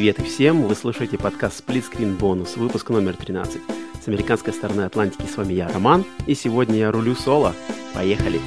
Привет 0.00 0.18
всем! 0.20 0.62
Вы 0.62 0.74
слушаете 0.74 1.18
подкаст 1.18 1.62
Split 1.62 1.84
Screen 1.92 2.18
Bonus, 2.18 2.58
выпуск 2.58 2.88
номер 2.88 3.14
13. 3.18 3.60
С 4.02 4.08
американской 4.08 4.54
стороны 4.54 4.80
Атлантики 4.80 5.26
с 5.26 5.36
вами 5.36 5.52
я, 5.52 5.68
Роман, 5.68 6.06
и 6.26 6.34
сегодня 6.34 6.76
я 6.76 6.90
рулю 6.90 7.14
соло. 7.14 7.54
Поехали! 7.92 8.40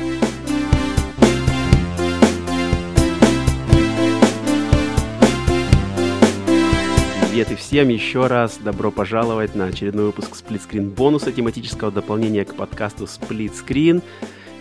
Привет 7.30 7.52
и 7.52 7.56
всем 7.56 7.90
еще 7.90 8.26
раз 8.26 8.58
добро 8.58 8.90
пожаловать 8.90 9.54
на 9.54 9.66
очередной 9.66 10.08
выпуск 10.08 10.32
Split 10.32 10.68
Screen 10.68 10.90
бонуса 10.90 11.32
тематического 11.32 11.92
дополнения 11.92 12.46
к 12.46 12.56
подкасту 12.56 13.04
Split 13.04 13.54
Screen. 13.54 14.02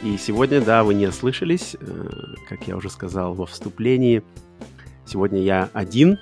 И 0.02 0.18
сегодня, 0.18 0.60
да, 0.60 0.84
вы 0.84 0.92
не 0.92 1.06
ослышались, 1.06 1.74
э, 1.80 2.08
как 2.50 2.68
я 2.68 2.76
уже 2.76 2.90
сказал 2.90 3.32
во 3.32 3.46
вступлении, 3.46 4.22
сегодня 5.06 5.40
я 5.40 5.70
один 5.72 6.18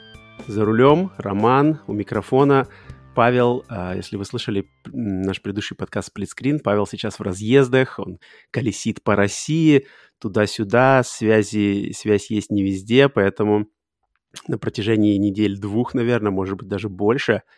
за 0.46 0.64
рулем, 0.64 1.12
Роман 1.18 1.80
у 1.86 1.92
микрофона, 1.92 2.68
Павел, 3.14 3.64
э, 3.68 3.94
если 3.96 4.16
вы 4.16 4.24
слышали 4.24 4.70
наш 4.86 5.42
предыдущий 5.42 5.76
подкаст 5.76 6.16
Screen, 6.16 6.60
Павел 6.60 6.86
сейчас 6.86 7.18
в 7.18 7.22
разъездах, 7.22 7.98
он 7.98 8.18
колесит 8.50 9.02
по 9.02 9.16
России, 9.16 9.86
туда-сюда, 10.18 11.02
связи, 11.02 11.92
связь 11.96 12.30
есть 12.30 12.50
не 12.50 12.62
везде, 12.62 13.08
поэтому 13.08 13.66
на 14.48 14.58
протяжении 14.58 15.16
недель 15.16 15.58
двух, 15.58 15.94
наверное, 15.94 16.30
может 16.30 16.56
быть, 16.56 16.68
даже 16.68 16.88
больше– 16.88 17.42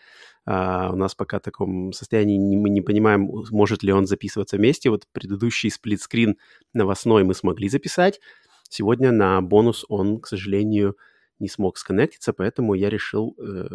Uh, 0.44 0.90
у 0.92 0.96
нас 0.96 1.14
пока 1.14 1.38
в 1.38 1.42
таком 1.42 1.92
состоянии 1.92 2.56
мы 2.56 2.68
не 2.68 2.80
понимаем, 2.80 3.30
может 3.52 3.84
ли 3.84 3.92
он 3.92 4.06
записываться 4.08 4.56
вместе. 4.56 4.90
Вот 4.90 5.06
предыдущий 5.12 5.70
сплитскрин 5.70 6.36
новостной 6.72 7.22
мы 7.22 7.34
смогли 7.34 7.68
записать. 7.68 8.20
Сегодня 8.68 9.12
на 9.12 9.40
бонус 9.40 9.84
он, 9.88 10.18
к 10.18 10.26
сожалению, 10.26 10.96
не 11.38 11.48
смог 11.48 11.78
сконнектиться, 11.78 12.32
поэтому 12.32 12.74
я 12.74 12.90
решил 12.90 13.36
э, 13.38 13.66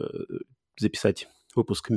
записать 0.80 1.28
выпуск 1.56 1.90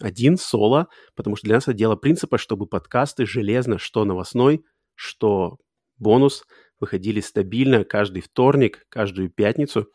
один, 0.00 0.36
соло, 0.36 0.88
потому 1.14 1.36
что 1.36 1.46
для 1.46 1.56
нас 1.56 1.64
это 1.64 1.74
дело 1.74 1.96
принципа, 1.96 2.38
чтобы 2.38 2.66
подкасты 2.66 3.26
железно, 3.26 3.78
что 3.78 4.04
новостной, 4.04 4.64
что 4.94 5.58
бонус, 5.98 6.44
выходили 6.80 7.20
стабильно 7.20 7.84
каждый 7.84 8.22
вторник, 8.22 8.86
каждую 8.88 9.30
пятницу. 9.30 9.88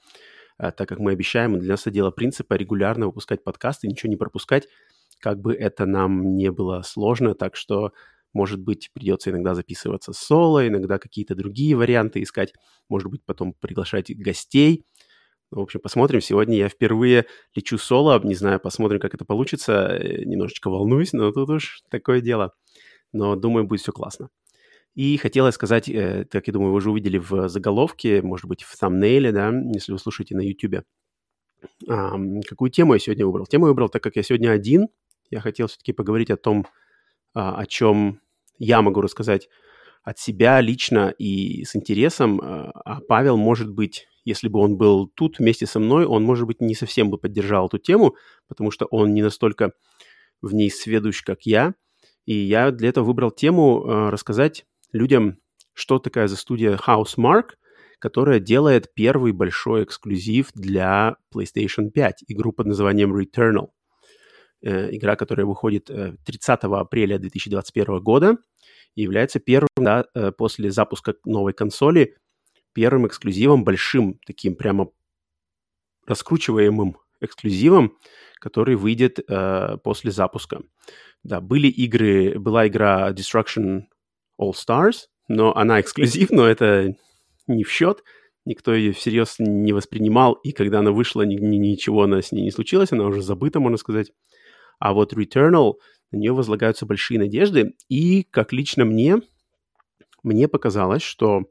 А, 0.57 0.71
так 0.71 0.89
как 0.89 0.99
мы 0.99 1.11
обещаем, 1.11 1.59
для 1.59 1.71
нас 1.71 1.81
это 1.81 1.91
дело 1.91 2.11
принципа 2.11 2.53
регулярно 2.55 3.07
выпускать 3.07 3.43
подкасты, 3.43 3.87
ничего 3.87 4.09
не 4.09 4.17
пропускать, 4.17 4.67
как 5.19 5.39
бы 5.39 5.53
это 5.53 5.85
нам 5.85 6.35
не 6.35 6.51
было 6.51 6.81
сложно, 6.81 7.33
так 7.33 7.55
что, 7.55 7.93
может 8.33 8.61
быть, 8.61 8.91
придется 8.93 9.31
иногда 9.31 9.55
записываться 9.55 10.11
соло, 10.13 10.67
иногда 10.67 10.99
какие-то 10.99 11.33
другие 11.33 11.75
варианты 11.75 12.21
искать, 12.21 12.53
может 12.89 13.09
быть, 13.09 13.23
потом 13.25 13.53
приглашать 13.53 14.15
гостей. 14.15 14.85
В 15.53 15.59
общем, 15.59 15.79
посмотрим. 15.79 16.19
Сегодня 16.19 16.57
я 16.57 16.67
впервые 16.67 17.27
лечу 17.53 17.77
соло, 17.77 18.19
не 18.23 18.33
знаю, 18.33 18.59
посмотрим, 18.59 18.99
как 18.99 19.13
это 19.13 19.23
получится. 19.23 19.87
Э, 19.87 20.23
немножечко 20.25 20.69
волнуюсь, 20.69 21.13
но 21.13 21.31
тут 21.31 21.47
уж 21.49 21.83
такое 21.89 22.21
дело. 22.21 22.55
Но 23.11 23.35
думаю, 23.35 23.65
будет 23.65 23.81
все 23.81 23.91
классно. 23.91 24.29
И 24.95 25.15
хотелось 25.17 25.53
сказать, 25.53 25.87
э, 25.87 26.25
как 26.25 26.47
я 26.47 26.53
думаю, 26.53 26.71
вы 26.71 26.77
уже 26.77 26.89
увидели 26.89 27.19
в 27.19 27.49
заголовке, 27.49 28.23
может 28.23 28.47
быть, 28.47 28.63
в 28.63 28.81
thumbnail, 28.81 29.31
да, 29.31 29.53
если 29.75 29.91
вы 29.91 29.99
слушаете 29.99 30.35
на 30.35 30.41
YouTube, 30.41 30.85
какую 31.87 32.71
тему 32.71 32.93
я 32.93 32.99
сегодня 32.99 33.25
выбрал. 33.25 33.45
Тему 33.45 33.65
я 33.65 33.69
выбрал, 33.69 33.89
так 33.89 34.01
как 34.01 34.15
я 34.15 34.23
сегодня 34.23 34.49
один, 34.49 34.87
я 35.29 35.39
хотел 35.39 35.67
все-таки 35.67 35.93
поговорить 35.93 36.31
о 36.31 36.37
том, 36.37 36.65
а, 37.35 37.55
о 37.55 37.65
чем 37.67 38.19
я 38.57 38.81
могу 38.81 39.01
рассказать 39.01 39.49
от 40.03 40.19
себя 40.19 40.59
лично 40.61 41.13
и 41.17 41.63
с 41.63 41.75
интересом, 41.75 42.41
а, 42.41 42.71
а 42.85 42.99
Павел, 43.01 43.37
может 43.37 43.69
быть, 43.69 44.05
если 44.25 44.47
бы 44.47 44.59
он 44.59 44.77
был 44.77 45.07
тут 45.07 45.39
вместе 45.39 45.65
со 45.65 45.79
мной, 45.79 46.05
он, 46.05 46.23
может 46.23 46.45
быть, 46.45 46.61
не 46.61 46.75
совсем 46.75 47.09
бы 47.09 47.17
поддержал 47.17 47.67
эту 47.67 47.77
тему, 47.77 48.15
потому 48.47 48.71
что 48.71 48.85
он 48.85 49.13
не 49.13 49.21
настолько 49.21 49.71
в 50.41 50.53
ней 50.53 50.69
сведущ, 50.69 51.23
как 51.23 51.43
я. 51.43 51.73
И 52.25 52.33
я 52.33 52.71
для 52.71 52.89
этого 52.89 53.05
выбрал 53.05 53.31
тему 53.31 53.83
а, 53.85 54.11
рассказать 54.11 54.65
людям, 54.91 55.37
что 55.73 55.99
такая 55.99 56.27
за 56.27 56.35
студия 56.35 56.77
Housemark, 56.77 57.51
которая 57.99 58.39
делает 58.39 58.93
первый 58.93 59.31
большой 59.31 59.85
эксклюзив 59.85 60.51
для 60.53 61.15
PlayStation 61.33 61.89
5, 61.89 62.25
игру 62.27 62.51
под 62.51 62.67
названием 62.67 63.15
Returnal. 63.15 63.69
Э, 64.61 64.93
игра, 64.95 65.15
которая 65.15 65.45
выходит 65.45 65.85
30 65.85 66.63
э, 66.63 66.67
апреля 66.67 67.17
2021 67.17 67.99
года 68.01 68.37
и 68.95 69.01
является 69.01 69.39
первым, 69.39 69.69
да, 69.77 70.05
э, 70.13 70.31
после 70.31 70.71
запуска 70.71 71.15
новой 71.25 71.53
консоли, 71.53 72.17
первым 72.73 73.07
эксклюзивом, 73.07 73.63
большим, 73.63 74.19
таким 74.25 74.55
прямо 74.55 74.89
раскручиваемым 76.05 76.97
эксклюзивом, 77.21 77.97
который 78.39 78.75
выйдет 78.75 79.19
э, 79.19 79.77
после 79.83 80.11
запуска. 80.11 80.61
Да, 81.23 81.39
были 81.39 81.67
игры, 81.67 82.37
была 82.37 82.67
игра 82.67 83.11
Destruction 83.11 83.83
All 84.39 84.51
Stars, 84.51 85.07
но 85.27 85.55
она 85.55 85.79
эксклюзив, 85.79 86.31
но 86.31 86.45
это 86.45 86.95
не 87.47 87.63
в 87.63 87.71
счет. 87.71 88.03
Никто 88.45 88.73
ее 88.73 88.91
всерьез 88.91 89.35
не 89.39 89.71
воспринимал, 89.71 90.33
и 90.33 90.51
когда 90.51 90.79
она 90.79 90.91
вышла, 90.91 91.21
ни, 91.21 91.35
ни, 91.35 91.55
ничего 91.55 92.03
она 92.03 92.21
с 92.21 92.33
ней 92.33 92.41
не 92.41 92.51
случилось, 92.51 92.91
она 92.91 93.05
уже 93.05 93.21
забыта, 93.21 93.61
можно 93.61 93.77
сказать. 93.77 94.11
А 94.79 94.93
вот 94.93 95.13
Returnal, 95.13 95.75
на 96.13 96.17
нее 96.17 96.33
возлагаются 96.33 96.85
большие 96.85 97.19
надежды, 97.19 97.73
и, 97.89 98.23
как 98.23 98.53
лично 98.53 98.85
мне, 98.85 99.17
мне 100.23 100.47
показалось, 100.47 101.01
что 101.01 101.43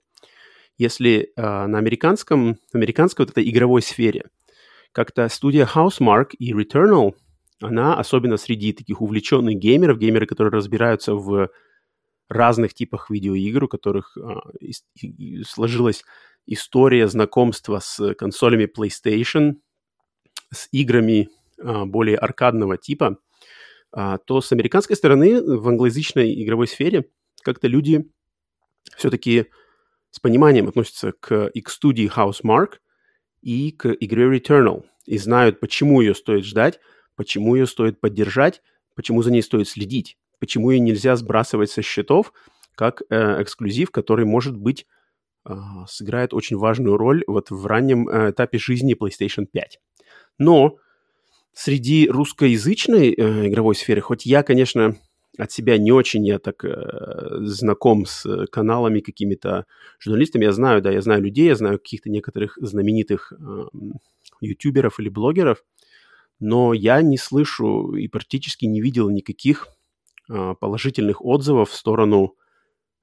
если 0.78 1.33
э, 1.37 1.67
на 1.67 1.78
американском, 1.78 2.56
американской 2.72 3.27
вот 3.27 3.33
этой 3.33 3.49
игровой 3.49 3.83
сфере 3.83 4.31
как-то 4.93 5.28
студия 5.28 5.67
Housemark 5.67 6.31
и 6.39 6.53
Returnal, 6.53 7.15
она, 7.61 7.97
особенно 7.97 8.37
среди 8.37 8.72
таких 8.72 9.01
увлеченных 9.01 9.56
геймеров, 9.56 9.99
геймеры, 9.99 10.27
которые 10.27 10.53
разбираются 10.53 11.15
в 11.15 11.51
разных 12.28 12.75
типах 12.75 13.11
видеоигр, 13.11 13.65
у 13.65 13.69
которых 13.69 14.17
а, 14.17 14.41
и, 14.61 14.72
и 15.01 15.43
сложилась 15.45 16.05
история 16.47 17.09
знакомства 17.09 17.78
с 17.78 18.15
консолями 18.15 18.65
PlayStation, 18.65 19.56
с 20.53 20.69
играми 20.72 21.28
а, 21.61 21.84
более 21.84 22.17
аркадного 22.17 22.78
типа, 22.78 23.19
то 23.92 24.41
с 24.41 24.53
американской 24.53 24.97
стороны 24.97 25.42
в 25.42 25.69
англоязычной 25.69 26.42
игровой 26.42 26.66
сфере 26.66 27.10
как-то 27.42 27.69
люди 27.69 28.10
все-таки 28.97 29.47
с 30.10 30.19
пониманием 30.19 30.69
относятся 30.69 31.12
к 31.12 31.48
X-студии 31.48 32.10
Housemark 32.10 32.78
и 33.42 33.70
к 33.72 33.92
игре 33.92 34.38
Returnal 34.38 34.84
и 35.04 35.19
знают, 35.19 35.60
почему 35.60 36.00
ее 36.00 36.14
стоит 36.14 36.44
ждать, 36.44 36.80
почему 37.16 37.54
ее 37.54 37.66
стоит 37.66 38.00
поддержать, 38.00 38.62
почему 38.94 39.22
за 39.22 39.30
ней 39.30 39.42
стоит 39.42 39.69
следить 39.69 40.16
почему 40.42 40.72
ее 40.72 40.80
нельзя 40.80 41.14
сбрасывать 41.14 41.70
со 41.70 41.82
счетов 41.82 42.32
как 42.74 43.03
э, 43.09 43.42
эксклюзив, 43.42 43.92
который, 43.92 44.24
может 44.24 44.56
быть, 44.56 44.88
э, 45.48 45.54
сыграет 45.86 46.34
очень 46.34 46.56
важную 46.56 46.97
роль 46.97 47.22
вот 47.28 47.53
в 47.53 47.64
раннем 47.64 48.09
э, 48.09 48.32
этапе 48.32 48.59
жизни 48.59 48.97
PlayStation 49.00 49.47
5. 49.47 49.78
Но 50.38 50.78
среди 51.55 52.09
русскоязычной 52.09 53.13
э, 53.13 53.49
игровой 53.49 53.75
сферы, 53.75 54.01
хоть 54.01 54.27
я, 54.27 54.43
конечно, 54.43 54.97
от 55.39 55.51
себя 55.51 55.79
не 55.79 55.93
очень 55.93 56.27
я 56.27 56.39
так 56.39 56.65
э, 56.65 57.39
знаком 57.41 58.05
с 58.07 58.47
каналами 58.47 59.01
какими-то 59.01 59.67
журналистами. 59.99 60.45
Я 60.45 60.53
знаю, 60.53 60.83
да, 60.83 60.91
я 60.91 61.01
знаю 61.01 61.23
людей, 61.23 61.47
я 61.47 61.57
знаю 61.57 61.79
каких-то 61.79 62.11
некоторых 62.11 62.59
знаменитых 62.61 63.33
э, 63.33 63.65
ютуберов 64.41 65.01
или 65.01 65.09
блогеров, 65.09 65.65
но 66.41 66.75
я 66.75 67.01
не 67.03 67.17
слышу 67.17 67.95
и 67.95 68.09
практически 68.09 68.65
не 68.65 68.81
видел 68.81 69.09
никаких 69.11 69.69
а, 70.29 70.55
положительных 70.55 71.25
отзывов 71.25 71.71
в 71.71 71.75
сторону 71.75 72.34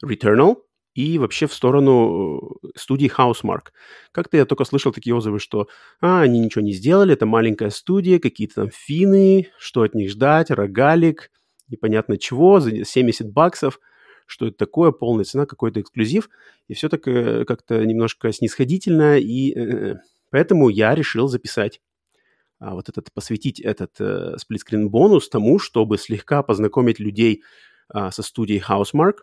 Returnal 0.03 0.57
и 0.99 1.17
вообще 1.17 1.47
в 1.47 1.53
сторону 1.53 2.59
э, 2.61 2.67
студии 2.75 3.09
Housemark. 3.09 3.67
Как-то 4.11 4.35
я 4.35 4.45
только 4.45 4.65
слышал 4.65 4.91
такие 4.91 5.15
отзывы, 5.15 5.39
что 5.39 5.69
а, 6.01 6.21
они 6.21 6.39
ничего 6.39 6.61
не 6.61 6.73
сделали, 6.73 7.13
это 7.13 7.25
маленькая 7.25 7.69
студия, 7.69 8.19
какие-то 8.19 8.55
там 8.55 8.69
финны, 8.69 9.47
что 9.57 9.83
от 9.83 9.95
них 9.95 10.09
ждать, 10.09 10.51
рогалик, 10.51 11.31
непонятно 11.69 12.17
чего, 12.17 12.59
за 12.59 12.83
70 12.83 13.31
баксов, 13.31 13.79
что 14.25 14.47
это 14.47 14.57
такое, 14.57 14.91
полная 14.91 15.23
цена, 15.23 15.45
какой-то 15.45 15.79
эксклюзив, 15.79 16.29
и 16.67 16.73
все 16.73 16.89
так 16.89 17.07
э, 17.07 17.45
как-то 17.45 17.85
немножко 17.85 18.33
снисходительно, 18.33 19.17
и 19.19 19.57
э, 19.57 19.95
поэтому 20.31 20.67
я 20.67 20.95
решил 20.95 21.29
записать 21.29 21.79
а, 22.59 22.73
вот 22.73 22.89
этот, 22.89 23.13
посвятить 23.13 23.61
этот 23.61 23.91
э, 24.01 24.37
сплитскрин 24.37 24.89
бонус 24.89 25.29
тому, 25.29 25.59
чтобы 25.59 25.97
слегка 25.97 26.43
познакомить 26.43 26.99
людей 26.99 27.41
а, 27.87 28.11
со 28.11 28.21
студией 28.21 28.61
Housemark, 28.61 29.19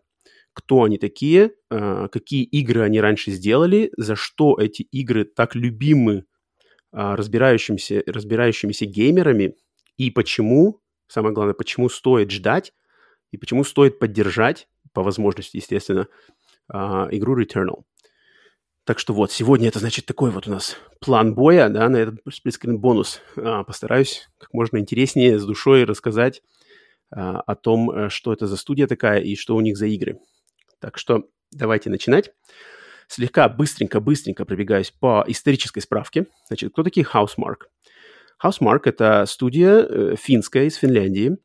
кто 0.56 0.84
они 0.84 0.96
такие, 0.96 1.52
а, 1.70 2.08
какие 2.08 2.42
игры 2.42 2.80
они 2.80 2.98
раньше 2.98 3.30
сделали, 3.30 3.92
за 3.98 4.16
что 4.16 4.56
эти 4.58 4.82
игры 4.84 5.26
так 5.26 5.54
любимы 5.54 6.24
а, 6.92 7.14
разбирающимися, 7.14 8.02
разбирающимися 8.06 8.86
геймерами 8.86 9.54
и 9.98 10.10
почему, 10.10 10.80
самое 11.08 11.34
главное, 11.34 11.52
почему 11.52 11.90
стоит 11.90 12.30
ждать 12.30 12.72
и 13.32 13.36
почему 13.36 13.64
стоит 13.64 13.98
поддержать, 13.98 14.66
по 14.94 15.02
возможности, 15.02 15.58
естественно, 15.58 16.08
а, 16.68 17.08
игру 17.10 17.38
Returnal. 17.38 17.82
Так 18.84 18.98
что 18.98 19.12
вот, 19.12 19.32
сегодня 19.32 19.68
это, 19.68 19.78
значит, 19.78 20.06
такой 20.06 20.30
вот 20.30 20.48
у 20.48 20.50
нас 20.50 20.78
план 21.00 21.34
боя, 21.34 21.68
да, 21.68 21.86
на 21.90 21.98
этот 21.98 22.20
сплитскрин 22.32 22.78
бонус. 22.78 23.20
А, 23.36 23.62
постараюсь 23.62 24.30
как 24.38 24.54
можно 24.54 24.78
интереснее 24.78 25.38
с 25.38 25.44
душой 25.44 25.84
рассказать 25.84 26.42
о 27.08 27.54
том, 27.54 27.88
э, 27.90 28.08
что 28.08 28.32
это 28.32 28.48
за 28.48 28.56
студия 28.56 28.88
такая 28.88 29.20
и 29.20 29.36
что 29.36 29.54
у 29.54 29.60
них 29.60 29.76
за 29.76 29.86
игры. 29.86 30.18
Так 30.80 30.98
что 30.98 31.28
давайте 31.50 31.90
начинать. 31.90 32.32
Слегка 33.08 33.48
быстренько-быстренько 33.48 34.44
пробегаюсь 34.44 34.90
по 34.90 35.24
исторической 35.28 35.80
справке. 35.80 36.26
Значит, 36.48 36.72
кто 36.72 36.82
такие 36.82 37.06
Housemark? 37.06 37.66
Housemark– 38.42 38.82
это 38.84 39.24
студия 39.26 39.78
э, 39.78 40.16
финская 40.16 40.64
из 40.64 40.74
Финляндии, 40.74 41.36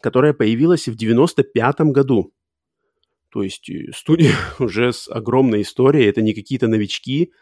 которая 0.00 0.32
появилась 0.32 0.88
в 0.88 0.96
95 0.96 1.80
году 1.92 2.34
то 3.30 3.42
есть 3.42 3.68
э, 3.70 3.90
студия 3.94 4.34
уже 4.58 4.92
с 4.92 5.08
огромной 5.08 5.62
историей, 5.62 6.06
это 6.06 6.22
не 6.22 6.34
какие-то 6.34 6.68
новички, 6.68 7.32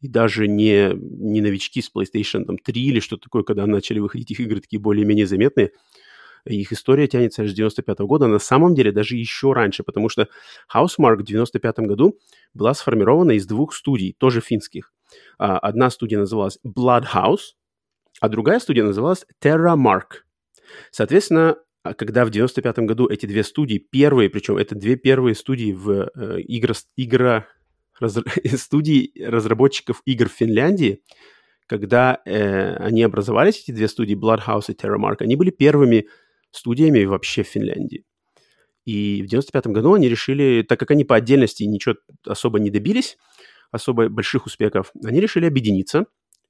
и 0.00 0.08
даже 0.08 0.46
не, 0.46 0.92
не 0.94 1.40
новички 1.40 1.80
с 1.80 1.90
PlayStation 1.90 2.44
там, 2.44 2.58
3 2.58 2.82
или 2.82 3.00
что-то 3.00 3.24
такое, 3.24 3.42
когда 3.44 3.66
начали 3.66 3.98
выходить 3.98 4.30
их 4.30 4.40
игры 4.40 4.60
такие 4.60 4.78
более-менее 4.78 5.26
заметные. 5.26 5.72
Их 6.46 6.72
история 6.72 7.06
тянется 7.06 7.42
аж 7.42 7.50
с 7.50 7.54
95 7.54 8.00
-го 8.00 8.06
года, 8.06 8.26
на 8.26 8.38
самом 8.38 8.74
деле 8.74 8.92
даже 8.92 9.16
еще 9.16 9.52
раньше, 9.52 9.82
потому 9.82 10.08
что 10.08 10.28
Housemark 10.74 11.16
в 11.16 11.22
95 11.22 11.86
году 11.86 12.18
была 12.54 12.74
сформирована 12.74 13.32
из 13.32 13.46
двух 13.46 13.74
студий, 13.74 14.14
тоже 14.18 14.40
финских. 14.40 14.92
А, 15.38 15.58
одна 15.58 15.90
студия 15.90 16.18
называлась 16.18 16.58
Bloodhouse, 16.64 17.54
а 18.20 18.28
другая 18.28 18.58
студия 18.60 18.84
называлась 18.84 19.26
TerraMark. 19.42 20.22
Соответственно, 20.90 21.56
а 21.82 21.94
когда 21.94 22.24
в 22.24 22.30
95 22.30 22.78
году 22.80 23.08
эти 23.08 23.26
две 23.26 23.44
студии, 23.44 23.78
первые, 23.78 24.28
причем 24.28 24.56
это 24.56 24.74
две 24.74 24.96
первые 24.96 25.34
студии 25.34 25.72
в 25.72 26.10
э, 26.14 26.40
игр, 26.40 26.72
игра, 26.96 27.46
раз, 28.00 28.18
студии 28.56 29.12
разработчиков 29.22 30.02
игр 30.04 30.28
в 30.28 30.32
Финляндии, 30.32 31.02
когда 31.66 32.20
э, 32.24 32.76
они 32.76 33.02
образовались, 33.02 33.62
эти 33.62 33.70
две 33.70 33.88
студии, 33.88 34.16
Bloodhouse 34.16 34.64
и 34.68 34.72
TerraMark, 34.72 35.16
они 35.20 35.36
были 35.36 35.50
первыми 35.50 36.08
студиями 36.50 37.04
вообще 37.04 37.42
в 37.42 37.48
Финляндии. 37.48 38.04
И 38.84 39.22
в 39.22 39.26
95 39.26 39.66
году 39.68 39.94
они 39.94 40.08
решили, 40.08 40.62
так 40.62 40.78
как 40.78 40.92
они 40.92 41.04
по 41.04 41.16
отдельности 41.16 41.64
ничего 41.64 41.96
особо 42.24 42.60
не 42.60 42.70
добились, 42.70 43.18
особо 43.72 44.08
больших 44.08 44.46
успехов, 44.46 44.92
они 45.04 45.20
решили 45.20 45.46
объединиться 45.46 46.06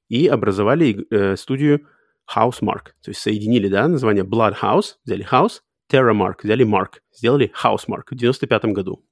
и 0.08 0.26
образовали 0.26 1.06
э, 1.10 1.36
студию 1.36 1.86
Housemark. 2.34 2.92
То 3.02 3.10
есть 3.10 3.20
соединили, 3.20 3.68
да, 3.68 3.88
название 3.88 4.24
Blood 4.24 4.56
House, 4.60 4.96
взяли 5.04 5.26
House, 5.28 5.60
TerraMark, 5.90 6.40
взяли 6.42 6.66
Mark, 6.66 7.00
сделали 7.12 7.52
Housemark 7.62 8.04
в 8.10 8.14
95 8.14 8.64
году. 8.66 9.04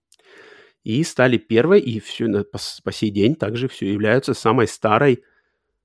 И 0.82 1.02
стали 1.02 1.38
первой, 1.38 1.80
и 1.80 1.98
все, 2.00 2.26
по, 2.44 2.58
по 2.84 2.92
сей 2.92 3.10
день 3.10 3.36
также 3.36 3.68
все 3.68 3.90
являются 3.90 4.34
самой 4.34 4.68
старой 4.68 5.22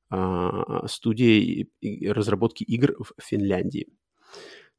а, 0.10 0.88
студией 0.88 1.72
разработки 2.12 2.64
игр 2.64 2.96
в 3.00 3.14
Финляндии. 3.22 3.88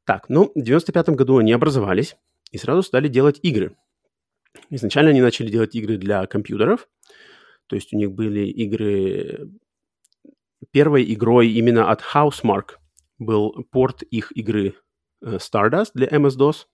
Так, 0.05 0.29
ну, 0.29 0.51
в 0.55 0.61
95 0.61 1.09
году 1.09 1.37
они 1.37 1.51
образовались 1.51 2.15
и 2.51 2.57
сразу 2.57 2.83
стали 2.83 3.07
делать 3.07 3.39
игры. 3.43 3.75
Изначально 4.69 5.11
они 5.11 5.21
начали 5.21 5.49
делать 5.49 5.75
игры 5.75 5.97
для 5.97 6.25
компьютеров, 6.25 6.87
то 7.67 7.75
есть 7.75 7.93
у 7.93 7.97
них 7.97 8.11
были 8.11 8.47
игры 8.47 9.49
первой 10.71 11.11
игрой 11.13 11.49
именно 11.49 11.89
от 11.89 12.01
Housemark 12.13 12.77
был 13.19 13.65
порт 13.71 14.03
их 14.03 14.35
игры 14.35 14.75
э, 15.21 15.37
Stardust 15.37 15.91
для 15.93 16.07
MS-DOS. 16.07 16.65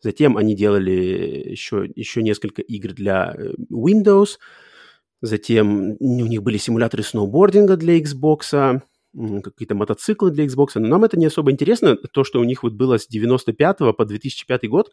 Затем 0.00 0.36
они 0.36 0.54
делали 0.54 1.50
еще, 1.50 1.88
еще 1.94 2.22
несколько 2.22 2.60
игр 2.62 2.92
для 2.92 3.34
э, 3.36 3.54
Windows. 3.70 4.38
Затем 5.22 5.96
у 6.00 6.26
них 6.26 6.42
были 6.42 6.58
симуляторы 6.58 7.02
сноубординга 7.02 7.76
для 7.76 7.98
Xbox, 7.98 8.82
какие-то 9.42 9.74
мотоциклы 9.74 10.30
для 10.30 10.44
Xbox. 10.44 10.70
Но 10.74 10.88
нам 10.88 11.04
это 11.04 11.18
не 11.18 11.26
особо 11.26 11.50
интересно. 11.50 11.96
То, 11.96 12.24
что 12.24 12.40
у 12.40 12.44
них 12.44 12.62
вот 12.62 12.72
было 12.72 12.98
с 12.98 13.06
95 13.06 13.78
по 13.96 14.04
2005 14.04 14.68
год, 14.68 14.92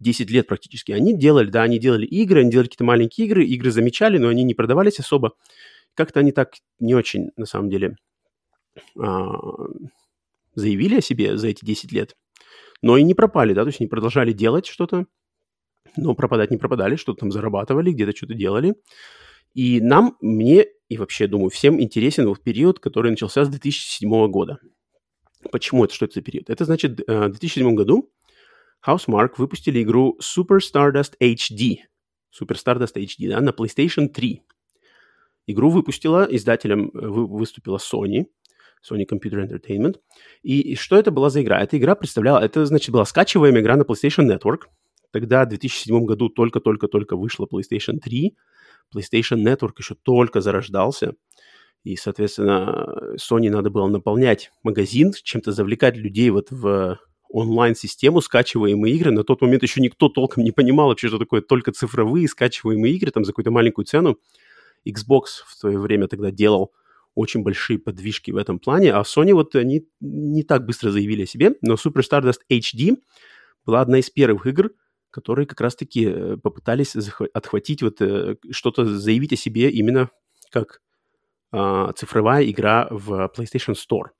10 0.00 0.30
лет 0.30 0.46
практически, 0.46 0.92
они 0.92 1.16
делали, 1.16 1.50
да, 1.50 1.62
они 1.62 1.78
делали 1.78 2.06
игры, 2.06 2.40
они 2.40 2.50
делали 2.50 2.66
какие-то 2.66 2.84
маленькие 2.84 3.26
игры, 3.26 3.44
игры 3.44 3.70
замечали, 3.70 4.18
но 4.18 4.28
они 4.28 4.44
не 4.44 4.54
продавались 4.54 5.00
особо 5.00 5.32
как-то 5.98 6.20
они 6.20 6.30
так 6.30 6.54
не 6.78 6.94
очень, 6.94 7.32
на 7.36 7.44
самом 7.44 7.70
деле, 7.70 7.96
а, 8.96 9.32
заявили 10.54 10.98
о 10.98 11.00
себе 11.00 11.36
за 11.36 11.48
эти 11.48 11.64
10 11.64 11.90
лет, 11.90 12.16
но 12.82 12.96
и 12.96 13.02
не 13.02 13.14
пропали, 13.14 13.52
да, 13.52 13.62
то 13.62 13.66
есть 13.66 13.80
они 13.80 13.88
продолжали 13.88 14.32
делать 14.32 14.66
что-то, 14.66 15.06
но 15.96 16.14
пропадать 16.14 16.52
не 16.52 16.56
пропадали, 16.56 16.94
что-то 16.94 17.20
там 17.20 17.32
зарабатывали, 17.32 17.90
где-то 17.90 18.16
что-то 18.16 18.34
делали. 18.34 18.76
И 19.54 19.80
нам, 19.80 20.16
мне 20.20 20.66
и 20.88 20.96
вообще, 20.96 21.26
думаю, 21.26 21.50
всем 21.50 21.80
интересен 21.80 22.26
вот 22.26 22.42
период, 22.42 22.80
который 22.80 23.10
начался 23.10 23.44
с 23.44 23.48
2007 23.48 24.30
года. 24.30 24.58
Почему 25.50 25.84
это? 25.84 25.94
Что 25.94 26.06
это 26.06 26.14
за 26.14 26.22
период? 26.22 26.50
Это 26.50 26.64
значит, 26.64 27.00
э, 27.00 27.28
в 27.28 27.38
2007 27.38 27.74
году 27.74 28.10
Housemark 28.86 29.32
выпустили 29.36 29.82
игру 29.82 30.18
Super 30.20 30.58
Stardust 30.58 31.12
HD. 31.20 31.78
Super 32.32 32.56
Stardust 32.56 32.94
HD, 32.94 33.28
да, 33.28 33.40
на 33.40 33.50
PlayStation 33.50 34.08
3. 34.08 34.42
Игру 35.46 35.70
выпустила, 35.70 36.26
издателем 36.30 36.90
э, 36.94 37.06
выступила 37.06 37.78
Sony, 37.78 38.26
Sony 38.82 39.06
Computer 39.06 39.46
Entertainment. 39.46 39.96
И, 40.42 40.60
и 40.60 40.74
что 40.74 40.96
это 40.96 41.10
была 41.10 41.30
за 41.30 41.42
игра? 41.42 41.60
Эта 41.62 41.78
игра 41.78 41.94
представляла, 41.94 42.40
это, 42.40 42.64
значит, 42.66 42.90
была 42.90 43.04
скачиваемая 43.04 43.62
игра 43.62 43.76
на 43.76 43.82
PlayStation 43.82 44.26
Network. 44.26 44.62
Тогда, 45.10 45.44
в 45.44 45.48
2007 45.48 46.04
году, 46.04 46.28
только-только-только 46.28 47.16
вышла 47.16 47.46
PlayStation 47.46 47.98
3. 47.98 48.36
PlayStation 48.94 49.42
Network 49.42 49.74
еще 49.78 49.94
только 49.94 50.40
зарождался. 50.40 51.14
И, 51.84 51.96
соответственно, 51.96 53.14
Sony 53.16 53.50
надо 53.50 53.70
было 53.70 53.86
наполнять 53.86 54.50
магазин, 54.62 55.12
чем-то 55.12 55.52
завлекать 55.52 55.96
людей 55.96 56.30
вот 56.30 56.50
в 56.50 56.98
онлайн-систему 57.30 58.20
скачиваемые 58.20 58.94
игры. 58.94 59.10
На 59.10 59.22
тот 59.22 59.40
момент 59.42 59.62
еще 59.62 59.80
никто 59.80 60.08
толком 60.08 60.44
не 60.44 60.50
понимал 60.50 60.88
вообще, 60.88 61.08
что 61.08 61.18
такое 61.18 61.40
только 61.40 61.72
цифровые 61.72 62.26
скачиваемые 62.28 62.94
игры, 62.94 63.10
там 63.10 63.24
за 63.24 63.32
какую-то 63.32 63.50
маленькую 63.50 63.84
цену. 63.84 64.18
Xbox 64.86 65.44
в 65.46 65.54
свое 65.54 65.78
время 65.78 66.08
тогда 66.08 66.30
делал 66.30 66.72
очень 67.14 67.42
большие 67.42 67.78
подвижки 67.78 68.30
в 68.30 68.36
этом 68.36 68.58
плане, 68.58 68.92
а 68.92 69.02
Sony 69.02 69.34
вот 69.34 69.54
они 69.56 69.88
не 70.00 70.42
так 70.44 70.64
быстро 70.64 70.90
заявили 70.90 71.22
о 71.24 71.26
себе, 71.26 71.54
но 71.62 71.74
Super 71.74 72.02
Stardust 72.02 72.40
HD 72.50 72.96
была 73.66 73.80
одна 73.80 73.98
из 73.98 74.08
первых 74.08 74.46
игр, 74.46 74.70
которые 75.10 75.46
как 75.46 75.60
раз-таки 75.60 76.06
э, 76.06 76.36
попытались 76.36 76.94
отхватить 77.34 77.82
вот 77.82 78.00
э, 78.00 78.36
что-то, 78.50 78.84
заявить 78.84 79.32
о 79.32 79.36
себе 79.36 79.70
именно 79.70 80.10
как 80.50 80.80
а, 81.50 81.92
цифровая 81.92 82.44
игра 82.48 82.88
в 82.90 83.30
PlayStation 83.36 83.74
Store. 83.74 84.10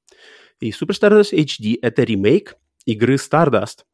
И 0.60 0.70
Super 0.70 0.90
Stardust 0.90 1.32
HD— 1.32 1.78
это 1.82 2.02
ремейк 2.02 2.56
игры 2.84 3.14
Stardust 3.14 3.84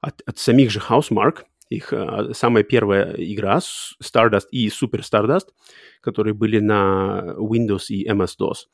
от, 0.00 0.20
от 0.26 0.38
самих 0.38 0.70
же 0.70 0.80
Housemark— 0.80 1.44
их 1.68 1.92
э, 1.92 2.32
самая 2.32 2.62
первая 2.62 3.14
игра 3.16 3.58
Stardust 3.58 4.46
и 4.50 4.68
Super 4.68 5.00
Stardust, 5.00 5.48
которые 6.00 6.34
были 6.34 6.60
на 6.60 7.34
Windows 7.38 7.86
и 7.88 8.08
MS-DOS. 8.08 8.66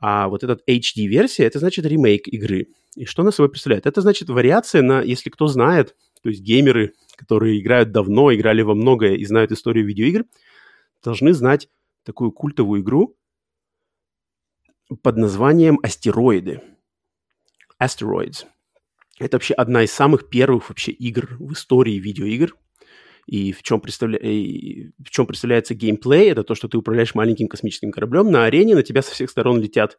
А 0.00 0.28
вот 0.28 0.42
этот 0.42 0.68
HD-версия, 0.68 1.44
это 1.44 1.60
значит 1.60 1.86
ремейк 1.86 2.26
игры. 2.26 2.66
И 2.96 3.04
что 3.04 3.22
она 3.22 3.30
собой 3.30 3.50
представляет? 3.50 3.86
Это 3.86 4.00
значит 4.00 4.28
вариация 4.28 4.82
на, 4.82 5.02
если 5.02 5.30
кто 5.30 5.46
знает, 5.46 5.94
то 6.24 6.30
есть 6.30 6.40
геймеры, 6.40 6.94
которые 7.16 7.60
играют 7.60 7.92
давно, 7.92 8.34
играли 8.34 8.62
во 8.62 8.74
многое 8.74 9.14
и 9.14 9.26
знают 9.26 9.52
историю 9.52 9.86
видеоигр, 9.86 10.24
должны 11.02 11.34
знать 11.34 11.68
такую 12.02 12.32
культовую 12.32 12.80
игру 12.80 13.14
под 15.02 15.18
названием 15.18 15.78
«Астероиды». 15.82 16.62
Asteroids. 17.78 18.46
Это 19.18 19.36
вообще 19.36 19.52
одна 19.52 19.82
из 19.82 19.92
самых 19.92 20.30
первых 20.30 20.70
вообще 20.70 20.92
игр 20.92 21.36
в 21.38 21.52
истории 21.52 21.98
видеоигр. 21.98 22.56
И 23.26 23.52
в 23.52 23.62
чем, 23.62 23.82
представля... 23.82 24.18
и 24.18 24.92
в 25.04 25.10
чем 25.10 25.26
представляется 25.26 25.74
геймплей? 25.74 26.30
Это 26.30 26.42
то, 26.42 26.54
что 26.54 26.68
ты 26.68 26.78
управляешь 26.78 27.14
маленьким 27.14 27.48
космическим 27.48 27.92
кораблем. 27.92 28.30
На 28.30 28.46
арене 28.46 28.74
на 28.74 28.82
тебя 28.82 29.02
со 29.02 29.12
всех 29.12 29.28
сторон 29.28 29.60
летят 29.60 29.98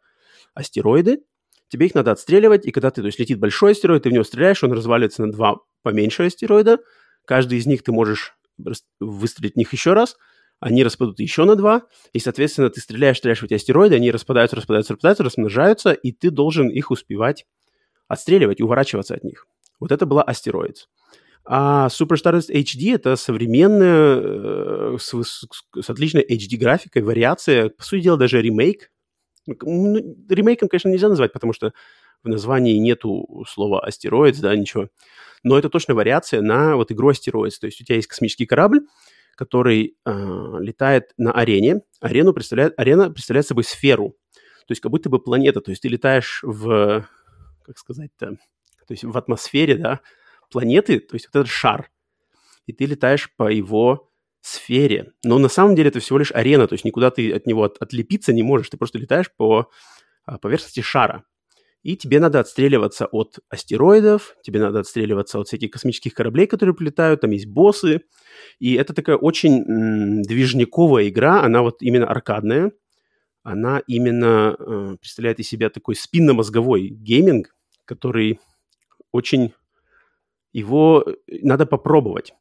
астероиды. 0.54 1.22
Тебе 1.68 1.86
их 1.86 1.94
надо 1.94 2.12
отстреливать. 2.12 2.66
И 2.66 2.70
когда 2.70 2.90
ты, 2.90 3.00
то 3.00 3.06
есть 3.06 3.18
летит 3.18 3.38
большой 3.38 3.72
астероид, 3.72 4.04
ты 4.04 4.10
в 4.10 4.12
него 4.12 4.24
стреляешь, 4.24 4.62
он 4.62 4.72
разваливается 4.72 5.24
на 5.24 5.32
два 5.32 5.56
поменьше 5.82 6.24
астероида. 6.24 6.78
Каждый 7.24 7.58
из 7.58 7.66
них 7.66 7.82
ты 7.82 7.92
можешь 7.92 8.36
выстрелить 9.00 9.54
в 9.54 9.56
них 9.56 9.72
еще 9.72 9.92
раз. 9.92 10.16
Они 10.60 10.82
распадут 10.84 11.20
еще 11.20 11.44
на 11.44 11.54
два. 11.54 11.82
И, 12.12 12.18
соответственно, 12.18 12.70
ты 12.70 12.80
стреляешь, 12.80 13.18
стреляешь 13.18 13.40
в 13.40 13.44
эти 13.44 13.54
астероиды, 13.54 13.96
они 13.96 14.10
распадаются, 14.10 14.56
распадаются, 14.56 14.94
распадаются, 14.94 15.24
размножаются, 15.24 15.92
и 15.92 16.12
ты 16.12 16.30
должен 16.30 16.68
их 16.68 16.90
успевать 16.90 17.44
отстреливать 18.08 18.60
уворачиваться 18.60 19.14
от 19.14 19.24
них. 19.24 19.46
Вот 19.80 19.92
это 19.92 20.06
была 20.06 20.22
астероид. 20.22 20.88
А 21.44 21.86
Super 21.88 22.16
Stardust 22.16 22.50
HD 22.50 22.94
это 22.94 23.14
современная, 23.16 24.20
э, 24.20 24.96
с, 24.98 25.14
с, 25.22 25.46
с 25.80 25.90
отличной 25.90 26.24
HD-графикой, 26.28 27.02
вариация, 27.02 27.68
по 27.68 27.84
сути 27.84 28.02
дела, 28.02 28.16
даже 28.16 28.42
ремейк. 28.42 28.90
Ну, 29.46 30.16
ремейком, 30.28 30.68
конечно, 30.68 30.88
нельзя 30.88 31.08
назвать, 31.08 31.32
потому 31.32 31.52
что 31.52 31.72
в 32.22 32.28
названии 32.28 32.76
нету 32.78 33.44
слова 33.48 33.80
астероид, 33.80 34.40
да, 34.40 34.54
ничего. 34.56 34.88
Но 35.42 35.58
это 35.58 35.70
точно 35.70 35.94
вариация 35.94 36.40
на 36.40 36.76
вот 36.76 36.90
игру 36.90 37.10
астероид. 37.10 37.58
То 37.60 37.66
есть 37.66 37.80
у 37.80 37.84
тебя 37.84 37.96
есть 37.96 38.08
космический 38.08 38.46
корабль, 38.46 38.80
который 39.36 39.96
э, 40.04 40.10
летает 40.60 41.12
на 41.16 41.32
арене. 41.32 41.82
Арену 42.00 42.32
представляет, 42.32 42.74
арена 42.78 43.10
представляет 43.10 43.46
собой 43.46 43.64
сферу, 43.64 44.16
то 44.66 44.72
есть 44.72 44.80
как 44.80 44.90
будто 44.90 45.08
бы 45.08 45.20
планета. 45.20 45.60
То 45.60 45.70
есть 45.70 45.82
ты 45.82 45.88
летаешь 45.88 46.40
в, 46.42 47.06
как 47.64 47.78
сказать-то, 47.78 48.30
то 48.86 48.92
есть 48.92 49.04
в 49.04 49.16
атмосфере, 49.16 49.76
да, 49.76 50.00
планеты, 50.50 50.98
то 50.98 51.14
есть 51.14 51.28
вот 51.32 51.40
этот 51.40 51.48
шар, 51.48 51.90
и 52.66 52.72
ты 52.72 52.86
летаешь 52.86 53.32
по 53.36 53.50
его 53.50 54.10
сфере. 54.46 55.12
Но 55.24 55.38
на 55.38 55.48
самом 55.48 55.74
деле 55.74 55.88
это 55.88 56.00
всего 56.00 56.18
лишь 56.18 56.32
арена, 56.32 56.66
то 56.66 56.74
есть 56.74 56.84
никуда 56.84 57.10
ты 57.10 57.32
от 57.32 57.46
него 57.46 57.64
от, 57.64 57.76
отлепиться 57.80 58.32
не 58.32 58.42
можешь, 58.42 58.70
ты 58.70 58.76
просто 58.76 58.98
летаешь 58.98 59.30
по 59.36 59.70
а, 60.24 60.38
поверхности 60.38 60.80
шара. 60.80 61.24
И 61.82 61.96
тебе 61.96 62.18
надо 62.18 62.40
отстреливаться 62.40 63.06
от 63.06 63.38
астероидов, 63.48 64.36
тебе 64.42 64.58
надо 64.58 64.80
отстреливаться 64.80 65.38
от 65.38 65.46
всяких 65.46 65.70
космических 65.70 66.14
кораблей, 66.14 66.46
которые 66.48 66.74
прилетают, 66.74 67.20
там 67.20 67.30
есть 67.30 67.46
боссы. 67.46 68.00
И 68.58 68.74
это 68.74 68.92
такая 68.92 69.16
очень 69.16 69.62
м, 69.62 70.22
движниковая 70.22 71.08
игра, 71.08 71.42
она 71.42 71.62
вот 71.62 71.82
именно 71.82 72.08
аркадная, 72.08 72.72
она 73.44 73.80
именно 73.86 74.56
э, 74.58 74.96
представляет 75.00 75.38
из 75.38 75.48
себя 75.48 75.70
такой 75.70 75.94
спинномозговой 75.94 76.88
гейминг, 76.88 77.54
который 77.84 78.40
очень... 79.12 79.52
Его 80.52 81.04
э, 81.06 81.14
надо 81.42 81.66
попробовать. 81.66 82.32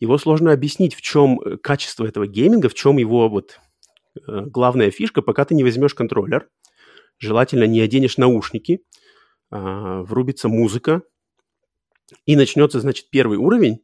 Его 0.00 0.18
сложно 0.18 0.52
объяснить, 0.52 0.94
в 0.94 1.00
чем 1.00 1.40
э, 1.40 1.56
качество 1.58 2.04
этого 2.04 2.26
гейминга, 2.26 2.68
в 2.68 2.74
чем 2.74 2.98
его 2.98 3.28
вот 3.28 3.60
э, 4.16 4.40
главная 4.46 4.90
фишка, 4.90 5.22
пока 5.22 5.44
ты 5.44 5.54
не 5.54 5.62
возьмешь 5.62 5.94
контроллер– 5.94 6.48
желательно 7.20 7.64
не 7.64 7.80
оденешь 7.80 8.16
наушники, 8.16 8.80
а, 9.50 10.02
врубится 10.02 10.48
музыка, 10.48 11.02
и 12.26 12.34
начнется, 12.34 12.80
значит, 12.80 13.10
первый 13.10 13.38
уровень 13.38 13.80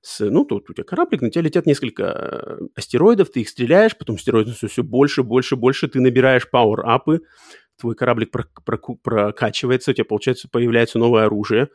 с, 0.00 0.20
ну, 0.20 0.46
тут 0.46 0.70
у 0.70 0.72
тебя 0.72 0.84
кораблик, 0.84 1.20
на 1.20 1.30
тебя 1.30 1.42
летят 1.42 1.66
несколько 1.66 2.04
э, 2.04 2.58
астероидов, 2.74 3.30
ты 3.30 3.42
их 3.42 3.50
стреляешь, 3.50 3.98
потом 3.98 4.16
астероидов 4.16 4.56
все, 4.56 4.68
все 4.68 4.82
больше, 4.82 5.22
больше, 5.22 5.56
больше, 5.56 5.88
ты 5.88 6.00
набираешь 6.00 6.48
power-up 6.48 7.06
ы, 7.06 7.20
твой 7.78 7.94
кораблик 7.94 8.30
прокачивается, 9.02 9.90
у 9.90 9.94
тебя, 9.94 10.06
получается, 10.06 10.48
появляется 10.50 10.98
новое 10.98 11.26
оружие, 11.26 11.68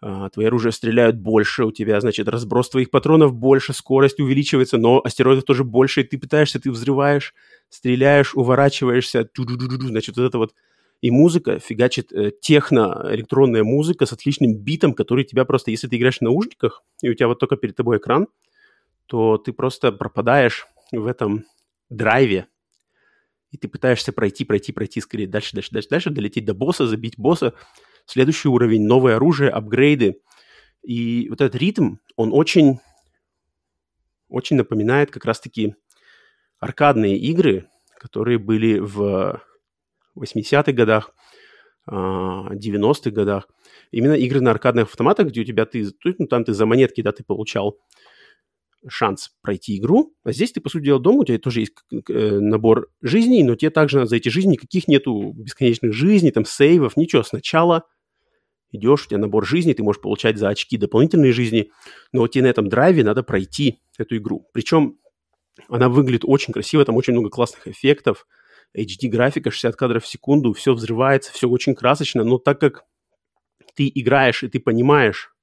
а, 0.00 0.28
твои 0.30 0.46
оружия 0.46 0.70
стреляют 0.70 1.16
больше, 1.16 1.64
у 1.64 1.72
тебя, 1.72 2.00
значит, 2.00 2.28
разброс 2.28 2.70
твоих 2.70 2.90
патронов 2.90 3.34
больше, 3.34 3.72
скорость 3.72 4.20
увеличивается, 4.20 4.78
но 4.78 5.00
астероидов 5.04 5.44
тоже 5.44 5.64
больше, 5.64 6.02
и 6.02 6.04
ты 6.04 6.18
пытаешься, 6.18 6.60
ты 6.60 6.70
взрываешь, 6.70 7.34
стреляешь, 7.68 8.34
уворачиваешься, 8.34 9.28
значит, 9.36 10.16
вот 10.16 10.24
это 10.24 10.38
вот. 10.38 10.54
И 11.00 11.10
музыка 11.10 11.60
фигачит 11.60 12.12
э, 12.12 12.32
техно, 12.40 13.06
электронная 13.10 13.62
музыка 13.62 14.04
с 14.04 14.12
отличным 14.12 14.54
битом, 14.56 14.94
который 14.94 15.24
тебя 15.24 15.44
просто, 15.44 15.70
если 15.70 15.86
ты 15.88 15.96
играешь 15.96 16.18
в 16.18 16.22
наушниках, 16.22 16.82
и 17.02 17.08
у 17.08 17.14
тебя 17.14 17.28
вот 17.28 17.38
только 17.38 17.56
перед 17.56 17.76
тобой 17.76 17.98
экран, 17.98 18.26
то 19.06 19.38
ты 19.38 19.52
просто 19.52 19.92
пропадаешь 19.92 20.66
в 20.92 21.06
этом 21.06 21.44
драйве, 21.88 22.46
и 23.50 23.56
ты 23.56 23.68
пытаешься 23.68 24.12
пройти, 24.12 24.44
пройти, 24.44 24.72
пройти 24.72 25.00
скорее 25.00 25.26
дальше, 25.26 25.54
дальше, 25.54 25.70
дальше, 25.72 25.88
дальше, 25.88 26.10
долететь 26.10 26.44
до 26.44 26.54
босса, 26.54 26.86
забить 26.86 27.14
босса, 27.16 27.54
следующий 28.08 28.48
уровень, 28.48 28.86
новое 28.86 29.16
оружие, 29.16 29.50
апгрейды. 29.50 30.20
И 30.82 31.28
вот 31.28 31.40
этот 31.40 31.60
ритм, 31.60 31.96
он 32.16 32.32
очень, 32.32 32.78
очень 34.28 34.56
напоминает 34.56 35.10
как 35.10 35.24
раз-таки 35.24 35.74
аркадные 36.58 37.18
игры, 37.18 37.68
которые 37.98 38.38
были 38.38 38.78
в 38.78 39.42
80-х 40.18 40.72
годах, 40.72 41.12
90-х 41.88 43.10
а, 43.10 43.10
годах. 43.10 43.48
Именно 43.90 44.14
игры 44.14 44.40
на 44.40 44.50
аркадных 44.50 44.88
автоматах, 44.88 45.28
где 45.28 45.42
у 45.42 45.44
тебя 45.44 45.66
ты, 45.66 45.86
ну, 46.18 46.26
там 46.26 46.44
ты 46.44 46.52
за 46.52 46.66
монетки, 46.66 47.02
да, 47.02 47.12
ты 47.12 47.24
получал 47.24 47.78
шанс 48.86 49.30
пройти 49.42 49.76
игру, 49.76 50.14
а 50.24 50.32
здесь 50.32 50.52
ты, 50.52 50.60
по 50.60 50.68
сути 50.68 50.84
дела, 50.84 51.00
дома, 51.00 51.20
у 51.20 51.24
тебя 51.24 51.38
тоже 51.38 51.60
есть 51.60 51.72
э, 52.08 52.38
набор 52.38 52.88
жизней, 53.02 53.42
но 53.42 53.56
тебе 53.56 53.70
также 53.70 53.98
надо 53.98 54.10
за 54.10 54.16
эти 54.16 54.28
жизни, 54.28 54.52
никаких 54.52 54.86
нету 54.86 55.32
бесконечных 55.32 55.92
жизней, 55.92 56.30
там, 56.30 56.44
сейвов, 56.44 56.96
ничего, 56.96 57.22
сначала 57.22 57.84
идешь, 58.70 59.06
у 59.06 59.08
тебя 59.08 59.18
набор 59.18 59.46
жизней, 59.46 59.74
ты 59.74 59.82
можешь 59.82 60.02
получать 60.02 60.38
за 60.38 60.48
очки 60.48 60.76
дополнительные 60.76 61.32
жизни, 61.32 61.70
но 62.12 62.26
тебе 62.28 62.44
на 62.44 62.48
этом 62.48 62.68
драйве 62.68 63.04
надо 63.04 63.22
пройти 63.22 63.80
эту 63.96 64.16
игру. 64.16 64.48
Причем 64.52 64.98
она 65.68 65.88
выглядит 65.88 66.24
очень 66.24 66.52
красиво, 66.52 66.84
там 66.84 66.96
очень 66.96 67.12
много 67.12 67.30
классных 67.30 67.66
эффектов, 67.66 68.26
HD-графика, 68.76 69.50
60 69.50 69.74
кадров 69.76 70.04
в 70.04 70.08
секунду, 70.08 70.52
все 70.52 70.74
взрывается, 70.74 71.32
все 71.32 71.48
очень 71.48 71.74
красочно, 71.74 72.24
но 72.24 72.38
так 72.38 72.60
как 72.60 72.84
ты 73.74 73.90
играешь 73.92 74.42
и 74.42 74.48
ты 74.48 74.60
понимаешь 74.60 75.34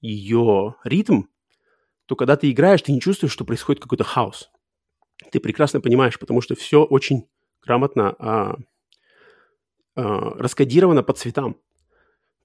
ее 0.00 0.76
ритм, 0.84 1.24
то 2.06 2.16
когда 2.16 2.36
ты 2.36 2.50
играешь, 2.50 2.82
ты 2.82 2.92
не 2.92 3.00
чувствуешь, 3.00 3.32
что 3.32 3.44
происходит 3.44 3.82
какой-то 3.82 4.04
хаос. 4.04 4.50
Ты 5.30 5.40
прекрасно 5.40 5.80
понимаешь, 5.80 6.18
потому 6.18 6.40
что 6.40 6.54
все 6.54 6.82
очень 6.82 7.28
грамотно 7.62 8.14
а, 8.18 8.56
а, 9.94 10.30
раскодировано 10.38 11.02
по 11.02 11.12
цветам. 11.12 11.56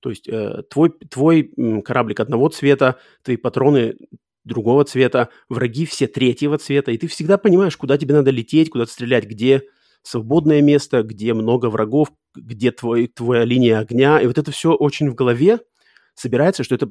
То 0.07 0.11
есть 0.11 0.29
э, 0.29 0.63
твой, 0.69 0.91
твой 0.91 1.51
кораблик 1.83 2.21
одного 2.21 2.47
цвета, 2.47 2.95
твои 3.23 3.35
патроны 3.35 3.97
другого 4.45 4.85
цвета, 4.85 5.27
враги 5.49 5.85
все 5.85 6.07
третьего 6.07 6.57
цвета, 6.57 6.93
и 6.93 6.97
ты 6.97 7.07
всегда 7.07 7.37
понимаешь, 7.37 7.75
куда 7.75 7.97
тебе 7.97 8.13
надо 8.15 8.31
лететь, 8.31 8.69
куда 8.69 8.85
стрелять, 8.85 9.25
где 9.25 9.63
свободное 10.03 10.61
место, 10.61 11.03
где 11.03 11.33
много 11.33 11.69
врагов, 11.69 12.13
где 12.33 12.71
твой, 12.71 13.07
твоя 13.07 13.43
линия 13.43 13.79
огня, 13.79 14.21
и 14.21 14.27
вот 14.27 14.37
это 14.37 14.49
все 14.51 14.71
очень 14.73 15.09
в 15.09 15.13
голове 15.13 15.59
собирается, 16.13 16.63
что 16.63 16.75
это, 16.75 16.89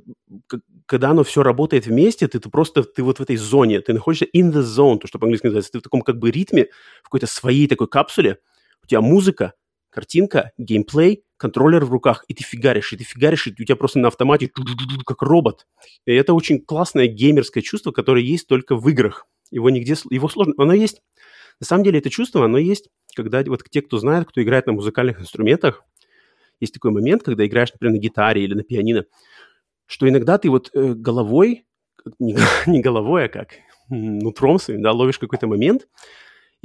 когда 0.84 1.12
оно 1.12 1.24
все 1.24 1.42
работает 1.42 1.86
вместе, 1.86 2.28
ты, 2.28 2.38
ты 2.38 2.50
просто, 2.50 2.82
ты 2.82 3.02
вот 3.02 3.18
в 3.18 3.22
этой 3.22 3.36
зоне, 3.36 3.80
ты 3.80 3.94
находишься 3.94 4.26
in 4.26 4.52
the 4.52 4.60
zone, 4.60 4.98
то, 4.98 5.06
что 5.06 5.18
по-английски 5.18 5.46
называется, 5.46 5.72
ты 5.72 5.78
в 5.78 5.82
таком 5.82 6.02
как 6.02 6.18
бы 6.18 6.30
ритме, 6.30 6.66
в 7.00 7.04
какой-то 7.04 7.26
своей 7.26 7.66
такой 7.66 7.88
капсуле, 7.88 8.40
у 8.84 8.86
тебя 8.86 9.00
музыка, 9.00 9.54
картинка, 9.88 10.52
геймплей, 10.58 11.22
контроллер 11.36 11.84
в 11.84 11.90
руках, 11.90 12.24
и 12.28 12.34
ты 12.34 12.44
фигаришь, 12.44 12.92
и 12.92 12.96
ты 12.96 13.04
фигаришь, 13.04 13.46
и 13.46 13.50
у 13.50 13.64
тебя 13.64 13.76
просто 13.76 13.98
на 13.98 14.08
автомате 14.08 14.50
как 15.04 15.22
робот. 15.22 15.66
И 16.06 16.12
это 16.12 16.34
очень 16.34 16.60
классное 16.60 17.06
геймерское 17.06 17.62
чувство, 17.62 17.92
которое 17.92 18.22
есть 18.22 18.46
только 18.46 18.76
в 18.76 18.88
играх. 18.88 19.26
Его 19.50 19.70
нигде, 19.70 19.94
его 20.10 20.28
сложно, 20.28 20.54
оно 20.58 20.72
есть. 20.72 21.02
На 21.60 21.66
самом 21.66 21.84
деле 21.84 21.98
это 21.98 22.10
чувство, 22.10 22.44
оно 22.44 22.58
есть, 22.58 22.88
когда 23.14 23.42
вот 23.44 23.62
те, 23.70 23.82
кто 23.82 23.98
знает, 23.98 24.28
кто 24.28 24.42
играет 24.42 24.66
на 24.66 24.72
музыкальных 24.72 25.20
инструментах, 25.20 25.84
есть 26.60 26.74
такой 26.74 26.90
момент, 26.90 27.22
когда 27.22 27.46
играешь, 27.46 27.72
например, 27.72 27.94
на 27.94 28.00
гитаре 28.00 28.44
или 28.44 28.54
на 28.54 28.62
пианино, 28.62 29.04
что 29.86 30.08
иногда 30.08 30.38
ты 30.38 30.50
вот 30.50 30.70
э, 30.74 30.94
головой, 30.94 31.66
не, 32.18 32.36
не 32.66 32.80
головой, 32.80 33.26
а 33.26 33.28
как 33.28 33.50
нутром 33.88 34.58
своим, 34.58 34.82
да, 34.82 34.92
ловишь 34.92 35.18
какой-то 35.18 35.46
момент, 35.46 35.86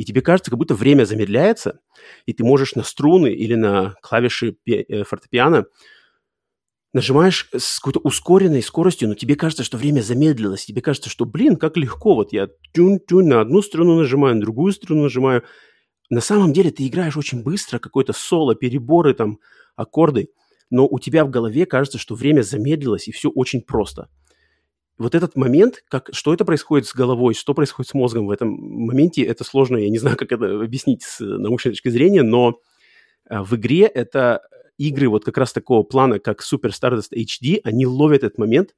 и 0.02 0.04
тебе 0.04 0.22
кажется, 0.22 0.50
как 0.50 0.58
будто 0.58 0.74
время 0.74 1.04
замедляется, 1.04 1.80
и 2.26 2.34
ты 2.34 2.44
можешь 2.44 2.74
на 2.74 2.82
струны 2.82 3.28
или 3.28 3.54
на 3.54 3.94
клавиши 4.02 4.58
э, 4.66 5.04
фортепиано 5.04 5.66
нажимаешь 6.92 7.50
с 7.56 7.80
какой-то 7.80 8.00
ускоренной 8.00 8.64
скоростью, 8.64 9.10
но 9.10 9.14
тебе 9.14 9.36
кажется, 9.36 9.64
что 9.64 9.78
время 9.78 10.02
замедлилось. 10.02 10.66
Тебе 10.66 10.82
кажется, 10.82 11.12
что, 11.12 11.26
блин, 11.26 11.56
как 11.56 11.78
легко. 11.78 12.16
Вот 12.16 12.34
я 12.34 12.50
тюн-тюн 12.74 13.28
на 13.28 13.42
одну 13.42 13.62
струну 13.62 13.96
нажимаю, 13.96 14.34
на 14.34 14.42
другую 14.42 14.74
струну 14.74 15.04
нажимаю. 15.04 15.44
На 16.10 16.20
самом 16.20 16.52
деле 16.52 16.72
ты 16.72 16.88
играешь 16.88 17.16
очень 17.16 17.44
быстро, 17.44 17.78
какое-то 17.78 18.12
соло, 18.12 18.56
переборы, 18.56 19.14
там, 19.14 19.38
аккорды. 19.76 20.30
Но 20.72 20.88
у 20.88 20.98
тебя 20.98 21.26
в 21.26 21.30
голове 21.30 21.68
кажется, 21.68 22.00
что 22.00 22.16
время 22.16 22.42
замедлилось, 22.42 23.08
и 23.08 23.12
все 23.12 23.30
очень 23.30 23.62
просто– 23.62 24.10
вот 24.98 25.16
этот 25.16 25.36
момент, 25.36 25.84
как, 25.90 26.10
что 26.12 26.34
это 26.34 26.46
происходит 26.46 26.88
с 26.88 26.94
головой, 26.94 27.34
что 27.34 27.54
происходит 27.54 27.90
с 27.90 27.94
мозгом 27.94 28.28
в 28.28 28.32
этом 28.32 28.50
моменте, 28.50 29.24
это 29.24 29.44
сложно, 29.44 29.78
я 29.78 29.90
не 29.90 29.98
знаю, 29.98 30.18
как 30.18 30.32
это 30.32 30.62
объяснить 30.62 31.04
с 31.04 31.20
научной 31.20 31.72
точки 31.72 31.90
зрения, 31.90 32.24
но 32.24 32.60
э, 33.30 33.42
в 33.42 33.56
игре 33.56 33.86
это 33.86 34.42
игры 34.78 35.10
вот 35.10 35.26
как 35.26 35.38
раз 35.38 35.54
такого 35.54 35.84
плана, 35.84 36.20
как 36.20 36.42
Super 36.42 36.72
Stardust 36.72 37.14
HD, 37.16 37.62
они 37.64 37.86
ловят 37.86 38.24
этот 38.24 38.38
момент, 38.38 38.76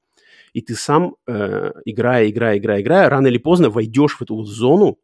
и 0.53 0.61
ты 0.61 0.75
сам, 0.75 1.15
э, 1.27 1.71
играя, 1.85 2.29
играя, 2.29 2.57
играя, 2.57 2.81
играя, 2.81 3.09
рано 3.09 3.27
или 3.27 3.37
поздно 3.37 3.69
войдешь 3.69 4.17
в 4.17 4.21
эту 4.21 4.35
вот 4.35 4.47
зону 4.47 4.99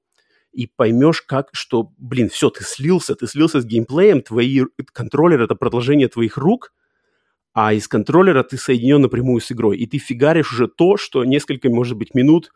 и 0.51 0.67
поймешь, 0.67 1.21
как, 1.21 1.49
что, 1.53 1.91
блин, 1.97 2.29
все, 2.29 2.49
ты 2.49 2.63
слился, 2.63 3.15
ты 3.15 3.27
слился 3.27 3.61
с 3.61 3.65
геймплеем, 3.65 4.21
твои 4.21 4.63
контроллеры— 4.93 5.43
это 5.45 5.55
продолжение 5.55 6.07
твоих 6.07 6.37
рук, 6.37 6.73
а 7.53 7.73
из 7.73 7.87
контроллера 7.87 8.43
ты 8.43 8.57
соединен 8.57 9.01
напрямую 9.01 9.41
с 9.41 9.51
игрой, 9.51 9.77
и 9.77 9.85
ты 9.85 9.97
фигаришь 9.97 10.53
уже 10.53 10.67
то, 10.67 10.97
что 10.97 11.23
несколько, 11.25 11.69
может 11.69 11.97
быть, 11.97 12.13
минут, 12.13 12.51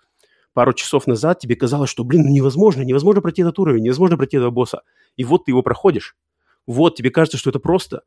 пару 0.54 0.74
часов 0.74 1.08
назад 1.08 1.40
тебе 1.40 1.56
казалось, 1.56 1.90
что, 1.90 2.04
блин, 2.04 2.24
ну 2.24 2.30
невозможно, 2.30 2.84
невозможно 2.84 3.22
пройти 3.22 3.42
этот 3.42 3.58
уровень, 3.60 3.84
невозможно 3.84 4.18
пройти 4.18 4.38
этого 4.38 4.52
босса. 4.52 4.82
И 5.16 5.24
вот 5.24 5.46
ты 5.46 5.52
его 5.52 5.62
проходишь. 5.62 6.16
Вот, 6.68 6.96
тебе 6.96 7.10
кажется, 7.10 7.38
что 7.38 7.50
это 7.50 7.60
просто. 7.60 8.04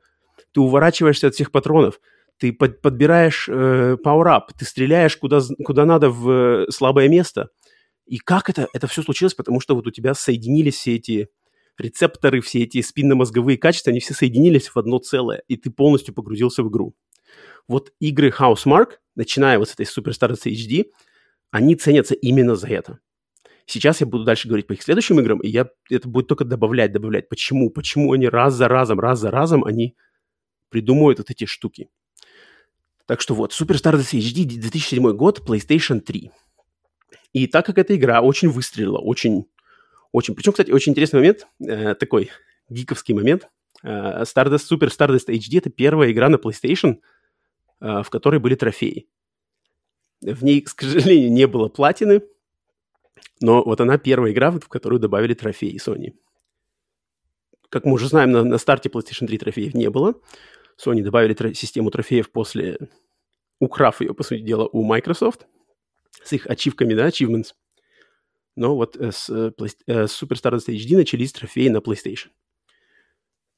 Ты 0.52 0.60
уворачиваешься 0.60 1.26
от 1.28 1.34
всех 1.34 1.50
патронов, 1.50 2.00
ты 2.38 2.52
под, 2.52 2.80
подбираешь 2.80 3.48
э, 3.48 3.96
power-up, 4.04 4.52
ты 4.56 4.64
стреляешь 4.64 5.16
куда, 5.16 5.40
куда 5.64 5.84
надо 5.84 6.10
в 6.10 6.30
э, 6.30 6.70
слабое 6.70 7.08
место. 7.08 7.48
И 8.06 8.18
как 8.18 8.48
это? 8.48 8.68
Это 8.72 8.86
все 8.86 9.02
случилось, 9.02 9.34
потому 9.34 9.60
что 9.60 9.74
вот 9.74 9.86
у 9.86 9.90
тебя 9.90 10.14
соединились 10.14 10.76
все 10.76 10.96
эти 10.96 11.28
рецепторы, 11.78 12.40
все 12.40 12.62
эти 12.62 12.80
спинномозговые 12.80 13.59
качества, 13.59 13.90
они 13.90 14.00
все 14.00 14.14
соединились 14.14 14.68
в 14.68 14.76
одно 14.76 14.99
целое, 14.99 15.42
и 15.49 15.56
ты 15.56 15.71
полностью 15.71 16.14
погрузился 16.14 16.62
в 16.62 16.71
игру. 16.71 16.95
Вот 17.68 17.92
игры 18.00 18.30
Housemark, 18.30 18.99
начиная 19.14 19.59
вот 19.59 19.68
с 19.68 19.75
этой 19.75 19.87
Superstars 19.87 20.47
HD, 20.47 20.87
они 21.50 21.75
ценятся 21.75 22.14
именно 22.14 22.54
за 22.56 22.68
это. 22.68 23.00
Сейчас 23.66 24.00
я 24.00 24.06
буду 24.06 24.25
дальше 24.25 24.47
говорить 24.47 24.68
по 24.68 24.75
их 24.75 24.83
следующим 24.83 25.18
играм, 25.18 25.40
и 25.40 25.49
я, 25.49 25.68
это 25.90 26.09
будет 26.09 26.28
только 26.28 26.45
добавлять, 26.45 26.92
добавлять. 26.92 27.28
Почему? 27.28 27.71
Почему 27.71 28.12
они 28.12 28.28
раз 28.28 28.54
за 28.54 28.68
разом, 28.68 29.00
раз 29.00 29.18
за 29.18 29.33
разом, 29.33 29.64
они 29.64 29.97
придумывают 30.68 31.18
вот 31.18 31.30
эти 31.30 31.47
штуки. 31.47 31.88
Так 33.06 33.21
что 33.21 33.35
вот, 33.35 33.52
Super 33.52 33.75
Stardust 33.75 34.16
HD 34.18 34.45
2007 34.45 35.12
год, 35.16 35.40
PlayStation 35.47 36.00
3. 36.00 36.30
И 37.33 37.47
так 37.49 37.66
как 37.66 37.78
эта 37.78 37.97
игра 37.97 38.21
очень 38.21 38.49
выстрелила, 38.49 38.99
очень, 38.99 39.47
очень... 40.16 40.35
Причем, 40.35 40.52
кстати, 40.52 40.70
очень 40.70 40.92
интересный 40.92 41.20
момент, 41.20 41.46
э, 41.61 41.94
такой 41.94 42.30
гиковский 42.70 43.14
момент. 43.14 43.50
Э, 43.82 44.23
Stardust, 44.23 44.64
Super 44.70 44.88
Stardust 44.88 45.28
HD— 45.28 45.58
это 45.58 45.68
первая 45.68 46.11
игра 46.11 46.30
на 46.30 46.37
PlayStation, 46.37 47.00
э, 47.82 48.02
в 48.02 48.08
которой 48.08 48.40
были 48.40 48.54
трофеи. 48.54 49.08
В 50.23 50.42
ней, 50.42 50.62
к 50.62 50.70
сожалению, 50.80 51.30
не 51.30 51.46
было 51.46 51.68
платины, 51.68 52.23
но 53.42 53.62
вот 53.62 53.82
она 53.82 53.99
первая 53.99 54.32
игра, 54.32 54.50
в 54.50 54.68
которую 54.68 55.00
добавили 55.00 55.35
трофеи 55.35 55.78
Sony. 55.78 56.14
Как 57.68 57.85
мы 57.85 57.92
уже 57.92 58.08
знаем, 58.08 58.32
на, 58.32 58.42
на 58.42 58.56
старте 58.56 58.88
PlayStation 58.88 59.26
3 59.26 59.37
трофеев 59.37 59.75
не 59.75 59.90
было. 59.90 60.14
Sony 60.82 61.02
добавили 61.02 61.35
тро- 61.35 61.52
систему 61.52 61.90
трофеев 61.90 62.30
после, 62.30 62.78
украв 63.61 64.00
ее, 64.00 64.14
по 64.14 64.23
сути 64.23 64.40
дела, 64.40 64.66
у 64.73 64.82
Microsoft 64.82 65.46
с 66.25 66.32
их 66.32 66.46
ачивками, 66.46 66.94
да, 66.94 67.08
achievements. 67.08 67.52
Но 68.56 68.75
вот 68.75 68.96
э, 68.96 69.12
с, 69.12 69.28
э, 69.28 69.52
э, 69.86 70.06
с 70.06 70.22
Super 70.22 70.34
Stardust 70.34 70.68
HD 70.68 70.96
начались 70.96 71.32
трофеи 71.32 71.68
на 71.68 71.78
PlayStation. 71.78 72.28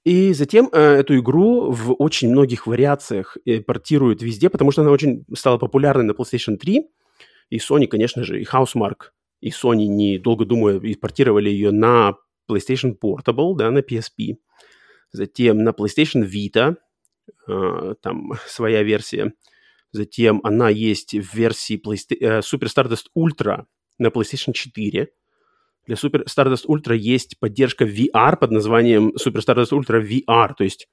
И 0.05 0.33
затем 0.33 0.69
э, 0.73 0.81
эту 0.81 1.19
игру 1.19 1.71
в 1.71 1.93
очень 1.95 2.31
многих 2.31 2.67
вариациях 2.67 3.37
э, 3.47 3.61
портируют 3.61 4.23
везде, 4.23 4.51
потому 4.51 4.73
что 4.73 4.83
она 4.83 4.91
очень 4.91 5.25
стала 5.35 5.59
популярной 5.59 6.05
на 6.05 6.13
PlayStation 6.13 6.57
3. 6.57 6.89
И 7.51 7.59
Sony, 7.59 7.87
конечно 7.87 8.25
же, 8.25 8.41
и 8.41 8.45
Housemark, 8.45 9.11
и 9.41 9.51
Sony, 9.51 9.87
не 9.87 10.19
долго 10.19 10.45
думая, 10.45 10.81
портировали 11.01 11.49
ее 11.49 11.71
на 11.71 12.17
PlayStation 12.51 12.97
Portable, 12.99 13.55
да, 13.57 13.71
на 13.71 13.79
PSP. 13.79 14.37
Затем 15.13 15.63
на 15.63 15.71
PlayStation 15.71 16.29
Vita, 16.29 16.77
э, 17.47 17.95
там 18.03 18.33
своя 18.47 18.83
версия. 18.83 19.33
Затем 19.93 20.41
она 20.43 20.69
есть 20.69 21.15
в 21.15 21.35
версии 21.35 21.81
Playsta- 21.81 22.17
э, 22.19 22.39
Super 22.41 22.67
Stardust 22.67 23.07
Ultra 23.17 23.65
на 23.99 24.09
PlayStation 24.09 24.53
4. 24.53 25.09
Для 25.87 25.97
Super 25.97 26.25
Stardust 26.27 26.67
Ultra 26.67 26.97
есть 26.97 27.39
поддержка 27.39 27.85
VR 27.85 28.37
под 28.37 28.51
названием 28.51 29.15
Super 29.17 29.41
Stardust 29.41 29.71
Ultra 29.73 30.01
VR. 30.01 30.55
То 30.57 30.65
есть 30.65 30.89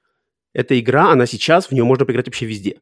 эта 0.53 0.79
игра, 0.79 1.12
она 1.12 1.25
сейчас, 1.25 1.67
в 1.67 1.71
нее 1.71 1.83
можно 1.83 2.05
поиграть 2.05 2.27
вообще 2.27 2.45
везде. 2.45 2.79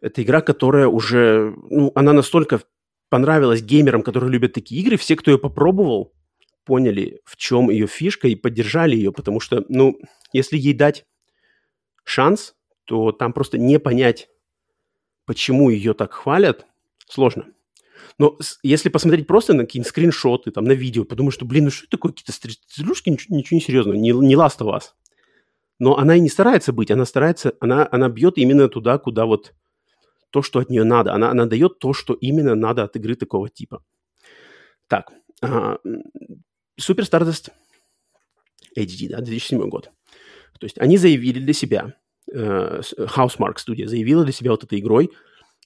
Это 0.00 0.22
игра, 0.22 0.40
которая 0.40 0.86
уже, 0.86 1.54
ну, 1.70 1.90
она 1.94 2.12
настолько 2.12 2.60
понравилась 3.08 3.62
геймерам, 3.62 4.02
которые 4.02 4.30
любят 4.30 4.52
такие 4.52 4.80
игры. 4.80 4.96
Все, 4.96 5.16
кто 5.16 5.30
ее 5.30 5.38
попробовал, 5.38 6.12
поняли, 6.64 7.20
в 7.24 7.36
чем 7.36 7.70
ее 7.70 7.86
фишка 7.86 8.28
и 8.28 8.34
поддержали 8.34 8.94
ее, 8.94 9.12
потому 9.12 9.40
что, 9.40 9.64
ну, 9.68 9.98
если 10.32 10.56
ей 10.56 10.74
дать 10.74 11.04
шанс, 12.04 12.54
то 12.84 13.12
там 13.12 13.32
просто 13.32 13.58
не 13.58 13.78
понять, 13.78 14.28
почему 15.24 15.70
ее 15.70 15.94
так 15.94 16.12
хвалят, 16.12 16.66
сложно. 17.08 17.46
Но 18.18 18.38
если 18.62 18.88
посмотреть 18.88 19.26
просто 19.26 19.52
на 19.52 19.64
какие-нибудь 19.64 19.90
скриншоты, 19.90 20.50
там, 20.50 20.64
на 20.64 20.72
видео, 20.72 21.04
подумать, 21.04 21.34
что, 21.34 21.44
блин, 21.44 21.64
ну 21.64 21.70
что 21.70 21.84
это 21.84 21.96
такое, 21.96 22.12
какие-то 22.12 22.32
стрелюшки, 22.32 23.10
ничего, 23.10 23.36
ничего 23.36 23.56
не 23.56 23.60
серьезного, 23.60 23.96
не, 23.96 24.12
не 24.12 24.34
Last 24.34 24.58
of. 24.60 24.82
Но 25.78 25.98
она 25.98 26.16
и 26.16 26.20
не 26.20 26.30
старается 26.30 26.72
быть, 26.72 26.90
она 26.90 27.04
старается, 27.04 27.52
она, 27.60 27.86
она 27.90 28.08
бьет 28.08 28.38
именно 28.38 28.68
туда, 28.68 28.96
куда 28.98 29.26
вот 29.26 29.54
то, 30.30 30.40
что 30.42 30.60
от 30.60 30.70
нее 30.70 30.84
надо. 30.84 31.12
Она, 31.12 31.30
она 31.30 31.46
дает 31.46 31.78
то, 31.78 31.92
что 31.92 32.14
именно 32.14 32.54
надо 32.54 32.84
от 32.84 32.96
игры 32.96 33.14
такого 33.14 33.50
типа. 33.50 33.84
Так, 34.88 35.12
uh, 35.42 35.78
Super 36.80 37.04
Stardust 37.04 37.50
HD, 38.78 39.08
да, 39.10 39.20
2007 39.20 39.68
год. 39.68 39.90
То 40.58 40.64
есть 40.64 40.78
они 40.78 40.96
заявили 40.96 41.38
для 41.38 41.52
себя, 41.52 41.94
uh, 42.32 42.82
Housemark 42.98 43.56
Studio 43.56 43.86
заявила 43.86 44.24
для 44.24 44.32
себя 44.32 44.52
вот 44.52 44.64
этой 44.64 44.78
игрой, 44.78 45.10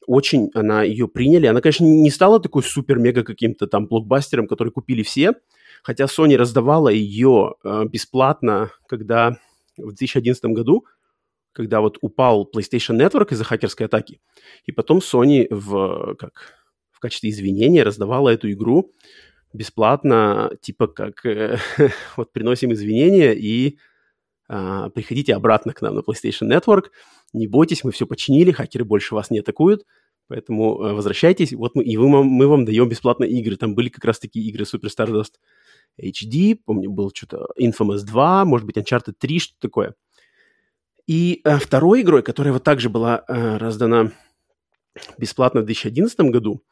очень 0.07 0.51
она 0.55 0.83
ее 0.83 1.09
приняли. 1.09 1.47
Она, 1.47 1.61
конечно, 1.61 1.85
не 1.85 2.11
стала 2.11 2.41
такой 2.41 2.63
супер-мега 2.63 3.23
каким-то 3.23 3.67
там 3.67 3.87
блокбастером, 3.87 4.47
который 4.47 4.71
купили 4.71 5.03
все, 5.03 5.35
хотя 5.83 6.05
Sony 6.05 6.37
раздавала 6.37 6.89
ее 6.89 7.55
э, 7.63 7.85
бесплатно, 7.85 8.71
когда 8.89 9.37
в 9.77 9.89
2011 9.89 10.45
году, 10.47 10.87
когда 11.53 11.81
вот 11.81 11.99
упал 12.01 12.49
PlayStation 12.53 12.99
Network 12.99 13.33
из-за 13.33 13.45
хакерской 13.45 13.87
атаки, 13.87 14.21
и 14.65 14.73
потом 14.73 14.99
Sony 14.99 15.47
в, 15.51 16.15
как, 16.17 16.63
в 16.91 17.01
качестве 17.01 17.31
извинения 17.31 17.83
раздавала 17.83 18.31
эту 18.31 18.51
игру 18.51 18.93
бесплатно, 19.53 20.51
типа 20.61 20.87
как 20.87 21.25
э, 21.27 21.59
вот 22.17 22.33
приносим 22.33 22.73
извинения 22.73 23.33
и 23.33 23.79
э, 24.49 24.91
приходите 24.95 25.35
обратно 25.35 25.73
к 25.73 25.83
нам 25.83 25.97
на 25.97 26.01
PlayStation 26.01 26.49
Network, 26.49 26.91
не 27.33 27.47
бойтесь, 27.47 27.85
мы 27.85 27.93
все 27.93 28.07
починили, 28.07 28.53
хакеры 28.53 28.85
больше 28.85 29.14
вас 29.14 29.31
не 29.31 29.38
атакуют, 29.38 29.85
поэтому 30.29 30.83
э, 30.83 30.93
возвращайтесь, 30.93 31.53
вот 31.53 31.75
мы, 31.75 31.85
и 31.85 31.97
вы, 31.97 32.09
мы 32.09 32.47
вам 32.47 32.64
даем 32.64 32.88
бесплатно 32.88 33.25
игры. 33.25 33.57
Там 33.57 33.75
были 33.75 33.88
как 33.88 34.05
раз 34.05 34.19
такие 34.19 34.47
игры 34.49 34.64
Super 34.64 34.88
Stardust 34.88 35.35
HD, 36.01 36.59
помню, 36.64 36.90
был 36.90 37.11
что-то 37.14 37.49
Infamous 37.59 38.03
2, 38.05 38.45
может 38.45 38.66
быть, 38.66 38.77
Uncharted 38.77 39.14
3, 39.19 39.38
что 39.38 39.55
такое. 39.59 39.95
И 41.07 41.40
э, 41.45 41.57
второй 41.59 42.03
игрой, 42.03 42.23
которая 42.23 42.53
вот 42.53 42.64
также 42.64 42.88
была 42.88 43.25
э, 43.27 43.57
раздана 43.57 44.12
бесплатно 45.19 45.61
в 45.62 45.64
2011 45.64 46.19
году, 46.33 46.62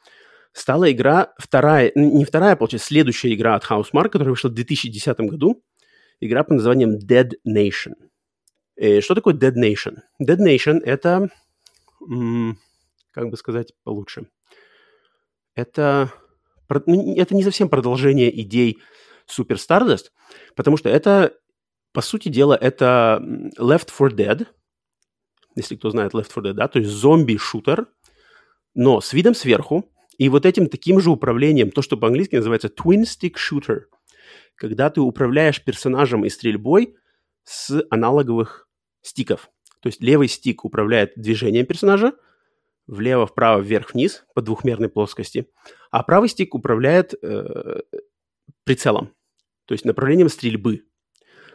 стала 0.52 0.90
игра 0.90 1.32
вторая, 1.38 1.92
не 1.94 2.24
вторая, 2.24 2.56
получается, 2.56 2.88
следующая 2.88 3.34
игра 3.34 3.54
от 3.54 3.64
Housemark, 3.64 4.08
которая 4.08 4.30
вышла 4.30 4.48
в 4.48 4.54
2010 4.54 5.18
году, 5.20 5.62
игра 6.20 6.42
под 6.42 6.56
названием 6.56 6.96
Dead 6.96 7.32
Nation– 7.46 7.94
Э, 8.78 9.00
что 9.00 9.14
такое 9.14 9.34
Dead 9.34 9.54
Nation? 9.54 9.96
Dead 10.22 10.38
Nation— 10.38 10.80
это, 10.84 11.30
как 13.10 13.30
бы 13.30 13.36
сказать 13.36 13.72
получше, 13.82 14.28
это, 15.54 16.12
ну, 16.86 17.16
это 17.16 17.34
не 17.34 17.42
совсем 17.42 17.68
продолжение 17.68 18.40
идей 18.40 18.78
Super 19.28 19.56
Stardust, 19.56 20.12
потому 20.54 20.76
что 20.76 20.88
это, 20.88 21.34
по 21.92 22.00
сути 22.02 22.28
дела, 22.28 22.54
это 22.54 23.20
Left 23.58 23.90
4 23.90 24.10
Dead, 24.10 24.46
если 25.56 25.74
кто 25.74 25.90
знает 25.90 26.14
Left 26.14 26.32
4 26.32 26.50
Dead, 26.50 26.52
да, 26.52 26.68
то 26.68 26.78
есть 26.78 26.90
зомби-шутер, 26.90 27.88
но 28.74 29.00
с 29.00 29.12
видом 29.12 29.34
сверху, 29.34 29.90
и 30.18 30.28
вот 30.28 30.46
этим 30.46 30.68
таким 30.68 31.00
же 31.00 31.10
управлением, 31.10 31.72
то, 31.72 31.82
что 31.82 31.96
по-английски 31.96 32.36
называется 32.36 32.68
Twin 32.68 33.02
Stick 33.02 33.34
Shooter, 33.34 33.86
когда 34.54 34.88
ты 34.88 35.00
управляешь 35.00 35.64
персонажем 35.64 36.24
и 36.24 36.28
стрельбой 36.28 36.94
с 37.42 37.84
аналоговых 37.90 38.67
стиков. 39.02 39.50
То 39.80 39.88
есть 39.88 40.02
левый 40.02 40.28
стик 40.28 40.64
управляет 40.64 41.12
движением 41.16 41.66
персонажа, 41.66 42.12
влево, 42.86 43.26
вправо, 43.26 43.60
вверх, 43.60 43.94
вниз 43.94 44.24
по 44.34 44.42
двухмерной 44.42 44.88
плоскости, 44.88 45.48
а 45.90 46.02
правый 46.02 46.28
стик 46.28 46.54
управляет 46.54 47.14
э, 47.22 47.82
прицелом, 48.64 49.12
то 49.66 49.72
есть 49.72 49.84
направлением 49.84 50.28
стрельбы. 50.28 50.84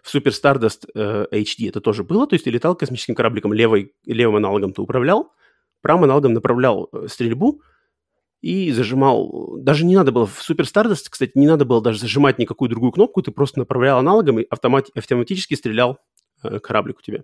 В 0.03 0.13
Super 0.13 0.31
Stardust 0.31 0.89
э, 0.93 1.27
HD 1.31 1.69
это 1.69 1.81
тоже 1.81 2.03
было, 2.03 2.27
то 2.27 2.33
есть 2.33 2.45
ты 2.45 2.51
летал 2.51 2.75
космическим 2.75 3.15
корабликом, 3.15 3.53
левой, 3.53 3.93
левым 4.05 4.37
аналогом 4.37 4.73
ты 4.73 4.81
управлял, 4.81 5.31
правым 5.81 6.05
аналогом 6.05 6.33
направлял 6.33 6.89
э, 6.91 7.07
стрельбу 7.07 7.61
и 8.41 8.71
зажимал... 8.71 9.57
Даже 9.57 9.85
не 9.85 9.95
надо 9.95 10.11
было 10.11 10.25
в 10.25 10.41
Super 10.47 10.65
Stardust, 10.65 11.07
кстати, 11.09 11.31
не 11.35 11.47
надо 11.47 11.63
было 11.65 11.81
даже 11.81 11.99
зажимать 11.99 12.37
никакую 12.37 12.69
другую 12.69 12.91
кнопку, 12.91 13.21
ты 13.21 13.31
просто 13.31 13.59
направлял 13.59 13.97
аналогом 13.99 14.39
и 14.39 14.45
автомат, 14.49 14.87
автоматически 14.93 15.53
стрелял 15.55 15.99
кораблик 16.61 16.99
у 16.99 17.01
тебя. 17.01 17.23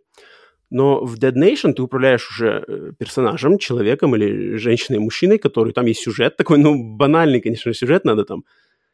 Но 0.69 1.03
в 1.03 1.17
Dead 1.17 1.33
Nation 1.33 1.73
ты 1.73 1.81
управляешь 1.81 2.29
уже 2.29 2.63
э, 2.67 2.91
персонажем, 2.97 3.57
человеком 3.57 4.15
или 4.15 4.55
женщиной, 4.57 4.99
мужчиной, 4.99 5.39
который 5.39 5.73
там 5.73 5.85
есть 5.87 6.01
сюжет 6.01 6.37
такой, 6.37 6.59
ну, 6.59 6.95
банальный, 6.95 7.41
конечно, 7.41 7.73
сюжет, 7.73 8.05
надо 8.05 8.23
там, 8.23 8.45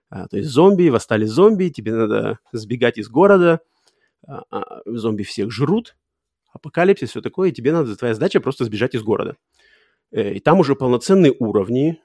а, 0.09 0.27
то 0.27 0.37
есть 0.37 0.49
зомби, 0.49 0.87
восстали 0.87 1.25
зомби, 1.25 1.69
тебе 1.69 1.93
надо 1.93 2.39
сбегать 2.53 2.97
из 2.97 3.09
города, 3.09 3.59
а, 4.25 4.43
а, 4.51 4.81
зомби 4.85 5.23
всех 5.23 5.51
жрут, 5.51 5.97
апокалипсис, 6.53 7.09
все 7.09 7.21
такое, 7.21 7.49
и 7.49 7.53
тебе 7.53 7.73
надо, 7.73 7.95
твоя 7.97 8.13
задача 8.13 8.39
просто 8.39 8.63
сбежать 8.63 8.95
из 8.95 9.03
города. 9.03 9.35
Э, 10.11 10.33
и 10.33 10.39
там 10.39 10.59
уже 10.59 10.75
полноценные 10.75 11.33
уровни, 11.37 11.99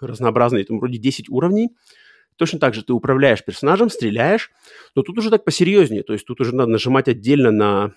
разнообразные, 0.00 0.64
там 0.64 0.78
вроде 0.78 0.98
10 0.98 1.28
уровней, 1.30 1.70
Точно 2.36 2.58
так 2.58 2.74
же 2.74 2.82
ты 2.82 2.92
управляешь 2.92 3.44
персонажем, 3.44 3.90
стреляешь, 3.90 4.50
но 4.94 5.02
тут 5.02 5.18
уже 5.18 5.30
так 5.30 5.44
посерьезнее. 5.44 6.02
То 6.02 6.12
есть 6.12 6.26
тут 6.26 6.40
уже 6.40 6.54
надо 6.54 6.70
нажимать 6.70 7.08
отдельно 7.08 7.50
на 7.50 7.94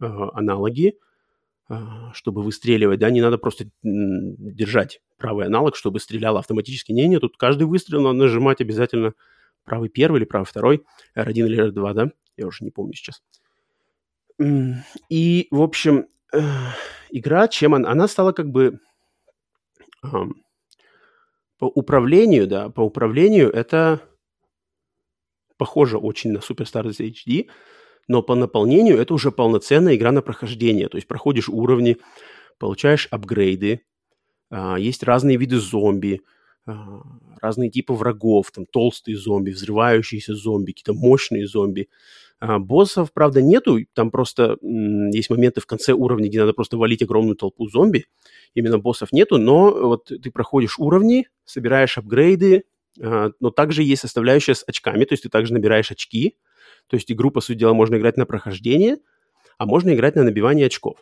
э, 0.00 0.06
аналоги, 0.06 0.98
э, 1.68 1.74
чтобы 2.14 2.42
выстреливать, 2.42 2.98
да, 2.98 3.10
не 3.10 3.20
надо 3.20 3.38
просто 3.38 3.66
держать 3.82 5.00
правый 5.18 5.46
аналог, 5.46 5.76
чтобы 5.76 6.00
стрелял 6.00 6.36
автоматически. 6.38 6.92
Не, 6.92 7.06
не, 7.06 7.18
тут 7.18 7.36
каждый 7.36 7.64
выстрел 7.64 8.00
надо 8.00 8.18
нажимать 8.18 8.60
обязательно 8.60 9.12
правый 9.64 9.90
первый 9.90 10.18
или 10.18 10.24
правый 10.24 10.46
второй, 10.46 10.84
R1 11.16 11.32
или 11.32 11.70
R2, 11.70 11.92
да, 11.92 12.10
я 12.36 12.46
уже 12.46 12.64
не 12.64 12.70
помню 12.70 12.94
сейчас. 12.94 13.22
И, 15.08 15.48
в 15.50 15.60
общем, 15.62 16.06
э, 16.32 16.40
игра, 17.10 17.48
чем 17.48 17.74
она, 17.74 17.90
она 17.90 18.08
стала 18.08 18.32
как 18.32 18.50
бы... 18.50 18.80
Э, 20.02 20.08
По 21.58 21.64
управлению, 21.66 22.46
да, 22.46 22.68
по 22.68 22.82
управлению 22.82 23.50
это 23.50 24.00
похоже 25.56 25.96
очень 25.96 26.32
на 26.32 26.38
Super 26.38 26.64
Stardust 26.64 27.00
HD, 27.00 27.48
но 28.08 28.22
по 28.22 28.34
наполнению 28.34 28.98
это 28.98 29.14
уже 29.14 29.32
полноценная 29.32 29.96
игра 29.96 30.12
на 30.12 30.22
прохождение. 30.22 30.88
То 30.88 30.96
есть 30.98 31.08
проходишь 31.08 31.48
уровни, 31.48 31.96
получаешь 32.58 33.08
апгрейды, 33.10 33.80
а, 34.50 34.76
есть 34.78 35.02
разные 35.02 35.36
виды 35.38 35.58
зомби, 35.58 36.22
а, 36.66 37.02
разные 37.40 37.70
типы 37.70 37.94
врагов, 37.94 38.50
там 38.52 38.66
толстые 38.66 39.16
зомби, 39.16 39.50
взрывающиеся 39.50 40.34
зомби, 40.34 40.72
какие-то 40.72 40.94
мощные 40.94 41.46
зомби. 41.46 41.88
А, 42.38 42.58
боссов, 42.58 43.12
правда, 43.12 43.40
нету, 43.40 43.78
там 43.94 44.10
просто 44.10 44.58
есть 44.62 45.30
моменты 45.30 45.60
в 45.60 45.66
конце 45.66 45.92
уровня, 45.92 46.28
где 46.28 46.40
надо 46.40 46.52
просто 46.52 46.76
валить 46.76 47.02
огромную 47.02 47.36
толпу 47.36 47.68
зомби. 47.68 48.06
Именно 48.54 48.78
боссов 48.78 49.12
нету, 49.12 49.38
но 49.38 49.70
вот 49.70 50.06
ты 50.06 50.30
проходишь 50.30 50.78
уровни, 50.78 51.28
собираешь 51.44 51.96
апгрейды, 51.96 52.64
а, 53.00 53.30
но 53.40 53.50
также 53.50 53.82
есть 53.82 54.02
составляющая 54.02 54.54
с 54.54 54.64
очками, 54.66 55.04
то 55.04 55.14
есть 55.14 55.22
ты 55.22 55.28
также 55.30 55.52
набираешь 55.54 55.90
очки, 55.90 56.36
то 56.88 56.96
есть 56.96 57.10
игру, 57.10 57.30
по 57.30 57.40
сути 57.40 57.58
дела, 57.58 57.72
можно 57.72 57.96
играть 57.96 58.16
на 58.16 58.26
прохождение, 58.26 58.98
а 59.58 59.66
можно 59.66 59.94
играть 59.94 60.14
на 60.14 60.22
набивание 60.22 60.66
очков. 60.66 60.98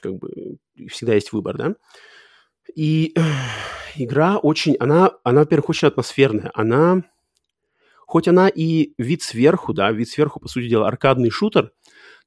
Как 0.00 0.16
бы 0.16 0.58
всегда 0.90 1.14
есть 1.14 1.32
выбор, 1.32 1.56
да? 1.56 1.74
И 2.74 3.14
игра 3.96 4.38
очень, 4.38 4.76
она, 4.78 5.12
она, 5.24 5.40
во-первых, 5.40 5.70
очень 5.70 5.88
атмосферная. 5.88 6.50
Она, 6.54 7.02
хоть 8.12 8.28
она 8.28 8.48
и 8.48 8.92
вид 8.98 9.22
сверху, 9.22 9.72
да, 9.72 9.90
вид 9.90 10.06
сверху, 10.06 10.38
по 10.38 10.46
сути 10.46 10.68
дела, 10.68 10.86
аркадный 10.86 11.30
шутер, 11.30 11.72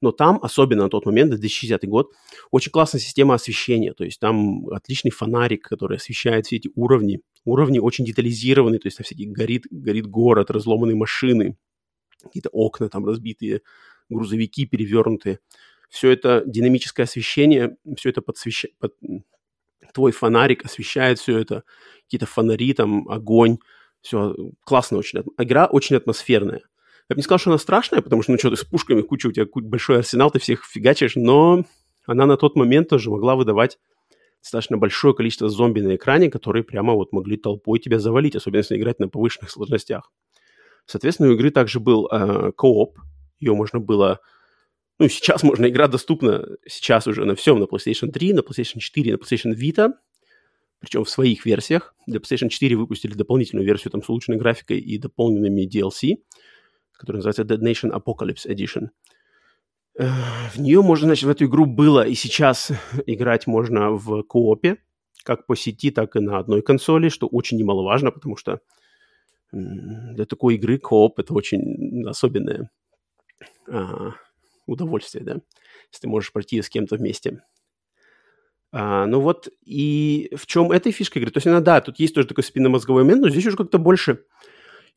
но 0.02 0.12
там, 0.12 0.39
особенно 0.41 0.86
на 0.86 0.89
тот 0.89 1.06
момент, 1.06 1.30
2010 1.30 1.88
год, 1.88 2.12
очень 2.50 2.71
классная 2.71 3.00
система 3.00 3.36
освещения, 3.36 3.93
то 3.93 4.04
есть 4.04 4.19
там 4.19 4.67
отличный 4.69 5.12
фонарик, 5.12 5.63
который 5.63 5.98
освещает 5.98 6.48
все 6.48 6.56
эти 6.56 6.71
уровни. 6.74 7.19
Уровни 7.43 7.78
очень 7.78 8.04
детализированы, 8.04 8.80
то 8.80 8.88
есть 8.88 8.98
там 8.98 9.04
всякие 9.04 9.30
горит, 9.30 9.67
горит 9.69 10.08
город, 10.08 10.50
разломанные 10.50 10.95
машины, 10.95 11.56
какие-то 12.24 12.50
окна 12.50 12.89
там 12.89 13.06
разбитые, 13.06 13.62
грузовики 14.10 14.65
перевернутые. 14.65 15.38
Все 15.91 16.10
это 16.10 16.41
динамическое 16.48 17.04
освещение, 17.04 17.78
все 17.95 18.10
это 18.10 18.24
подсвещает, 18.24 18.76
под, 18.80 18.95
твой 19.93 20.13
фонарик 20.13 20.65
освещает 20.65 21.19
все 21.19 21.38
это, 21.38 21.63
какие-то 22.06 22.26
фонари, 22.26 22.74
там, 22.74 23.08
огонь, 23.08 23.60
все 24.06 24.36
классно 24.63 24.98
очень. 24.98 25.24
Игра 25.38 25.65
очень 25.65 25.96
атмосферная. 25.96 26.62
Я 27.10 27.15
бы 27.15 27.18
не 27.18 27.24
сказал, 27.24 27.39
что 27.39 27.50
она 27.52 27.58
страшная, 27.58 28.02
потому 28.02 28.22
что, 28.22 28.32
ну, 28.32 28.38
что 28.38 28.50
ты 28.50 28.56
с 28.56 28.63
пушками, 28.63 29.02
куча, 29.02 29.28
у 29.28 29.32
тебя 29.32 29.46
большой 29.54 30.00
арсенал, 30.00 30.32
ты 30.32 30.39
всех 30.39 30.63
фигачишь, 30.65 31.15
но 31.15 31.65
она 32.06 32.26
на 32.26 32.38
тот 32.38 32.56
момент 32.56 32.89
тоже 32.89 33.10
могла 33.10 33.36
выдавать 33.36 33.78
достаточно 34.41 34.78
большое 34.78 35.15
количество 35.15 35.50
зомби 35.50 35.82
на 35.82 35.96
экране, 35.96 36.30
которые 36.30 36.63
прямо 36.63 36.94
вот 36.94 37.12
могли 37.12 37.36
толпой 37.36 37.80
тебя 37.80 38.00
завалить, 38.00 38.36
особенно 38.36 38.60
если 38.60 38.78
играть 38.78 39.00
на 39.00 39.08
повышенных 39.08 39.50
сложностях. 39.50 40.12
Соответственно, 40.86 41.30
у 41.30 41.34
игры 41.34 41.50
также 41.50 41.80
был 41.80 42.08
э, 42.12 42.52
кооп, 42.56 43.00
ее 43.39 43.56
можно 43.56 43.80
было... 43.80 44.20
Ну, 45.00 45.10
сейчас 45.10 45.41
можно, 45.41 45.68
игра 45.68 45.88
доступна 45.88 46.48
сейчас 46.68 47.08
уже 47.08 47.26
на 47.26 47.36
всем, 47.36 47.60
на 47.60 47.63
PlayStation 47.63 48.12
3, 48.12 48.34
на 48.34 48.39
PlayStation 48.41 48.80
4, 48.80 49.13
на 49.13 49.18
PlayStation 49.18 49.56
Vita, 49.56 49.94
причем 50.80 51.04
в 51.04 51.10
своих 51.10 51.46
версиях. 51.46 51.96
Для 52.08 52.20
PlayStation 52.20 52.50
4 52.50 52.76
выпустили 52.76 53.14
дополнительную 53.14 53.66
версию 53.66 53.92
там 53.92 54.04
с 54.04 54.10
улучшенной 54.10 54.38
графикой 54.38 54.80
и 54.80 54.98
дополненными 54.98 55.68
DLC 55.68 56.18
который 56.98 57.18
называется 57.18 57.44
Dead 57.44 57.60
Nation 57.60 57.92
Apocalypse 57.92 58.48
Edition. 58.48 58.90
В 59.98 60.58
нее 60.58 60.82
можно, 60.82 61.08
значит, 61.08 61.24
в 61.24 61.30
эту 61.30 61.46
игру 61.46 61.66
было 61.66 62.06
и 62.06 62.16
сейчас 62.16 62.72
играть 63.06 63.48
можно 63.48 63.92
в 63.92 64.24
коопе, 64.24 64.78
как 65.24 65.46
по 65.46 65.56
сети, 65.56 65.92
так 65.92 66.16
и 66.16 66.20
на 66.20 66.38
одной 66.38 66.62
консоли, 66.62 67.10
что 67.10 67.28
очень 67.28 67.58
немаловажно, 67.58 68.12
потому 68.12 68.36
что 68.36 68.60
для 69.52 70.26
такой 70.26 70.56
игры 70.56 70.80
кооп 70.80 71.20
это 71.20 71.34
очень 71.34 72.06
особенное 72.08 72.70
а, 73.70 74.12
удовольствие, 74.66 75.24
да, 75.24 75.34
если 75.92 76.02
ты 76.02 76.08
можешь 76.10 76.34
пройти 76.34 76.62
с 76.62 76.70
кем-то 76.70 76.98
вместе. 76.98 77.42
А, 78.78 79.06
ну 79.06 79.22
вот, 79.22 79.48
и 79.64 80.30
в 80.36 80.46
чем 80.48 80.70
эта 80.70 80.92
фишка 80.92 81.18
игры? 81.18 81.32
То 81.32 81.38
есть, 81.38 81.48
она, 81.48 81.62
да, 81.62 81.80
тут 81.80 81.98
есть 81.98 82.14
тоже 82.14 82.28
такой 82.28 82.44
спинномозговой 82.44 83.04
момент, 83.04 83.22
но 83.22 83.30
здесь 83.30 83.46
уже 83.46 83.56
как-то 83.56 83.78
больше 83.78 84.26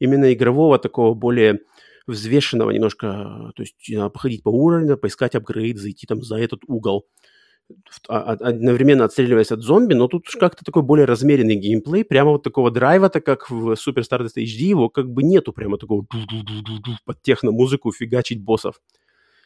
именно 0.00 0.32
игрового 0.32 0.80
такого 0.80 1.14
более 1.14 1.60
взвешенного 2.08 2.72
немножко, 2.72 3.52
то 3.54 3.62
есть 3.62 3.76
надо 3.90 4.10
походить 4.10 4.42
по 4.42 4.48
уровню, 4.48 4.96
поискать 4.96 5.36
апгрейд, 5.36 5.78
зайти 5.78 6.08
там 6.08 6.22
за 6.22 6.38
этот 6.38 6.62
угол, 6.66 7.06
а, 8.08 8.18
а, 8.18 8.32
одновременно 8.32 9.04
отстреливаясь 9.04 9.52
от 9.52 9.60
зомби, 9.60 9.94
но 9.94 10.08
тут 10.08 10.26
как-то 10.28 10.64
такой 10.64 10.82
более 10.82 11.04
размеренный 11.04 11.54
геймплей, 11.54 12.04
прямо 12.04 12.32
вот 12.32 12.42
такого 12.42 12.72
драйва, 12.72 13.10
так 13.10 13.24
как 13.24 13.48
в 13.48 13.74
Super 13.74 14.02
Stardust 14.02 14.38
HD 14.38 14.70
его 14.70 14.88
как 14.88 15.08
бы 15.08 15.22
нету 15.22 15.52
прямо 15.52 15.78
такого 15.78 16.04
под 17.04 17.22
техно-музыку 17.22 17.92
фигачить 17.92 18.42
боссов. 18.42 18.80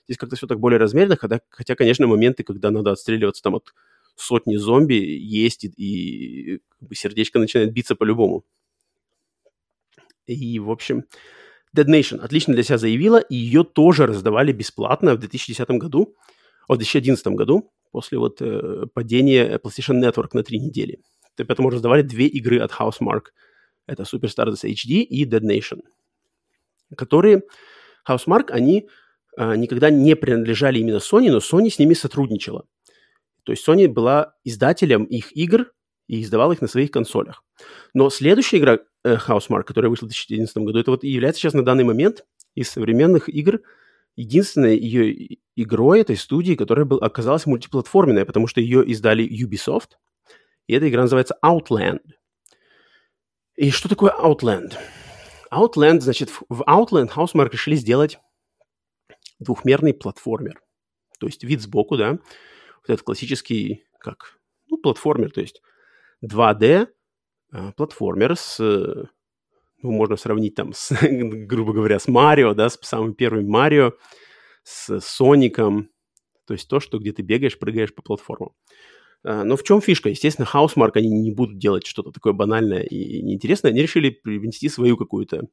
Здесь 0.09 0.17
как-то 0.17 0.37
все 0.37 0.47
так 0.47 0.59
более 0.59 0.79
размеренно, 0.79 1.17
хотя, 1.17 1.41
хотя, 1.51 1.75
конечно, 1.75 2.07
моменты, 2.07 2.45
когда 2.45 2.71
надо 2.71 2.93
отстреливаться 2.93 3.43
там 3.43 3.57
от 3.57 3.75
сотни 4.15 4.57
зомби, 4.57 4.95
есть, 4.95 5.65
и, 5.65 5.71
и 5.77 6.59
как 6.69 6.89
бы 6.89 6.95
сердечко 6.95 7.39
начинает 7.39 7.73
биться 7.73 7.95
по-любому. 7.95 8.45
И, 10.27 10.59
в 10.59 10.71
общем, 10.71 11.05
Dead 11.77 11.87
Nation 11.87 12.19
отлично 12.21 12.55
для 12.55 12.63
себя 12.63 12.79
заявила, 12.79 13.19
и 13.19 13.35
ее 13.35 13.65
тоже 13.65 14.07
раздавали 14.07 14.53
бесплатно 14.53 15.15
в 15.15 15.19
2010 15.19 15.69
году, 15.71 16.15
в 16.69 16.77
2011 16.77 17.27
году, 17.29 17.73
после 17.91 18.19
вот 18.19 18.41
э, 18.41 18.87
падения 18.95 19.59
PlayStation 19.59 20.01
Network 20.01 20.31
на 20.33 20.43
три 20.43 20.59
недели. 20.59 21.01
Поэтому 21.37 21.71
раздавали 21.71 22.03
две 22.03 22.27
игры 22.27 22.59
от 22.59 22.73
Housemark. 22.73 23.27
Это 23.87 24.03
Super 24.03 24.29
Stardust 24.29 24.65
HD 24.65 25.03
и 25.03 25.25
Dead 25.25 25.41
Nation, 25.41 25.81
которые 26.97 27.43
Housemark, 28.09 28.51
они 28.51 28.89
э, 29.37 29.57
никогда 29.57 29.91
не 29.91 30.15
принадлежали 30.15 30.79
именно 30.79 30.99
Sony, 30.99 31.31
но 31.31 31.39
Sony 31.39 31.71
с 31.71 31.79
ними 31.79 31.95
сотрудничала. 31.95 32.67
То 33.45 33.53
есть 33.53 33.67
Sony 33.67 33.89
была 33.89 34.35
издателем 34.45 35.05
их 35.05 35.37
игр 35.37 35.73
и 36.09 36.23
издавала 36.23 36.53
их 36.53 36.61
на 36.61 36.69
своих 36.69 36.91
консолях. 36.91 37.45
Но 37.95 38.11
следующая 38.11 38.59
игра 38.59 38.79
э, 39.05 39.17
Housemark, 39.17 39.65
которая 39.65 39.91
вышла 39.91 40.07
в 40.07 40.11
2011 40.11 40.57
году, 40.59 40.79
это 40.79 40.91
вот 40.91 41.05
является 41.05 41.41
сейчас 41.41 41.55
на 41.55 41.65
данный 41.65 41.85
момент 41.85 42.25
из 42.55 42.71
современных 42.71 43.29
игр 43.29 43.61
единственной 44.17 44.77
ее 44.77 45.39
игрой 45.57 46.01
этой 46.01 46.17
студии, 46.17 46.55
которая 46.55 46.85
был, 46.85 46.99
оказалась 46.99 47.47
мультиплатформенная, 47.47 48.25
потому 48.25 48.47
что 48.47 48.61
ее 48.61 48.85
издали 48.85 49.25
Ubisoft, 49.25 49.93
и 50.67 50.75
эта 50.75 50.89
игра 50.89 51.03
называется 51.03 51.39
Outland. 51.45 52.01
И 53.57 53.71
что 53.71 53.89
такое 53.89 54.13
Outland? 54.13 54.75
Outland, 55.53 56.01
значит, 56.01 56.31
в 56.49 56.63
Outland 56.63 57.11
Housemark 57.11 57.51
решили 57.51 57.75
сделать 57.75 58.19
двухмерный 59.39 59.93
платформер. 59.93 60.61
То 61.19 61.27
есть 61.27 61.45
вид 61.45 61.61
сбоку, 61.61 61.97
да, 61.97 62.19
вот 62.83 62.95
этот 62.95 63.05
классический, 63.05 63.85
как, 63.99 64.39
ну, 64.69 64.79
платформер, 64.79 65.31
то 65.31 65.41
есть 65.41 65.63
2D 66.25 66.89
э, 67.53 67.73
платформер 67.77 68.37
с, 68.37 68.59
ну, 68.59 69.91
можно 69.91 70.17
сравнить 70.17 70.55
там 70.55 70.73
с, 70.73 70.93
грубо 71.03 71.73
говоря, 71.73 71.99
с 71.99 72.09
Марио, 72.09 72.55
да, 72.55 72.69
с 72.69 72.79
самым 72.83 73.15
первым 73.15 73.49
Марио, 73.49 73.93
с 74.65 75.01
Соником, 75.01 75.91
то 76.47 76.55
есть 76.55 76.69
то, 76.69 76.81
что 76.81 76.99
где 76.99 77.13
ты 77.13 77.23
бегаешь, 77.23 77.59
прыгаешь 77.59 77.95
по 77.95 78.03
платформам. 78.03 78.53
Э, 79.25 79.43
но 79.43 79.57
в 79.57 79.63
чем 79.63 79.81
фишка? 79.81 80.09
Естественно, 80.09 80.49
Housemark, 80.53 80.93
они 80.95 81.09
не 81.09 81.31
будут 81.31 81.59
делать 81.59 81.87
что-то 81.87 82.11
такое 82.11 82.33
банальное 82.33 82.83
и 82.83 83.23
неинтересное. 83.23 83.71
Они 83.71 83.83
решили 83.83 84.11
привнести 84.11 84.69
свою 84.69 84.97
какую-то 84.97 85.49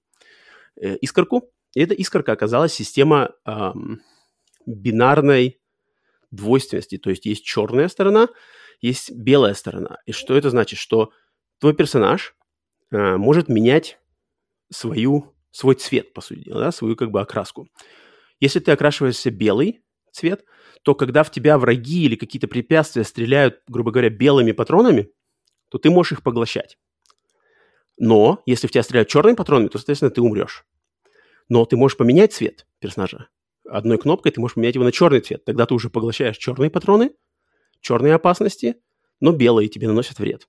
э, 0.81 0.97
искорку. 0.97 1.51
И 1.75 1.81
эта 1.81 1.93
искорка 1.93 2.31
оказалась 2.31 2.73
система 2.73 3.35
эм, 3.45 4.01
бинарной 4.65 5.58
двойственности. 6.31 6.97
То 6.97 7.09
есть 7.09 7.25
есть 7.25 7.43
черная 7.43 7.87
сторона, 7.87 8.29
есть 8.81 9.11
белая 9.11 9.53
сторона. 9.53 9.97
И 10.05 10.11
что 10.11 10.35
это 10.35 10.49
значит? 10.49 10.79
Что 10.79 11.11
твой 11.59 11.73
персонаж 11.73 12.35
э, 12.91 13.17
может 13.17 13.49
менять 13.49 13.99
свою, 14.71 15.35
свой 15.51 15.75
цвет, 15.75 16.13
по 16.13 16.21
сути 16.21 16.41
дела, 16.41 16.59
да, 16.61 16.71
свою 16.71 16.95
как 16.95 17.11
бы 17.11 17.21
окраску. 17.21 17.67
Если 18.39 18.59
ты 18.59 18.71
окрашиваешься 18.71 19.31
белый 19.31 19.81
цвет, 20.11 20.45
то 20.83 20.95
когда 20.95 21.23
в 21.23 21.31
тебя 21.31 21.57
враги 21.57 22.05
или 22.05 22.15
какие-то 22.15 22.47
препятствия 22.47 23.03
стреляют, 23.03 23.61
грубо 23.67 23.91
говоря, 23.91 24.09
белыми 24.09 24.53
патронами, 24.53 25.11
то 25.69 25.77
ты 25.77 25.89
можешь 25.89 26.13
их 26.13 26.23
поглощать. 26.23 26.77
Но 27.97 28.41
если 28.45 28.67
в 28.67 28.71
тебя 28.71 28.83
стреляют 28.83 29.09
черными 29.09 29.35
патронами, 29.35 29.67
то, 29.67 29.77
соответственно, 29.77 30.11
ты 30.11 30.21
умрешь. 30.21 30.65
Но 31.49 31.65
ты 31.65 31.75
можешь 31.75 31.97
поменять 31.97 32.33
цвет 32.33 32.65
персонажа. 32.79 33.27
Одной 33.69 33.97
кнопкой 33.97 34.31
ты 34.31 34.41
можешь 34.41 34.55
поменять 34.55 34.75
его 34.75 34.83
на 34.83 34.91
черный 34.91 35.19
цвет. 35.19 35.45
Тогда 35.45 35.65
ты 35.65 35.73
уже 35.73 35.89
поглощаешь 35.89 36.37
черные 36.37 36.69
патроны, 36.69 37.11
черные 37.81 38.15
опасности, 38.15 38.75
но 39.19 39.31
белые 39.31 39.69
тебе 39.69 39.87
наносят 39.87 40.19
вред. 40.19 40.47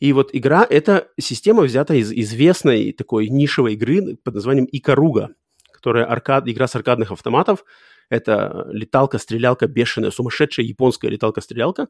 И 0.00 0.12
вот 0.12 0.30
игра— 0.32 0.66
это 0.70 1.08
система, 1.18 1.62
взята 1.62 1.94
из 1.94 2.12
известной 2.12 2.92
такой 2.92 3.28
нишевой 3.28 3.74
игры 3.74 4.16
под 4.16 4.34
названием 4.34 4.68
Икаруга, 4.70 5.34
которая 5.72 6.04
аркад, 6.04 6.48
игра 6.48 6.66
с 6.66 6.74
аркадных 6.74 7.12
автоматов. 7.12 7.64
Это 8.08 8.66
леталка-стрелялка 8.70 9.66
бешеная, 9.66 10.10
сумасшедшая 10.10 10.66
японская 10.66 11.10
леталка-стрелялка, 11.10 11.88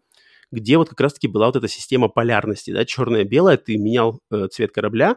где 0.50 0.76
вот 0.76 0.88
как 0.88 1.00
раз-таки 1.00 1.26
была 1.26 1.46
вот 1.46 1.56
эта 1.56 1.68
система 1.68 2.08
полярности, 2.08 2.70
да, 2.70 2.84
черное-белое, 2.84 3.56
ты 3.56 3.76
менял 3.76 4.20
э, 4.30 4.46
цвет 4.48 4.72
корабля, 4.72 5.16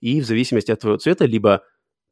и 0.00 0.20
в 0.20 0.24
зависимости 0.24 0.72
от 0.72 0.80
твоего 0.80 0.98
цвета 0.98 1.26
либо 1.26 1.62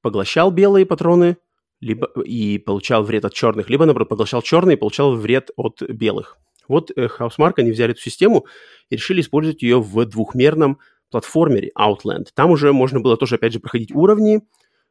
поглощал 0.03 0.51
белые 0.51 0.87
патроны, 0.87 1.39
либо 1.81 2.09
и 2.23 2.59
получал 2.59 3.05
вред 3.05 3.25
от 3.25 3.35
черных, 3.35 3.71
либо, 3.71 3.85
наоборот, 3.85 4.09
поглощал 4.09 4.43
черные 4.43 4.77
и 4.77 4.81
получал 4.81 5.15
вред 5.15 5.51
от 5.57 5.83
белых. 5.83 6.39
Вот 6.67 6.91
э, 6.97 7.07
Housemark, 7.07 7.55
они 7.57 7.71
взяли 7.71 7.93
эту 7.93 8.01
систему 8.01 8.47
и 8.91 8.97
решили 8.97 9.21
использовать 9.21 9.63
ее 9.63 9.81
в 9.81 10.05
двухмерном 10.05 10.79
платформере 11.11 11.71
Outland. 11.77 12.27
Там 12.35 12.51
уже 12.51 12.73
можно 12.73 13.01
было 13.01 13.17
тоже, 13.17 13.37
опять 13.37 13.53
же, 13.53 13.61
проходить 13.61 13.93
уровни, 13.93 14.43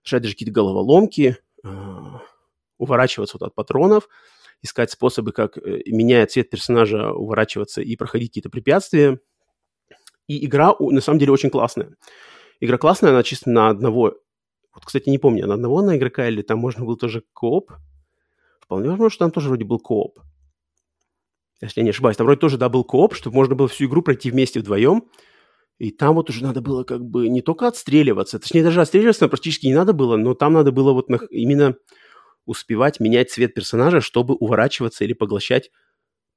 решать 0.03 0.23
даже 0.23 0.33
какие-то 0.33 0.53
головоломки, 0.53 1.37
э, 1.63 1.69
уворачиваться 2.77 3.37
вот 3.39 3.47
от 3.47 3.55
патронов, 3.55 4.07
искать 4.61 4.91
способы, 4.91 5.31
как, 5.31 5.57
э, 5.57 5.81
меняя 5.85 6.25
цвет 6.25 6.49
персонажа, 6.49 7.11
уворачиваться 7.11 7.81
и 7.81 7.95
проходить 7.95 8.29
какие-то 8.29 8.49
препятствия. 8.49 9.19
И 10.27 10.45
игра, 10.45 10.73
на 10.79 11.01
самом 11.01 11.19
деле, 11.19 11.31
очень 11.31 11.49
классная. 11.49 11.95
Игра 12.59 12.77
классная, 12.77 13.11
она 13.11 13.23
чисто 13.23 13.49
на 13.49 13.69
одного... 13.69 14.15
Вот, 14.77 14.85
кстати, 14.85 15.09
не 15.09 15.17
помню, 15.17 15.47
на 15.47 15.55
одного 15.55 15.81
на 15.81 15.97
игрока 15.97 16.27
или 16.27 16.43
там 16.43 16.59
можно 16.59 16.85
было 16.85 16.95
тоже 16.95 17.23
кооп. 17.33 17.71
Вполне 18.61 18.89
возможно, 18.89 19.09
что 19.09 19.25
там 19.25 19.31
тоже 19.31 19.47
вроде 19.47 19.65
был 19.65 19.79
кооп. 19.79 20.19
Если 21.61 21.79
я 21.79 21.83
не 21.83 21.89
ошибаюсь. 21.89 22.15
Там 22.15 22.27
вроде 22.27 22.39
тоже, 22.39 22.59
да, 22.59 22.69
был 22.69 22.83
кооп, 22.83 23.15
чтобы 23.15 23.37
можно 23.37 23.55
было 23.55 23.67
всю 23.67 23.85
игру 23.85 24.03
пройти 24.03 24.29
вместе 24.29 24.59
вдвоем. 24.59 25.09
И 25.79 25.89
там 25.89 26.13
вот 26.13 26.29
уже 26.29 26.43
надо 26.43 26.61
было 26.61 26.83
как 26.83 27.03
бы 27.03 27.27
не 27.27 27.41
только 27.41 27.67
отстреливаться, 27.67 28.37
точнее 28.37 28.61
даже 28.61 28.79
отстреливаться 28.79 29.27
практически 29.27 29.65
не 29.65 29.73
надо 29.73 29.93
было, 29.93 30.15
но 30.15 30.35
там 30.35 30.53
надо 30.53 30.71
было 30.71 30.93
вот 30.93 31.09
на, 31.09 31.17
именно 31.31 31.75
успевать 32.45 32.99
менять 32.99 33.31
цвет 33.31 33.55
персонажа, 33.55 33.99
чтобы 33.99 34.35
уворачиваться 34.35 35.03
или 35.03 35.13
поглощать 35.13 35.71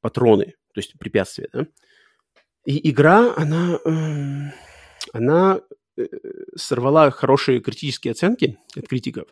патроны, 0.00 0.55
то 0.72 0.81
есть 0.81 0.98
препятствия. 0.98 1.50
Да? 1.53 1.66
И 2.64 2.90
игра, 2.90 3.35
она, 3.37 3.79
эм, 3.85 4.53
она 5.12 5.61
сорвала 6.56 7.10
хорошие 7.10 7.60
критические 7.60 8.12
оценки 8.12 8.58
от 8.76 8.88
критиков, 8.88 9.28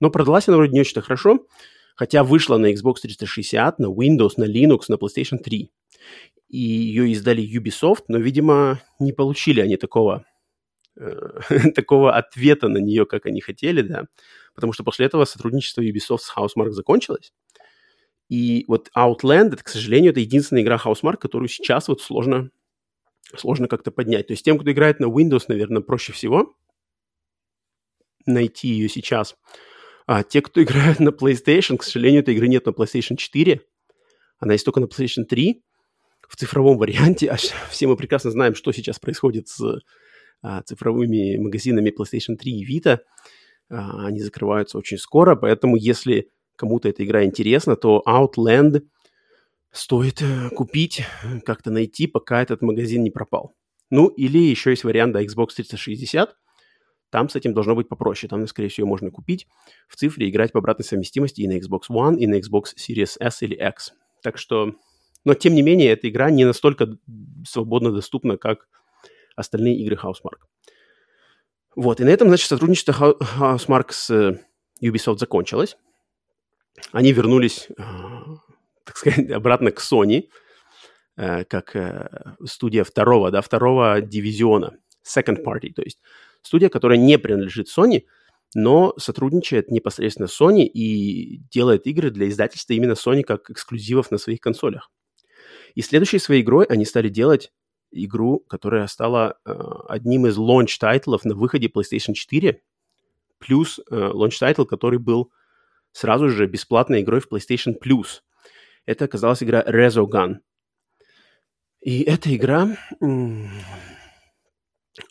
но 0.00 0.10
продалась 0.10 0.48
она 0.48 0.56
вроде 0.56 0.72
не 0.72 0.80
очень-то 0.80 1.02
хорошо, 1.02 1.46
хотя 1.94 2.24
вышла 2.24 2.56
на 2.56 2.72
Xbox 2.72 2.96
360, 3.02 3.78
на 3.78 3.86
Windows, 3.86 4.32
на 4.36 4.44
Linux, 4.44 4.84
на 4.88 4.94
PlayStation 4.94 5.38
3 5.38 5.70
и 6.52 6.58
ее 6.58 7.10
издали 7.10 7.42
Ubisoft, 7.42 8.04
но, 8.08 8.18
видимо, 8.18 8.80
не 9.00 9.12
получили 9.12 9.60
они 9.60 9.76
такого, 9.76 10.24
э, 10.96 11.40
такого 11.74 12.14
ответа 12.14 12.68
на 12.68 12.78
нее, 12.78 13.06
как 13.06 13.26
они 13.26 13.40
хотели, 13.40 13.80
да, 13.80 14.04
потому 14.54 14.74
что 14.74 14.84
после 14.84 15.06
этого 15.06 15.24
сотрудничество 15.24 15.80
Ubisoft 15.80 16.18
с 16.18 16.32
Housemark 16.36 16.70
закончилось. 16.70 17.32
И 18.28 18.64
вот 18.68 18.90
Outland, 18.96 19.54
это, 19.54 19.64
к 19.64 19.68
сожалению, 19.68 20.12
это 20.12 20.20
единственная 20.20 20.62
игра 20.62 20.76
Housemark, 20.76 21.16
которую 21.16 21.48
сейчас 21.48 21.88
вот 21.88 22.02
сложно, 22.02 22.50
сложно 23.36 23.68
как-то 23.68 23.90
поднять. 23.90 24.28
То 24.28 24.32
есть 24.32 24.44
тем, 24.44 24.58
кто 24.58 24.70
играет 24.70 25.00
на 25.00 25.06
Windows, 25.06 25.44
наверное, 25.48 25.82
проще 25.82 26.12
всего 26.12 26.54
найти 28.26 28.68
ее 28.68 28.88
сейчас. 28.88 29.36
А 30.06 30.22
те, 30.22 30.40
кто 30.42 30.62
играет 30.62 31.00
на 31.00 31.10
PlayStation, 31.10 31.76
к 31.76 31.82
сожалению, 31.82 32.22
этой 32.22 32.34
игры 32.34 32.48
нет 32.48 32.66
на 32.66 32.70
PlayStation 32.70 33.16
4. 33.16 33.60
Она 34.38 34.52
есть 34.52 34.64
только 34.64 34.80
на 34.80 34.86
PlayStation 34.86 35.24
3 35.24 35.62
в 36.28 36.36
цифровом 36.36 36.78
варианте. 36.78 37.28
А 37.28 37.36
все 37.36 37.86
мы 37.86 37.96
прекрасно 37.96 38.30
знаем, 38.30 38.54
что 38.54 38.72
сейчас 38.72 38.98
происходит 38.98 39.48
с 39.48 39.80
а, 40.42 40.62
цифровыми 40.62 41.36
магазинами 41.38 41.90
PlayStation 41.96 42.36
3 42.36 42.52
и 42.52 42.80
Vita. 42.80 43.00
А, 43.70 44.06
они 44.06 44.20
закрываются 44.20 44.78
очень 44.78 44.98
скоро, 44.98 45.36
поэтому 45.36 45.76
если 45.76 46.30
кому-то 46.56 46.88
эта 46.88 47.04
игра 47.04 47.24
интересна, 47.24 47.76
то 47.76 48.02
Outland 48.06 48.82
стоит 49.72 50.22
э, 50.22 50.50
купить, 50.50 51.04
как-то 51.44 51.70
найти, 51.70 52.06
пока 52.06 52.42
этот 52.42 52.62
магазин 52.62 53.02
не 53.02 53.10
пропал. 53.10 53.54
Ну, 53.90 54.08
или 54.08 54.38
еще 54.38 54.70
есть 54.70 54.84
вариант, 54.84 55.12
да, 55.14 55.22
Xbox 55.22 55.54
360. 55.56 56.36
Там 57.10 57.28
с 57.28 57.36
этим 57.36 57.52
должно 57.52 57.74
быть 57.74 57.88
попроще. 57.88 58.28
Там, 58.28 58.46
скорее 58.46 58.68
всего, 58.68 58.86
можно 58.86 59.10
купить 59.10 59.46
в 59.88 59.96
цифре, 59.96 60.30
играть 60.30 60.52
по 60.52 60.60
обратной 60.60 60.84
совместимости 60.84 61.42
и 61.42 61.48
на 61.48 61.58
Xbox 61.58 61.82
One, 61.90 62.16
и 62.16 62.26
на 62.26 62.36
Xbox 62.36 62.74
Series 62.76 63.16
S 63.20 63.42
или 63.42 63.54
X. 63.54 63.92
Так 64.22 64.38
что 64.38 64.74
но, 65.24 65.34
тем 65.34 65.54
не 65.54 65.62
менее, 65.62 65.92
эта 65.92 66.08
игра 66.08 66.30
не 66.30 66.44
настолько 66.44 66.96
свободно 67.46 67.92
доступна, 67.92 68.36
как 68.36 68.68
остальные 69.36 69.78
игры 69.78 69.96
Housemark. 69.96 70.40
Вот, 71.76 72.00
и 72.00 72.04
на 72.04 72.08
этом, 72.08 72.28
значит, 72.28 72.48
сотрудничество 72.48 73.16
Housemark 73.38 73.86
с 73.90 74.10
э, 74.10 74.40
Ubisoft 74.82 75.18
закончилось. 75.18 75.76
Они 76.90 77.12
вернулись, 77.12 77.68
э, 77.78 77.82
так 78.84 78.96
сказать, 78.96 79.30
обратно 79.30 79.70
к 79.70 79.80
Sony, 79.80 80.28
э, 81.16 81.44
как 81.44 81.76
студия 82.44 82.84
второго, 82.84 83.30
да, 83.30 83.40
второго 83.40 84.00
дивизиона, 84.00 84.76
second 85.06 85.44
party, 85.44 85.72
то 85.72 85.82
есть 85.82 86.00
студия, 86.42 86.68
которая 86.68 86.98
не 86.98 87.18
принадлежит 87.18 87.68
Sony, 87.68 88.04
но 88.54 88.94
сотрудничает 88.98 89.70
непосредственно 89.70 90.28
с 90.28 90.40
Sony 90.40 90.64
и 90.64 91.38
делает 91.50 91.86
игры 91.86 92.10
для 92.10 92.28
издательства 92.28 92.74
именно 92.74 92.92
Sony 92.92 93.22
как 93.22 93.50
эксклюзивов 93.50 94.10
на 94.10 94.18
своих 94.18 94.40
консолях. 94.40 94.90
И 95.74 95.82
следующей 95.82 96.18
своей 96.18 96.42
игрой 96.42 96.66
они 96.66 96.84
стали 96.84 97.08
делать 97.08 97.50
игру, 97.90 98.40
которая 98.40 98.86
стала 98.86 99.38
э, 99.44 99.52
одним 99.88 100.26
из 100.26 100.36
launch 100.36 100.77
title 100.77 101.11
ов 101.11 101.24
на 101.24 101.34
выходе 101.34 101.68
PlayStation 101.68 102.14
4, 102.14 102.62
плюс 103.38 103.78
э, 103.78 104.10
launch 104.12 104.38
title, 104.38 104.64
который 104.64 104.98
был 104.98 105.30
сразу 105.92 106.28
же 106.28 106.46
бесплатной 106.46 107.02
игрой 107.02 107.20
в 107.20 107.28
PlayStation 107.30 107.74
Plus. 107.78 108.20
Это 108.86 109.04
оказалась 109.04 109.42
игра 109.42 109.62
Resogun. 109.62 110.38
И 111.80 112.02
эта 112.02 112.34
игра, 112.34 112.76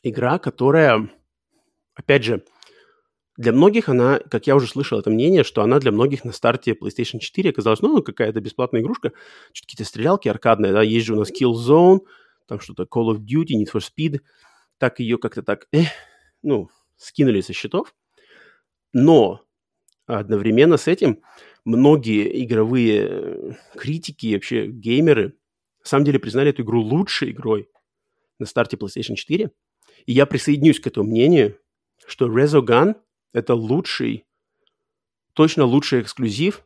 игра, 0.04 0.40
которая, 0.40 1.10
опять 1.96 2.24
же, 2.24 2.46
для 3.38 3.52
многих 3.54 3.90
она, 3.90 4.20
как 4.20 4.48
я 4.48 4.56
уже 4.56 4.68
слышал 4.68 5.00
это 5.00 5.10
мнение, 5.10 5.44
что 5.44 5.64
она 5.64 5.80
для 5.80 5.92
многих 5.92 6.24
на 6.24 6.32
старте 6.32 6.74
PlayStation 6.74 7.20
4 7.20 7.50
оказалась, 7.50 7.82
ну, 7.82 8.02
какая-то 8.04 8.40
бесплатная 8.40 8.82
игрушка, 8.82 9.12
что-то 9.52 9.68
какие-то 9.68 9.86
стрелялки 9.86 10.28
аркадные, 10.28 10.74
да, 10.74 10.82
есть 10.82 11.08
же 11.08 11.14
у 11.14 11.18
нас 11.18 11.32
Killzone, 11.32 12.02
там 12.48 12.60
что-то 12.60 12.84
Call 12.84 13.16
of 13.16 13.20
Duty, 13.20 13.62
Need 13.62 13.72
for 13.74 13.82
Speed, 13.82 14.20
так 14.78 15.00
ее 15.00 15.18
как-то 15.18 15.44
так, 15.44 15.68
э, 15.72 15.86
ну, 16.44 16.70
скинули 16.98 17.42
со 17.42 17.54
счетов. 17.54 17.96
Но 18.94 19.42
одновременно 20.06 20.78
с 20.78 20.88
этим 20.88 21.22
многие 21.66 22.44
игровые 22.44 23.08
э, 23.10 23.52
критики 23.78 24.34
вообще 24.34 24.68
геймеры 24.68 25.36
на 25.84 25.86
самом 25.86 26.06
деле 26.06 26.20
признали 26.20 26.52
эту 26.52 26.64
игру 26.64 26.82
лучшей 26.82 27.32
игрой 27.32 27.70
на 28.40 28.46
старте 28.46 28.78
PlayStation 28.78 29.16
4. 29.16 29.52
И 30.06 30.12
я 30.12 30.26
присоединюсь 30.26 30.80
к 30.80 30.88
этому 30.88 31.10
мнению, 31.10 31.60
что 32.06 32.28
Resogun 32.28 32.96
это 33.34 33.56
лучший, 33.56 34.26
точно 35.34 35.66
лучший 35.66 36.02
эксклюзив 36.02 36.66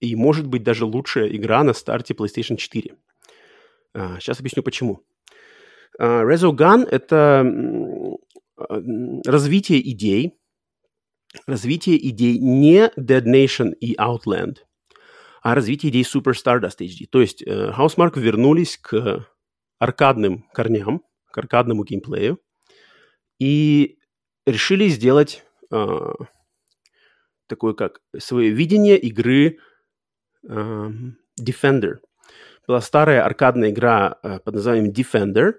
и, 0.00 0.16
может 0.16 0.46
быть, 0.46 0.62
даже 0.62 0.84
лучшая 0.84 1.28
игра 1.28 1.62
на 1.64 1.72
старте 1.72 2.14
PlayStation 2.14 2.56
4. 2.56 2.96
А, 3.94 4.18
сейчас 4.20 4.40
объясню, 4.40 4.62
почему. 4.62 5.02
А, 5.98 6.24
Resogun— 6.24 6.86
это 6.90 7.44
развитие 9.26 9.90
идей, 9.90 10.38
развитие 11.46 12.08
идей 12.08 12.38
не 12.38 12.90
Dead 12.98 13.24
Nation 13.24 13.72
и 13.74 13.94
Outland, 13.96 14.58
а 15.42 15.54
развитие 15.54 15.90
идей 15.90 16.02
Super 16.02 16.32
Stardust 16.32 16.78
HD. 16.80 17.06
То 17.10 17.20
есть 17.20 17.42
э, 17.42 17.72
Housemark 17.76 18.18
вернулись 18.18 18.78
к 18.78 19.26
аркадным 19.78 20.44
корням, 20.52 21.02
к 21.30 21.38
аркадному 21.38 21.84
геймплею, 21.84 22.40
и 23.38 23.98
решили 24.46 24.88
сделать 24.88 25.44
э, 25.70 26.12
такое 27.46 27.74
как 27.74 28.00
свое 28.18 28.50
видение 28.50 28.98
игры 28.98 29.58
э, 30.48 30.90
Defender. 31.40 31.98
Была 32.66 32.80
старая 32.80 33.24
аркадная 33.24 33.70
игра 33.70 34.18
э, 34.22 34.38
под 34.40 34.54
названием 34.54 34.92
Defender, 34.92 35.54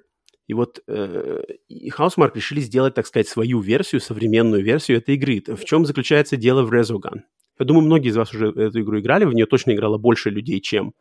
и 0.48 0.54
вот 0.54 0.82
э, 0.88 1.44
решили 1.70 2.60
сделать, 2.60 2.94
так 2.94 3.08
сказать, 3.08 3.28
свою 3.28 3.60
версию, 3.60 4.02
современную 4.02 4.64
версию 4.64 4.98
этой 4.98 5.16
игры. 5.16 5.42
В 5.56 5.66
чем 5.66 5.86
заключается 5.86 6.38
дело 6.38 6.64
в 6.64 6.72
Resogun? 6.72 7.22
Я 7.60 7.66
думаю, 7.66 7.86
многие 7.86 8.10
из 8.10 8.18
вас 8.18 8.34
уже 8.34 8.50
эту 8.50 8.82
игру 8.82 9.00
играли, 9.00 9.26
в 9.26 9.34
нее 9.34 9.46
точно 9.46 9.72
играло 9.72 9.98
больше 9.98 10.30
людей, 10.30 10.60
чем 10.60 10.94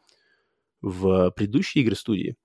в 0.81 1.31
предыдущие 1.33 1.83
игры 1.85 1.97
студии. 1.97 2.37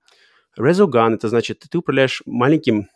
Resogun— 0.58 1.14
это 1.14 1.28
значит, 1.28 1.64
ты 1.70 1.78
управляешь 1.78 2.22
маленьким 2.26 2.88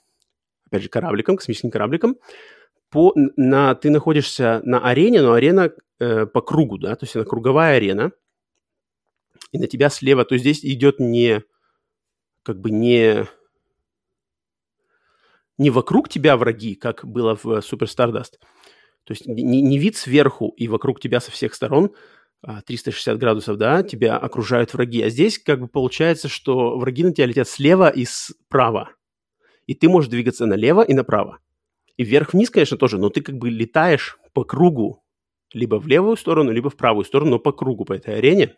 опять 0.66 0.82
же, 0.82 0.88
корабликом, 0.88 1.36
космическим 1.36 1.70
корабликом, 1.70 2.16
по, 2.90 3.12
на, 3.14 3.74
ты 3.74 3.90
находишься 3.90 4.60
на 4.64 4.80
арене, 4.80 5.22
но 5.22 5.32
арена 5.32 5.72
э, 5.98 6.26
по 6.26 6.40
кругу, 6.40 6.78
да, 6.78 6.94
то 6.96 7.04
есть 7.04 7.16
она 7.16 7.24
круговая 7.24 7.76
арена, 7.76 8.10
и 9.52 9.58
на 9.58 9.66
тебя 9.66 9.88
слева, 9.88 10.24
то 10.24 10.34
есть 10.34 10.44
здесь 10.44 10.64
идет 10.64 10.98
не, 10.98 11.42
как 12.42 12.60
бы 12.60 12.70
не, 12.70 13.26
не 15.58 15.70
вокруг 15.70 16.08
тебя 16.08 16.36
враги, 16.36 16.74
как 16.74 17.04
было 17.06 17.36
в 17.36 17.46
Super 17.46 17.86
Stardust, 17.86 18.38
то 19.04 19.12
есть 19.12 19.26
не, 19.26 19.62
не 19.62 19.78
вид 19.78 19.96
сверху 19.96 20.54
и 20.56 20.66
вокруг 20.68 21.00
тебя 21.00 21.20
со 21.20 21.30
всех 21.30 21.54
сторон, 21.54 21.92
а, 22.42 22.62
360 22.62 23.18
градусов, 23.18 23.56
да, 23.56 23.82
тебя 23.82 24.16
окружают 24.16 24.74
враги. 24.74 25.02
А 25.02 25.08
здесь 25.08 25.38
как 25.38 25.60
бы 25.60 25.68
получается, 25.68 26.28
что 26.28 26.76
враги 26.78 27.04
на 27.04 27.12
тебя 27.12 27.26
летят 27.26 27.48
слева 27.48 27.88
и 27.88 28.04
справа. 28.04 28.90
И 29.66 29.74
ты 29.74 29.88
можешь 29.88 30.10
двигаться 30.10 30.46
налево 30.46 30.82
и 30.82 30.92
направо. 30.92 31.38
И 31.96 32.04
вверх-вниз, 32.04 32.50
конечно, 32.50 32.76
тоже, 32.76 32.98
но 32.98 33.08
ты 33.08 33.22
как 33.22 33.36
бы 33.36 33.48
летаешь 33.48 34.18
по 34.32 34.44
кругу. 34.44 35.02
Либо 35.52 35.76
в 35.76 35.86
левую 35.86 36.16
сторону, 36.16 36.50
либо 36.50 36.68
в 36.68 36.76
правую 36.76 37.04
сторону, 37.04 37.32
но 37.32 37.38
по 37.38 37.52
кругу 37.52 37.84
по 37.84 37.92
этой 37.92 38.16
арене. 38.16 38.56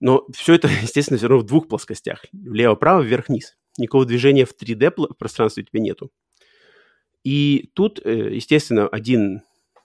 Но 0.00 0.26
все 0.34 0.54
это, 0.54 0.68
естественно, 0.82 1.18
все 1.18 1.28
равно 1.28 1.44
в 1.44 1.46
двух 1.46 1.68
плоскостях. 1.68 2.24
Влево-право, 2.32 3.00
вверх-вниз. 3.00 3.56
Никакого 3.78 4.04
движения 4.04 4.44
в 4.44 4.54
3D 4.54 4.90
пространстве 5.18 5.62
у 5.62 5.66
тебя 5.66 5.80
нету. 5.80 6.10
И 7.24 7.70
тут, 7.74 8.00
э, 8.04 8.34
естественно, 8.34 8.88
один 8.88 9.42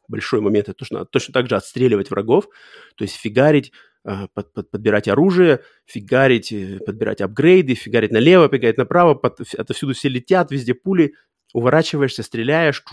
большой 0.07 0.41
момент, 0.41 0.69
это 0.69 0.85
то, 0.85 1.05
точно 1.05 1.33
так 1.33 1.49
же 1.49 1.55
отстреливать 1.55 2.09
врагов, 2.09 2.47
то 2.95 3.03
есть 3.03 3.15
фигарить, 3.15 3.71
а, 4.03 4.27
под, 4.33 4.53
под, 4.53 4.71
подбирать 4.71 5.07
оружие, 5.07 5.63
фигарить, 5.85 6.51
э, 6.51 6.79
подбирать 6.79 7.19
апгрейды, 7.19 7.75
фигарить 7.75 8.11
налево, 8.11 8.47
фигарить 8.47 8.77
направо, 8.77 9.15
под, 9.15 9.41
отовсюду 9.57 9.93
все 9.93 10.07
летят, 10.07 10.49
везде 10.49 10.73
пули, 10.73 11.13
уворачиваешься, 11.53 12.23
стреляешь, 12.23 12.83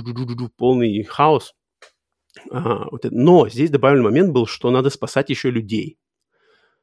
полный 0.56 1.04
хаос. 1.04 1.54
А, 2.50 2.88
вот 2.90 3.04
это. 3.04 3.14
Но 3.14 3.48
здесь 3.48 3.70
добавленный 3.70 4.04
момент 4.04 4.32
был, 4.32 4.46
что 4.46 4.70
надо 4.70 4.90
спасать 4.90 5.30
еще 5.30 5.50
людей. 5.50 5.98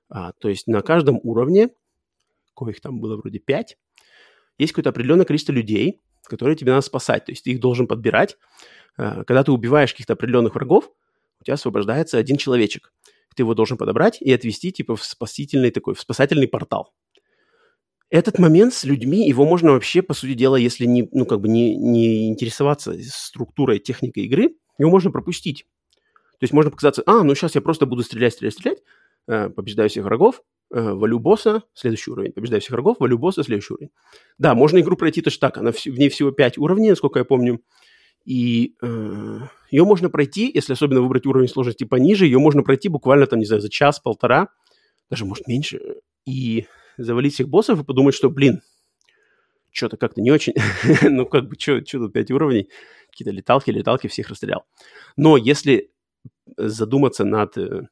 А, 0.09 0.33
то 0.33 0.49
есть 0.49 0.67
на 0.67 0.81
каждом 0.81 1.19
уровне, 1.23 1.69
коих 2.55 2.79
там 2.81 2.99
было 2.99 3.17
вроде 3.17 3.39
5, 3.39 3.77
есть 4.61 4.73
какое-то 4.73 4.89
определенное 4.89 5.25
количество 5.25 5.51
людей, 5.51 6.01
которые 6.23 6.55
тебе 6.55 6.71
надо 6.71 6.85
спасать. 6.85 7.25
То 7.25 7.31
есть 7.31 7.43
ты 7.43 7.51
их 7.51 7.59
должен 7.59 7.87
подбирать. 7.87 8.37
А, 8.97 9.23
когда 9.23 9.43
ты 9.43 9.51
убиваешь 9.51 9.91
каких-то 9.91 10.13
определенных 10.13 10.55
врагов, 10.55 10.91
у 11.39 11.43
тебя 11.43 11.55
освобождается 11.55 12.17
один 12.17 12.37
человечек. 12.37 12.93
Ты 13.35 13.43
его 13.43 13.53
должен 13.53 13.77
подобрать 13.77 14.21
и 14.21 14.31
отвести 14.31 14.71
типа 14.71 14.95
в 14.95 15.03
спасительный 15.03 15.71
такой, 15.71 15.95
в 15.95 16.01
спасательный 16.01 16.47
портал. 16.47 16.93
Этот 18.09 18.39
момент 18.39 18.73
с 18.73 18.83
людьми, 18.83 19.27
его 19.27 19.45
можно 19.45 19.71
вообще, 19.71 20.01
по 20.01 20.13
сути 20.13 20.33
дела, 20.33 20.57
если 20.57 20.85
не, 20.85 21.07
ну, 21.13 21.25
как 21.25 21.39
бы 21.39 21.47
не, 21.47 21.77
не 21.77 22.27
интересоваться 22.27 22.93
структурой, 23.03 23.79
техникой 23.79 24.25
игры, 24.25 24.55
его 24.77 24.91
можно 24.91 25.11
пропустить. 25.11 25.65
То 26.39 26.43
есть 26.43 26.53
можно 26.53 26.71
показаться, 26.71 27.03
а, 27.05 27.23
ну 27.23 27.33
сейчас 27.35 27.55
я 27.55 27.61
просто 27.61 27.85
буду 27.85 28.03
стрелять, 28.03 28.33
стрелять, 28.33 28.53
стрелять, 28.55 28.79
э, 29.27 29.49
побеждаю 29.49 29.89
всех 29.89 30.03
врагов, 30.03 30.41
э, 30.73 30.93
валю 30.93 31.19
босса, 31.19 31.63
следующий 31.73 32.11
уровень, 32.11 32.31
побеждаю 32.31 32.61
всех 32.61 32.71
врагов, 32.71 32.97
валю 32.99 33.17
босса, 33.17 33.43
следующий 33.43 33.73
уровень. 33.73 33.91
Да, 34.37 34.55
можно 34.55 34.79
игру 34.79 34.95
пройти 34.95 35.21
точно 35.21 35.47
так, 35.47 35.57
она 35.57 35.71
в, 35.71 35.75
в 35.75 35.99
ней 35.99 36.09
всего 36.09 36.31
5 36.31 36.57
уровней, 36.57 36.89
насколько 36.89 37.19
я 37.19 37.25
помню, 37.25 37.61
и 38.25 38.75
э, 38.81 39.39
ее 39.71 39.83
можно 39.83 40.09
пройти, 40.09 40.51
если 40.53 40.73
особенно 40.73 41.01
выбрать 41.01 41.25
уровень 41.25 41.47
сложности 41.47 41.83
пониже, 41.83 42.25
ее 42.25 42.39
можно 42.39 42.63
пройти 42.63 42.89
буквально 42.89 43.25
там, 43.27 43.39
не 43.39 43.45
знаю, 43.45 43.61
за 43.61 43.69
час-полтора, 43.69 44.49
даже, 45.09 45.25
может, 45.25 45.47
меньше, 45.47 45.81
и 46.25 46.67
завалить 46.97 47.33
всех 47.33 47.49
боссов 47.49 47.81
и 47.81 47.83
подумать, 47.83 48.15
что, 48.15 48.29
блин, 48.29 48.61
что-то 49.71 49.97
как-то 49.97 50.21
не 50.21 50.31
очень. 50.31 50.53
ну, 51.09 51.25
как 51.25 51.47
бы, 51.47 51.55
что 51.57 51.81
тут 51.81 52.13
5 52.13 52.31
уровней? 52.31 52.69
Какие-то 53.09 53.31
леталки, 53.31 53.71
леталки, 53.71 54.07
всех 54.07 54.29
расстрелял. 54.29 54.65
Но 55.15 55.37
если 55.37 55.91
задуматься 56.57 57.23
над 57.23 57.57
э, 57.57 57.87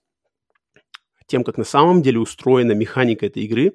тем, 1.29 1.43
как 1.43 1.57
на 1.57 1.63
самом 1.63 2.01
деле 2.01 2.19
устроена 2.19 2.73
механика 2.73 3.25
этой 3.25 3.43
игры, 3.43 3.73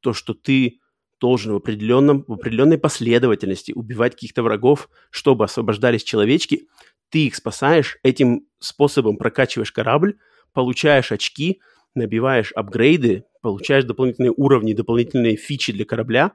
то, 0.00 0.12
что 0.12 0.34
ты 0.34 0.80
должен 1.20 1.52
в, 1.52 1.56
определенном, 1.56 2.24
в 2.26 2.32
определенной 2.32 2.78
последовательности 2.78 3.72
убивать 3.72 4.14
каких-то 4.14 4.42
врагов, 4.42 4.88
чтобы 5.10 5.44
освобождались 5.44 6.02
человечки, 6.02 6.68
ты 7.10 7.26
их 7.26 7.36
спасаешь, 7.36 7.98
этим 8.02 8.46
способом 8.58 9.16
прокачиваешь 9.16 9.72
корабль, 9.72 10.18
получаешь 10.52 11.12
очки, 11.12 11.60
набиваешь 11.94 12.52
апгрейды, 12.52 13.24
получаешь 13.42 13.84
дополнительные 13.84 14.32
уровни, 14.36 14.72
дополнительные 14.72 15.36
фичи 15.36 15.72
для 15.72 15.84
корабля. 15.84 16.32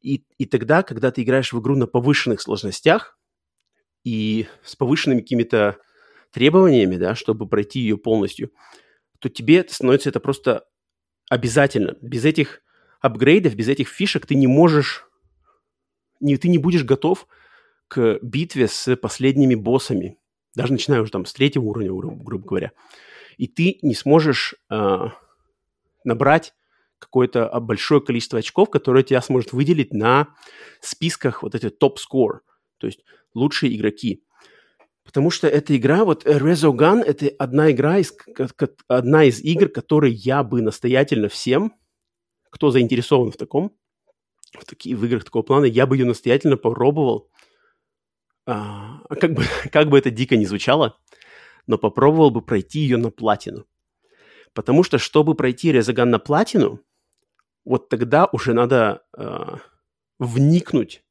И, 0.00 0.24
и 0.38 0.44
тогда, 0.44 0.82
когда 0.82 1.10
ты 1.10 1.22
играешь 1.22 1.52
в 1.52 1.60
игру 1.60 1.76
на 1.76 1.86
повышенных 1.86 2.40
сложностях 2.40 3.18
и 4.04 4.46
с 4.62 4.76
повышенными 4.76 5.20
какими-то 5.20 5.78
требованиями, 6.32 6.96
да, 6.96 7.14
чтобы 7.14 7.48
пройти 7.48 7.80
ее 7.80 7.96
полностью, 7.96 8.50
то 9.18 9.28
тебе 9.28 9.64
становится 9.68 10.08
это 10.08 10.20
просто 10.20 10.64
обязательно. 11.28 11.96
Без 12.00 12.24
этих 12.24 12.62
апгрейдов, 13.00 13.54
без 13.54 13.68
этих 13.68 13.88
фишек 13.88 14.26
ты 14.26 14.34
не 14.34 14.46
можешь, 14.46 15.06
не, 16.20 16.36
ты 16.36 16.48
не 16.48 16.58
будешь 16.58 16.84
готов 16.84 17.26
к 17.88 18.18
битве 18.22 18.68
с 18.68 18.96
последними 18.96 19.54
боссами, 19.54 20.18
даже 20.54 20.72
начиная 20.72 21.00
уже 21.00 21.12
там 21.12 21.24
с 21.24 21.32
третьего 21.32 21.64
уровня, 21.64 21.90
грубо 21.90 22.46
говоря 22.46 22.72
и 23.38 23.46
ты 23.46 23.78
не 23.80 23.94
сможешь 23.94 24.54
э, 24.68 24.98
набрать 26.04 26.54
какое-то 26.98 27.48
большое 27.60 28.00
количество 28.02 28.40
очков, 28.40 28.68
которое 28.68 29.04
тебя 29.04 29.22
сможет 29.22 29.52
выделить 29.52 29.94
на 29.94 30.34
списках 30.80 31.44
вот 31.44 31.54
эти 31.54 31.70
топ-скор, 31.70 32.42
то 32.78 32.86
есть 32.88 33.04
лучшие 33.34 33.74
игроки. 33.74 34.24
Потому 35.08 35.30
что 35.30 35.48
эта 35.48 35.74
игра, 35.74 36.04
вот 36.04 36.26
Resogun, 36.26 37.02
это 37.02 37.30
одна 37.38 37.70
игра 37.70 37.96
из, 37.96 38.14
одна 38.88 39.24
из 39.24 39.40
игр, 39.40 39.70
которые 39.70 40.12
я 40.12 40.42
бы 40.42 40.60
настоятельно 40.60 41.30
всем, 41.30 41.72
кто 42.50 42.70
заинтересован 42.70 43.30
в 43.32 43.38
таком, 43.38 43.74
в, 44.52 44.66
таких, 44.66 44.98
в 44.98 45.06
играх 45.06 45.24
такого 45.24 45.42
плана, 45.42 45.64
я 45.64 45.86
бы 45.86 45.96
ее 45.96 46.04
настоятельно 46.04 46.58
попробовал. 46.58 47.30
А, 48.44 49.00
как, 49.18 49.32
бы, 49.32 49.44
как 49.72 49.88
бы 49.88 49.98
это 49.98 50.10
дико 50.10 50.36
не 50.36 50.44
звучало, 50.44 50.98
но 51.66 51.78
попробовал 51.78 52.30
бы 52.30 52.42
пройти 52.42 52.80
ее 52.80 52.98
на 52.98 53.10
платину. 53.10 53.64
Потому 54.52 54.82
что, 54.82 54.98
чтобы 54.98 55.34
пройти 55.34 55.72
Резаган 55.72 56.10
на 56.10 56.18
платину, 56.18 56.82
вот 57.64 57.88
тогда 57.88 58.28
уже 58.30 58.52
надо 58.52 59.06
э, 59.16 59.56
вникнуть 60.18 61.02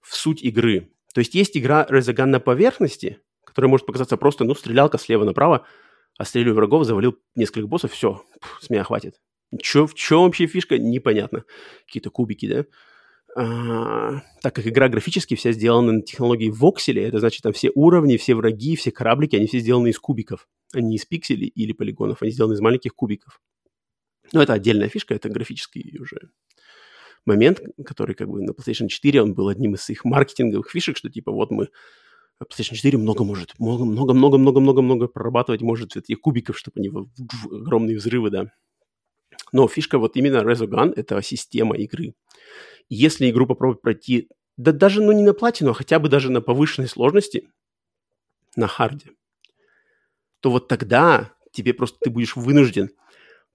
в 0.00 0.16
суть 0.16 0.42
игры. 0.42 0.90
То 1.14 1.20
есть 1.20 1.34
есть 1.34 1.56
игра 1.56 1.86
Резаган 1.88 2.32
на 2.32 2.40
поверхности, 2.40 3.20
которая 3.44 3.70
может 3.70 3.86
показаться 3.86 4.16
просто, 4.16 4.44
ну, 4.44 4.54
стрелялка 4.54 4.98
слева 4.98 5.24
направо, 5.24 5.64
отстреливаю 6.18 6.56
врагов, 6.56 6.84
завалил 6.84 7.16
несколько 7.36 7.68
боссов, 7.68 7.92
все, 7.92 8.22
с 8.60 8.68
меня 8.68 8.82
хватит. 8.82 9.20
Чё, 9.62 9.86
в 9.86 9.94
чем 9.94 10.22
вообще 10.22 10.46
фишка, 10.46 10.76
непонятно. 10.76 11.44
Какие-то 11.86 12.10
кубики, 12.10 12.48
да? 12.48 12.64
А, 13.36 14.22
так 14.42 14.56
как 14.56 14.66
игра 14.66 14.88
графически 14.88 15.36
вся 15.36 15.52
сделана 15.52 15.92
на 15.92 16.02
технологии 16.02 16.50
вокселя, 16.50 17.06
это 17.06 17.20
значит, 17.20 17.42
там 17.42 17.52
все 17.52 17.70
уровни, 17.74 18.16
все 18.16 18.34
враги, 18.34 18.74
все 18.74 18.90
кораблики, 18.90 19.36
они 19.36 19.46
все 19.46 19.60
сделаны 19.60 19.88
из 19.88 19.98
кубиков, 20.00 20.48
а 20.72 20.80
не 20.80 20.96
из 20.96 21.04
пикселей 21.04 21.48
или 21.48 21.72
полигонов, 21.72 22.22
они 22.22 22.32
сделаны 22.32 22.54
из 22.54 22.60
маленьких 22.60 22.94
кубиков. 22.94 23.40
Но 24.32 24.42
это 24.42 24.52
отдельная 24.52 24.88
фишка, 24.88 25.14
это 25.14 25.28
графический 25.28 25.96
уже 26.00 26.30
момент, 27.26 27.60
который 27.84 28.14
как 28.14 28.28
бы 28.28 28.42
на 28.42 28.50
PlayStation 28.50 28.88
4, 28.88 29.22
он 29.22 29.34
был 29.34 29.48
одним 29.48 29.74
из 29.74 29.88
их 29.90 30.04
маркетинговых 30.04 30.70
фишек, 30.70 30.96
что 30.96 31.10
типа 31.10 31.32
вот 31.32 31.50
мы 31.50 31.68
PlayStation 32.42 32.74
4 32.74 32.98
много 32.98 33.24
может, 33.24 33.54
много-много-много-много-много 33.58 35.08
прорабатывать 35.08 35.62
может 35.62 35.96
этих 35.96 36.20
кубиков, 36.20 36.58
чтобы 36.58 36.80
они 36.80 36.90
огромные 37.50 37.96
взрывы, 37.96 38.30
да. 38.30 38.52
Но 39.52 39.68
фишка 39.68 39.98
вот 39.98 40.16
именно 40.16 40.38
Resogun— 40.38 40.92
это 40.96 41.20
система 41.22 41.76
игры. 41.76 42.14
Если 42.88 43.30
игру 43.30 43.46
попробовать 43.46 43.82
пройти, 43.82 44.28
да 44.56 44.72
даже 44.72 45.02
ну 45.02 45.12
не 45.12 45.22
на 45.22 45.32
платину, 45.32 45.70
а 45.70 45.74
хотя 45.74 45.98
бы 45.98 46.08
даже 46.08 46.30
на 46.30 46.40
повышенной 46.40 46.88
сложности, 46.88 47.48
на 48.56 48.66
харде, 48.66 49.10
то 50.40 50.50
вот 50.50 50.68
тогда 50.68 51.32
тебе 51.52 51.72
просто 51.72 51.98
ты 52.00 52.10
будешь 52.10 52.36
вынужден 52.36 52.90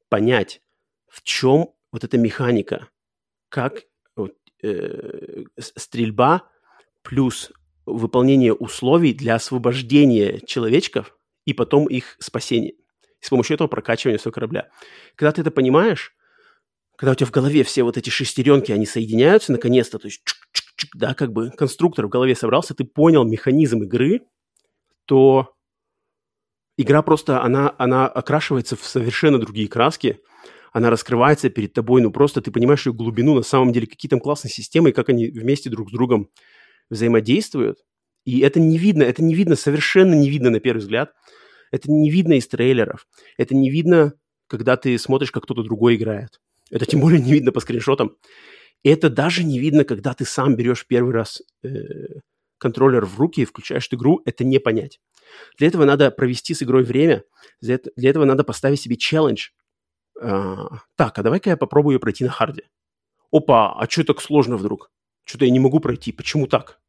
понять, 0.10 0.62
в 1.08 1.22
чем 1.24 1.74
вот 1.92 2.04
эта 2.04 2.18
механика, 2.18 2.90
как 3.50 3.84
э, 4.64 5.44
стрельба 5.58 6.50
плюс 7.02 7.52
выполнение 7.86 8.54
условий 8.54 9.14
для 9.14 9.36
освобождения 9.36 10.40
человечков 10.46 11.16
и 11.46 11.54
потом 11.54 11.88
их 11.88 12.16
спасения. 12.20 12.74
с 13.20 13.30
помощью 13.30 13.56
этого 13.56 13.68
прокачивания 13.68 14.18
своего 14.18 14.36
корабля. 14.36 14.70
Когда 15.16 15.32
ты 15.34 15.42
это 15.42 15.52
понимаешь, 15.52 16.14
когда 16.96 17.12
у 17.14 17.16
тебя 17.16 17.28
в 17.28 17.32
голове 17.32 17.64
все 17.64 17.84
вот 17.84 17.98
эти 17.98 18.10
шестеренки, 18.10 18.72
они 18.72 18.86
соединяются 18.86 19.52
наконец-то, 19.52 20.00
то 20.00 20.08
есть 20.08 20.22
чик-чик-чик, 20.26 20.90
да, 20.94 21.14
как 21.14 21.32
бы 21.34 21.50
конструктор 21.52 22.06
в 22.06 22.10
голове 22.10 22.36
собрался, 22.36 22.74
ты 22.74 22.84
понял 22.84 23.24
механизм 23.24 23.84
игры, 23.84 24.22
то 25.06 25.54
игра 26.78 27.02
просто, 27.02 27.42
она, 27.42 27.74
она 27.78 28.08
окрашивается 28.08 28.76
в 28.76 28.86
совершенно 28.86 29.40
другие 29.40 29.68
краски, 29.68 30.22
она 30.72 30.90
раскрывается 30.90 31.50
перед 31.50 31.74
тобой, 31.74 32.02
ну 32.02 32.12
просто 32.12 32.42
ты 32.42 32.52
понимаешь 32.52 32.86
ее 32.86 32.94
глубину, 32.94 33.36
на 33.36 33.42
самом 33.42 33.72
деле, 33.72 33.88
какие 33.88 34.10
там 34.10 34.20
классные 34.20 34.52
системы, 34.52 34.90
и 34.90 34.94
как 34.94 35.10
они 35.10 35.28
вместе 35.28 35.70
друг 35.70 35.90
с 35.90 35.92
другом 35.92 36.30
взаимодействуют. 36.90 37.80
И 38.26 38.40
это 38.40 38.60
не 38.60 38.78
видно, 38.78 39.04
это 39.04 39.24
не 39.24 39.34
видно, 39.34 39.56
совершенно 39.56 40.14
не 40.14 40.30
видно 40.30 40.50
на 40.50 40.60
первый 40.60 40.80
взгляд. 40.80 41.14
Это 41.72 41.92
не 41.92 42.10
видно 42.10 42.34
из 42.34 42.48
трейлеров. 42.48 43.08
Это 43.38 43.56
не 43.56 43.70
видно, 43.70 44.14
когда 44.48 44.76
ты 44.76 44.98
смотришь, 44.98 45.32
как 45.32 45.44
кто-то 45.44 45.64
другой 45.64 45.96
играет. 45.96 46.40
Это 46.72 46.86
тем 46.86 47.00
более 47.00 47.22
не 47.22 47.32
видно 47.32 47.52
по 47.52 47.60
скриншотам. 47.60 48.16
Это 48.84 49.10
даже 49.10 49.44
не 49.44 49.60
видно, 49.60 49.84
когда 49.84 50.14
ты 50.14 50.26
сам 50.26 50.56
берешь 50.56 50.86
первый 50.88 51.14
раз 51.14 51.42
э, 51.64 51.70
контроллер 52.58 53.06
в 53.06 53.20
руки 53.20 53.42
и 53.42 53.46
включаешь 53.46 53.90
игру, 53.92 54.22
это 54.26 54.44
не 54.44 54.60
понять. 54.60 55.00
Для 55.58 55.68
этого 55.68 55.86
надо 55.86 56.12
провести 56.12 56.54
с 56.54 56.64
игрой 56.64 56.84
время, 56.84 57.24
для, 57.62 57.80
для 57.96 58.10
этого 58.10 58.26
надо 58.26 58.44
поставить 58.44 58.82
себе 58.82 58.96
челлендж. 58.96 59.50
А, 60.22 60.80
так, 60.96 61.18
а 61.18 61.24
давай-ка 61.24 61.52
я 61.52 61.58
попробую 61.58 62.00
пройти 62.00 62.24
на 62.24 62.30
харде. 62.30 62.64
Опа, 63.32 63.74
а 63.74 63.90
что 63.90 64.04
так 64.04 64.22
сложно 64.22 64.58
вдруг? 64.58 64.92
Что-то 65.24 65.46
я 65.46 65.52
не 65.52 65.60
могу 65.60 65.80
пройти, 65.80 66.12
почему 66.12 66.48
так? 66.48 66.80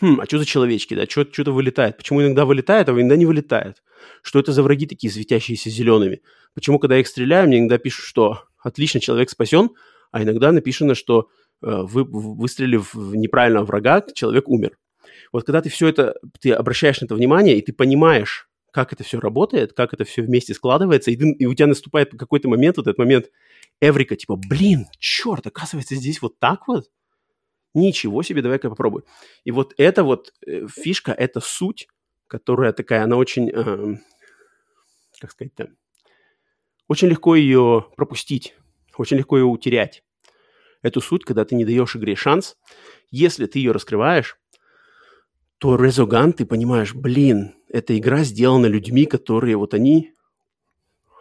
Хм, 0.00 0.20
а 0.20 0.24
что 0.24 0.38
за 0.38 0.46
человечки, 0.46 0.94
да, 0.94 1.06
что-то 1.06 1.52
вылетает? 1.52 1.96
Почему 1.96 2.22
иногда 2.22 2.44
вылетает, 2.44 2.88
а 2.88 2.92
иногда 2.92 3.16
не 3.16 3.26
вылетает? 3.26 3.82
Что 4.22 4.40
это 4.40 4.52
за 4.52 4.62
враги 4.62 4.86
такие 4.86 5.12
светящиеся 5.12 5.70
зелеными? 5.70 6.22
Почему, 6.54 6.78
когда 6.78 6.94
я 6.94 7.02
их 7.02 7.06
стреляю, 7.06 7.46
мне 7.48 7.58
иногда 7.58 7.78
пишут, 7.78 8.06
что 8.06 8.44
отлично, 8.58 9.00
человек 9.00 9.30
спасен, 9.30 9.70
а 10.10 10.22
иногда 10.22 10.52
написано, 10.52 10.94
что 10.94 11.28
э, 11.62 11.82
вы, 11.82 12.04
выстрелив 12.04 12.94
в 12.94 13.14
неправильного 13.14 13.64
врага, 13.66 14.04
человек 14.14 14.48
умер. 14.48 14.78
Вот 15.32 15.44
когда 15.44 15.60
ты 15.60 15.68
все 15.68 15.88
это, 15.88 16.16
ты 16.40 16.52
обращаешь 16.52 17.00
на 17.00 17.04
это 17.04 17.14
внимание, 17.14 17.58
и 17.58 17.62
ты 17.62 17.72
понимаешь, 17.72 18.49
как 18.72 18.92
это 18.92 19.04
все 19.04 19.20
работает, 19.20 19.72
как 19.72 19.92
это 19.94 20.04
все 20.04 20.22
вместе 20.22 20.54
складывается, 20.54 21.10
и, 21.10 21.16
ты, 21.16 21.30
и 21.32 21.46
у 21.46 21.54
тебя 21.54 21.66
наступает 21.66 22.10
какой-то 22.16 22.48
момент, 22.48 22.76
вот 22.76 22.86
этот 22.86 22.98
момент 22.98 23.30
эврика, 23.80 24.16
типа, 24.16 24.36
блин, 24.36 24.86
черт, 24.98 25.46
оказывается, 25.46 25.94
здесь 25.94 26.22
вот 26.22 26.38
так 26.38 26.68
вот? 26.68 26.90
Ничего 27.72 28.22
себе, 28.22 28.42
давай-ка 28.42 28.68
попробуй. 28.68 29.02
И 29.44 29.52
вот 29.52 29.74
это 29.76 30.02
вот 30.02 30.32
э, 30.46 30.66
фишка, 30.66 31.12
это 31.12 31.40
суть, 31.40 31.88
которая 32.26 32.72
такая, 32.72 33.04
она 33.04 33.16
очень, 33.16 33.48
э, 33.48 33.96
как 35.20 35.30
сказать-то, 35.30 35.70
очень 36.88 37.08
легко 37.08 37.36
ее 37.36 37.86
пропустить, 37.96 38.56
очень 38.96 39.18
легко 39.18 39.38
ее 39.38 39.44
утерять. 39.44 40.02
Эту 40.82 41.00
суть, 41.00 41.24
когда 41.24 41.44
ты 41.44 41.54
не 41.54 41.64
даешь 41.64 41.94
игре 41.94 42.16
шанс, 42.16 42.56
если 43.10 43.46
ты 43.46 43.58
ее 43.58 43.72
раскрываешь, 43.72 44.38
то 45.58 45.76
Резоган, 45.76 46.32
ты 46.32 46.46
понимаешь, 46.46 46.94
блин, 46.94 47.54
эта 47.72 47.96
игра 47.96 48.24
сделана 48.24 48.66
людьми, 48.66 49.06
которые 49.06 49.56
вот 49.56 49.74
они, 49.74 50.12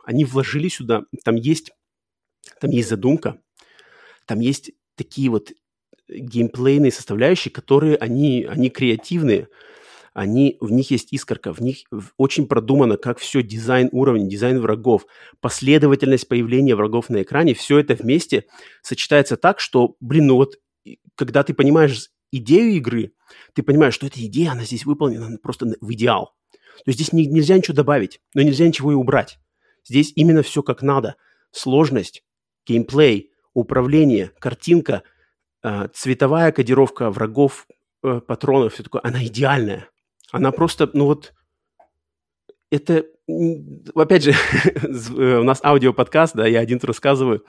они 0.03 0.25
вложили 0.25 0.67
сюда, 0.67 1.03
там 1.23 1.35
есть, 1.35 1.71
там 2.59 2.71
есть 2.71 2.89
задумка, 2.89 3.41
там 4.25 4.39
есть 4.39 4.71
такие 4.95 5.29
вот 5.29 5.51
геймплейные 6.09 6.91
составляющие, 6.91 7.51
которые 7.51 7.95
они, 7.97 8.45
они 8.49 8.69
креативные, 8.69 9.47
они, 10.13 10.57
в 10.59 10.71
них 10.71 10.89
есть 10.89 11.13
искорка, 11.13 11.53
в 11.53 11.59
них 11.59 11.83
очень 12.17 12.47
продумано, 12.47 12.97
как 12.97 13.19
все, 13.19 13.43
дизайн 13.43 13.89
уровней, 13.91 14.27
дизайн 14.27 14.59
врагов, 14.59 15.05
последовательность 15.39 16.27
появления 16.27 16.75
врагов 16.75 17.09
на 17.09 17.21
экране, 17.21 17.53
все 17.53 17.77
это 17.77 17.93
вместе 17.93 18.45
сочетается 18.81 19.37
так, 19.37 19.59
что, 19.59 19.95
блин, 19.99 20.27
ну 20.27 20.35
вот, 20.35 20.55
когда 21.15 21.43
ты 21.43 21.53
понимаешь 21.53 22.09
идею 22.31 22.71
игры, 22.71 23.13
ты 23.53 23.61
понимаешь, 23.61 23.93
что 23.93 24.07
эта 24.07 24.25
идея, 24.25 24.51
она 24.51 24.63
здесь 24.63 24.85
выполнена 24.85 25.37
просто 25.37 25.67
в 25.79 25.93
идеал. 25.93 26.33
То 26.85 26.89
есть 26.89 26.99
здесь 26.99 27.13
не, 27.13 27.25
нельзя 27.25 27.57
ничего 27.57 27.75
добавить, 27.75 28.21
но 28.33 28.41
нельзя 28.41 28.67
ничего 28.67 28.91
и 28.91 28.95
убрать. 28.95 29.39
Здесь 29.85 30.13
именно 30.15 30.43
все 30.43 30.63
как 30.63 30.81
надо. 30.81 31.15
Сложность, 31.51 32.23
геймплей, 32.65 33.31
управление, 33.53 34.31
картинка, 34.39 35.03
э, 35.63 35.87
цветовая 35.93 36.51
кодировка 36.51 37.09
врагов, 37.09 37.67
э, 38.03 38.21
патронов, 38.25 38.73
все 38.73 38.83
такое, 38.83 39.01
она 39.03 39.23
идеальная. 39.25 39.89
Она 40.31 40.51
просто, 40.51 40.89
ну 40.93 41.05
вот, 41.05 41.33
это, 42.71 43.05
опять 43.95 44.23
же, 44.23 44.33
у 44.83 45.43
нас 45.43 45.59
аудиоподкаст, 45.63 46.35
да, 46.35 46.47
я 46.47 46.59
один 46.59 46.79
рассказываю, 46.83 47.43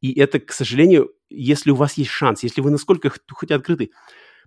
и 0.00 0.18
это, 0.18 0.40
к 0.40 0.52
сожалению, 0.52 1.12
если 1.28 1.70
у 1.70 1.76
вас 1.76 1.94
есть 1.94 2.10
шанс, 2.10 2.42
если 2.42 2.60
вы 2.60 2.70
насколько 2.70 3.10
хоть 3.30 3.50
открыты, 3.50 3.90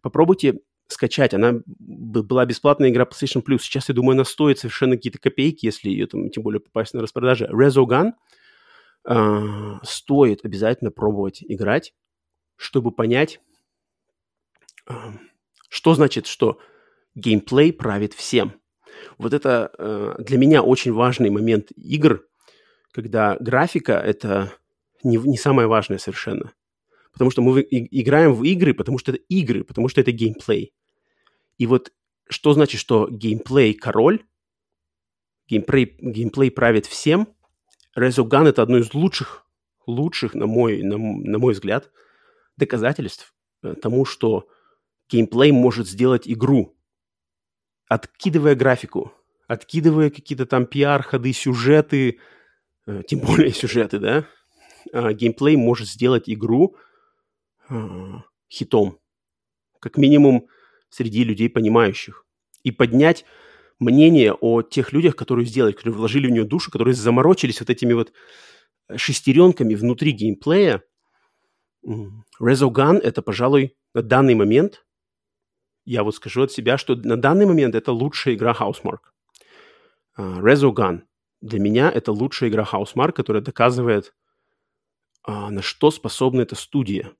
попробуйте 0.01 0.59
скачать. 0.87 1.33
Она 1.33 1.61
была 1.65 2.45
бесплатная 2.45 2.89
игра 2.89 3.05
PlayStation 3.05 3.43
Plus. 3.43 3.59
Сейчас, 3.59 3.89
я 3.89 3.95
думаю, 3.95 4.13
она 4.13 4.25
стоит 4.25 4.59
совершенно 4.59 4.95
какие-то 4.95 5.19
копейки, 5.19 5.65
если 5.65 5.89
ее 5.89 6.07
там, 6.07 6.29
тем 6.29 6.43
более, 6.43 6.59
попасть 6.59 6.93
на 6.93 7.01
распродаже. 7.01 7.49
Rezogun 7.51 8.11
э, 9.07 9.79
стоит 9.83 10.45
обязательно 10.45 10.91
пробовать 10.91 11.43
играть, 11.47 11.93
чтобы 12.55 12.91
понять, 12.91 13.39
э, 14.89 14.93
что 15.69 15.93
значит, 15.95 16.27
что 16.27 16.59
геймплей 17.15 17.73
правит 17.73 18.13
всем. 18.13 18.53
Вот 19.17 19.33
это 19.33 19.71
э, 19.77 20.15
для 20.19 20.37
меня 20.37 20.61
очень 20.61 20.93
важный 20.93 21.29
момент 21.29 21.71
игр, 21.75 22.25
когда 22.91 23.37
графика— 23.39 23.93
это 24.05 24.53
не, 25.03 25.17
не 25.17 25.37
самое 25.37 25.67
важное 25.67 25.97
совершенно. 25.97 26.53
Потому 27.13 27.31
что 27.31 27.41
мы 27.41 27.65
играем 27.69 28.33
в 28.33 28.43
игры, 28.43 28.73
потому 28.73 28.97
что 28.97 29.11
это 29.11 29.21
игры, 29.29 29.63
потому 29.63 29.87
что 29.87 30.01
это 30.01 30.11
геймплей. 30.11 30.73
И 31.57 31.67
вот 31.67 31.93
что 32.27 32.53
значит, 32.53 32.81
что 32.81 33.07
геймплей 33.09 33.73
король, 33.73 34.25
геймплей, 35.47 35.95
геймплей 35.99 36.51
правит 36.51 36.87
всем. 36.87 37.27
Resogun 37.97 38.47
это 38.47 38.63
одно 38.63 38.77
из 38.77 38.93
лучших, 38.95 39.45
лучших, 39.85 40.33
на 40.33 40.47
мой, 40.47 40.81
на, 40.81 40.97
на 40.97 41.37
мой 41.37 41.53
взгляд, 41.53 41.91
доказательств 42.57 43.35
э, 43.61 43.75
тому, 43.75 44.05
что 44.05 44.47
геймплей 45.09 45.51
может 45.51 45.87
сделать 45.87 46.27
игру, 46.27 46.75
откидывая 47.87 48.55
графику, 48.55 49.13
откидывая 49.47 50.09
какие-то 50.09 50.47
там 50.47 50.65
пиар-ходы, 50.65 51.31
сюжеты, 51.33 52.19
э, 52.87 53.03
тем 53.07 53.19
более 53.19 53.51
сюжеты, 53.51 53.99
да, 53.99 54.25
а, 54.91 55.13
геймплей 55.13 55.55
может 55.55 55.87
сделать 55.87 56.29
игру 56.29 56.75
хитом. 58.49 58.99
Как 59.79 59.97
минимум 59.97 60.47
среди 60.89 61.23
людей, 61.23 61.49
понимающих. 61.49 62.25
И 62.63 62.71
поднять 62.71 63.25
мнение 63.79 64.33
о 64.33 64.61
тех 64.61 64.93
людях, 64.93 65.15
которые 65.15 65.45
сделали, 65.45 65.73
которые 65.73 65.95
вложили 65.95 66.27
в 66.27 66.31
нее 66.31 66.45
душу, 66.45 66.71
которые 66.71 66.93
заморочились 66.93 67.59
вот 67.59 67.69
этими 67.69 67.93
вот 67.93 68.13
шестеренками 68.95 69.75
внутри 69.75 70.11
геймплея. 70.11 70.83
Rezogun— 72.41 72.99
это, 73.03 73.21
пожалуй, 73.21 73.75
на 73.93 74.01
данный 74.01 74.35
момент, 74.35 74.85
я 75.85 76.03
вот 76.03 76.15
скажу 76.15 76.43
от 76.43 76.51
себя, 76.51 76.77
что 76.77 76.95
на 76.95 77.17
данный 77.17 77.45
момент 77.45 77.75
это 77.75 77.91
лучшая 77.91 78.35
игра 78.35 78.53
Housemark. 78.53 78.99
Uh, 80.17 80.39
Rezogun 80.41 81.01
для 81.41 81.59
меня 81.59 81.91
это 81.91 82.11
лучшая 82.11 82.49
игра 82.49 82.63
Housemark, 82.63 83.11
которая 83.11 83.43
доказывает 83.43 84.13
а, 85.23 85.49
на 85.49 85.61
что 85.61 85.91
способна 85.91 86.41
эта 86.41 86.55
студия 86.55 87.13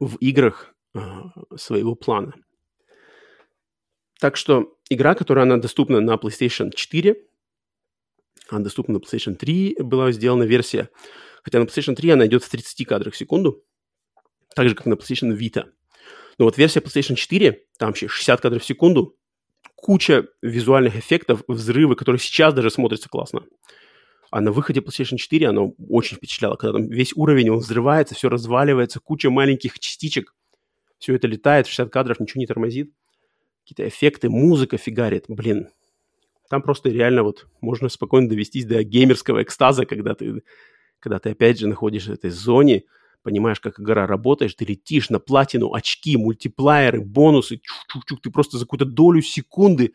в 0.00 0.16
играх 0.16 0.74
а, 0.94 1.30
своего 1.56 1.94
плана. 1.94 2.34
Так 4.20 4.36
что 4.36 4.76
игра, 4.88 5.14
которая 5.14 5.44
она 5.44 5.56
доступна 5.56 6.00
на 6.00 6.14
PlayStation 6.14 6.70
4, 6.74 7.16
она 8.48 8.60
доступна 8.60 8.94
на 8.94 8.98
PlayStation 8.98 9.34
3, 9.34 9.76
была 9.80 10.12
сделана 10.12 10.44
версия, 10.44 10.90
хотя 11.42 11.58
на 11.58 11.64
PlayStation 11.64 11.94
3 11.94 12.10
она 12.10 12.26
идет 12.26 12.44
в 12.44 12.48
30 12.48 12.86
кадрах 12.86 13.14
в 13.14 13.16
секунду, 13.16 13.64
так 14.54 14.68
же, 14.68 14.74
как 14.74 14.86
на 14.86 14.94
PlayStation 14.94 15.36
Vita. 15.36 15.64
Но 16.38 16.44
вот 16.44 16.58
версия 16.58 16.80
PlayStation 16.80 17.14
4, 17.14 17.66
там 17.78 17.88
вообще 17.88 18.08
60 18.08 18.40
кадров 18.40 18.62
в 18.62 18.66
секунду, 18.66 19.16
куча 19.74 20.28
визуальных 20.40 20.96
эффектов, 20.96 21.42
взрывы, 21.48 21.96
которые 21.96 22.20
сейчас 22.20 22.54
даже 22.54 22.70
смотрятся 22.70 23.08
классно. 23.08 23.42
А 24.32 24.40
на 24.40 24.50
выходе 24.50 24.80
PlayStation 24.80 25.18
4 25.18 25.48
оно 25.48 25.74
очень 25.90 26.16
впечатляло, 26.16 26.56
когда 26.56 26.78
там 26.78 26.88
весь 26.88 27.12
уровень, 27.14 27.50
он 27.50 27.58
взрывается, 27.58 28.14
все 28.14 28.30
разваливается, 28.30 28.98
куча 28.98 29.28
маленьких 29.28 29.78
частичек, 29.78 30.34
все 30.98 31.14
это 31.14 31.28
летает, 31.28 31.66
60 31.66 31.92
кадров, 31.92 32.18
ничего 32.18 32.40
не 32.40 32.46
тормозит. 32.46 32.94
Какие-то 33.62 33.86
эффекты, 33.86 34.30
музыка 34.30 34.78
фигарит. 34.78 35.26
Блин, 35.28 35.68
там 36.48 36.62
просто 36.62 36.88
реально 36.88 37.24
вот 37.24 37.46
можно 37.60 37.90
спокойно 37.90 38.26
довестись 38.26 38.64
до 38.64 38.82
геймерского 38.82 39.42
экстаза, 39.42 39.84
когда 39.84 40.14
ты, 40.14 40.42
когда 40.98 41.18
ты 41.18 41.32
опять 41.32 41.58
же 41.58 41.66
находишься 41.66 42.12
в 42.12 42.14
этой 42.14 42.30
зоне, 42.30 42.84
понимаешь, 43.22 43.60
как 43.60 43.78
игра 43.80 44.06
работает, 44.06 44.56
ты 44.56 44.64
летишь 44.64 45.10
на 45.10 45.18
платину, 45.18 45.74
очки, 45.74 46.16
мультиплееры, 46.16 47.02
бонусы, 47.02 47.56
чук-чук-чук, 47.56 48.22
ты 48.22 48.30
просто 48.30 48.56
за 48.56 48.64
какую-то 48.64 48.86
долю 48.86 49.20
секунды 49.20 49.92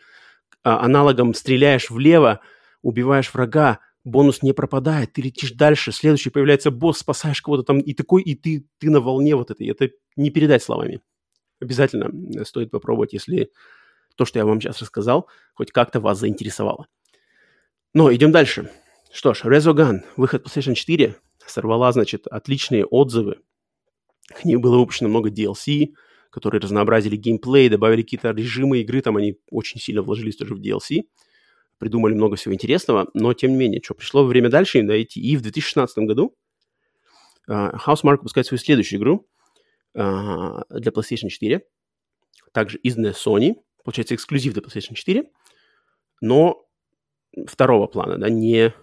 а, 0.63 0.85
аналогом 0.85 1.33
стреляешь 1.33 1.89
влево, 1.89 2.41
убиваешь 2.83 3.33
врага, 3.33 3.79
бонус 4.07 4.41
не 4.41 4.53
пропадает, 4.53 5.13
ты 5.13 5.21
летишь 5.21 5.51
дальше, 5.51 5.91
следующий 5.91 6.29
появляется 6.29 6.71
босс, 6.71 6.99
спасаешь 6.99 7.41
кого-то 7.41 7.63
там, 7.63 7.79
и 7.79 7.93
такой, 7.93 8.23
и 8.23 8.35
ты, 8.35 8.67
ты 8.79 8.89
на 8.89 9.01
волне 9.01 9.35
вот 9.35 9.51
этой. 9.51 9.67
Это 9.67 9.89
не 10.15 10.29
передать 10.29 10.63
словами. 10.63 11.01
Обязательно 11.59 12.09
стоит 12.45 12.71
попробовать, 12.71 13.13
если 13.13 13.51
то, 14.15 14.25
что 14.25 14.39
я 14.39 14.45
вам 14.45 14.61
сейчас 14.61 14.81
рассказал, 14.81 15.27
хоть 15.53 15.71
как-то 15.71 15.99
вас 15.99 16.19
заинтересовало. 16.19 16.87
Но 17.93 18.13
идем 18.13 18.31
дальше. 18.31 18.71
Что 19.11 19.33
ж, 19.33 19.43
Rezogun, 19.43 20.01
выход 20.15 20.45
PlayStation 20.45 20.73
4, 20.73 21.15
сорвала, 21.45 21.91
значит, 21.91 22.27
отличные 22.27 22.85
отзывы. 22.85 23.39
К 24.27 24.45
ней 24.45 24.57
было 24.57 24.77
выпущено 24.77 25.09
много 25.09 25.29
DLC, 25.29 25.93
которые 26.29 26.61
разнообразили 26.61 27.15
геймплей, 27.15 27.69
добавили 27.69 28.01
какие-то 28.01 28.31
режимы 28.31 28.79
игры, 28.79 29.01
там 29.01 29.17
они 29.17 29.39
очень 29.49 29.79
сильно 29.79 30.01
вложились 30.01 30.35
тоже 30.35 30.55
в 30.55 30.61
DLC 30.61 31.03
придумали 31.77 32.13
много 32.13 32.35
всего 32.35 32.53
интересного, 32.53 33.09
но 33.13 33.33
тем 33.33 33.51
не 33.51 33.57
менее, 33.57 33.81
что 33.83 33.93
пришло 33.93 34.25
время 34.25 34.49
дальше 34.49 34.81
дойти. 34.83 35.21
И 35.21 35.37
в 35.37 35.41
2016 35.41 35.97
году 35.99 36.35
uh, 37.49 37.75
Housemark 37.85 38.17
выпускает 38.17 38.47
свою 38.47 38.59
следующую 38.59 38.99
игру 38.99 39.27
uh, 39.95 40.63
для 40.69 40.91
PlayStation 40.91 41.29
4. 41.29 41.61
также 42.51 42.77
изданная 42.79 43.13
Sony, 43.13 43.55
получается, 43.83 44.15
эксклюзив 44.15 44.53
для 44.53 44.61
PlayStation 44.61 44.93
4, 44.93 45.29
но 46.21 46.65
второго 47.45 47.87
плана, 47.87 48.17
да, 48.17 48.29
не, 48.29 48.73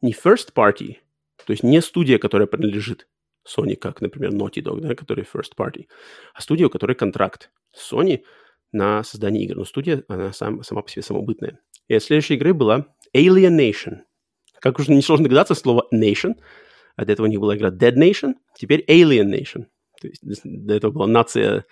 не 0.00 0.12
first 0.12 0.52
party, 0.54 0.98
то 1.44 1.52
есть 1.52 1.62
не 1.62 1.80
студия, 1.82 2.18
которая 2.18 2.46
принадлежит 2.46 3.08
Sony, 3.46 3.76
как, 3.76 4.00
например, 4.00 4.32
Naughty 4.32 4.62
Dog, 4.62 4.80
да, 4.80 4.94
который 4.94 5.24
first 5.24 5.54
party, 5.56 5.86
а 6.34 6.40
студия, 6.40 6.66
у 6.66 6.70
которой 6.70 6.94
контракт 6.94 7.50
с 7.72 7.92
Sony 7.92 8.22
на 8.72 9.02
создание 9.02 9.44
игр. 9.44 9.56
Но 9.56 9.64
студия, 9.64 10.04
она 10.08 10.32
сам, 10.32 10.62
сама 10.62 10.82
по 10.82 10.90
себе 10.90 11.02
самобытная. 11.02 11.60
И 11.88 11.98
следующей 11.98 12.34
игры 12.34 12.54
была 12.54 12.86
Alienation. 13.14 14.02
Как 14.60 14.78
уже 14.78 14.92
несложно 14.92 15.24
догадаться, 15.24 15.54
слово 15.54 15.86
nation. 15.92 16.34
От 16.96 17.08
этого 17.08 17.26
у 17.26 17.30
них 17.30 17.38
была 17.38 17.56
игра 17.56 17.70
Dead 17.70 17.94
Nation, 17.94 18.34
теперь 18.56 18.84
Alien 18.88 19.30
Nation. 19.30 19.66
То 20.00 20.08
есть 20.08 20.40
до 20.44 20.74
этого 20.74 20.90
была 20.90 21.06
нация 21.06 21.64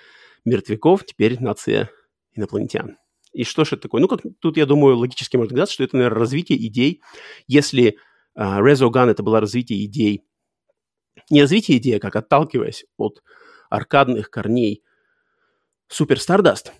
мертвяков, 0.44 1.04
теперь 1.04 1.40
нация 1.40 1.90
инопланетян. 2.34 2.96
И 3.32 3.44
что 3.44 3.64
же 3.64 3.74
это 3.74 3.82
такое? 3.82 4.00
Ну, 4.00 4.08
как 4.08 4.20
тут, 4.40 4.56
я 4.56 4.66
думаю, 4.66 4.96
логически 4.96 5.36
можно 5.36 5.50
догадаться, 5.50 5.74
что 5.74 5.84
это, 5.84 5.96
наверное, 5.96 6.20
развитие 6.20 6.64
идей. 6.64 7.02
Если 7.48 7.98
uh, 8.38 8.60
Resogun 8.60 9.10
это 9.10 9.22
было 9.22 9.40
развитие 9.40 9.84
идей, 9.84 10.24
не 11.28 11.42
развитие 11.42 11.78
идеи, 11.78 11.96
а 11.96 12.00
как 12.00 12.16
отталкиваясь 12.16 12.84
от 12.96 13.22
аркадных 13.68 14.30
корней 14.30 14.84
Super 15.92 16.16
Stardust, 16.16 16.70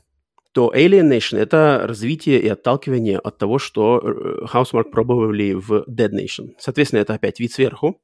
то 0.57 0.73
Alien 0.75 1.11
Nation— 1.11 1.37
это 1.39 1.83
развитие 1.87 2.41
и 2.41 2.49
отталкивание 2.49 3.19
от 3.19 3.37
того, 3.37 3.59
что 3.59 3.99
э, 3.99 4.47
Housemark 4.47 4.91
пробовали 4.91 5.53
в 5.53 5.85
Dead 5.87 6.09
Nation. 6.09 6.55
Соответственно, 6.59 7.01
это 7.01 7.13
опять 7.13 7.41
вид 7.41 7.53
сверху. 7.53 8.01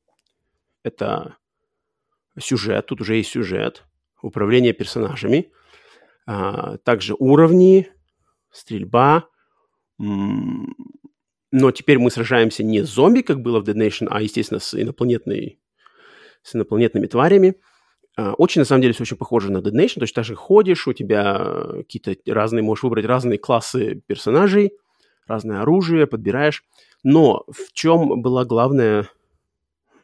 Это 0.83 1.37
сюжет, 2.39 2.85
тут 2.85 3.01
уже 3.01 3.17
есть 3.17 3.31
сюжет, 3.31 3.87
управление 4.21 4.75
персонажами, 4.75 5.51
а, 6.27 6.77
также 6.77 7.15
уровни, 7.19 7.91
стрельба. 8.51 9.31
Но 9.97 11.71
теперь 11.71 11.99
мы 11.99 12.11
сражаемся 12.11 12.63
не 12.63 12.83
с 12.83 12.91
зомби, 12.91 13.23
как 13.23 13.41
было 13.41 13.61
в 13.61 13.65
Dead 13.67 13.77
Nation, 13.77 14.09
а, 14.11 14.21
естественно, 14.21 14.61
с 14.61 14.79
инопланетной 14.79 15.59
с 16.43 16.55
инопланетными 16.55 17.07
тварями. 17.07 17.55
А, 18.17 18.35
очень, 18.35 18.61
на 18.61 18.65
самом 18.65 18.83
деле, 18.83 18.93
все 18.93 19.03
очень 19.03 19.17
похоже 19.17 19.51
на 19.51 19.59
Dead 19.59 19.73
Nation, 19.73 19.95
то 19.95 20.03
есть 20.03 20.15
даже 20.15 20.35
ходишь, 20.35 20.87
у 20.87 20.93
тебя 20.93 21.39
какие-то 21.79 22.15
разные, 22.33 22.63
можешь 22.63 22.83
выбрать 22.83 23.07
разные 23.07 23.39
классы 23.39 24.03
персонажей, 24.07 24.73
разное 25.27 25.63
оружие, 25.63 26.07
подбираешь. 26.07 26.65
Но 27.03 27.45
в 27.49 27.73
чем 27.73 28.21
было 28.21 28.45
главное 28.45 29.09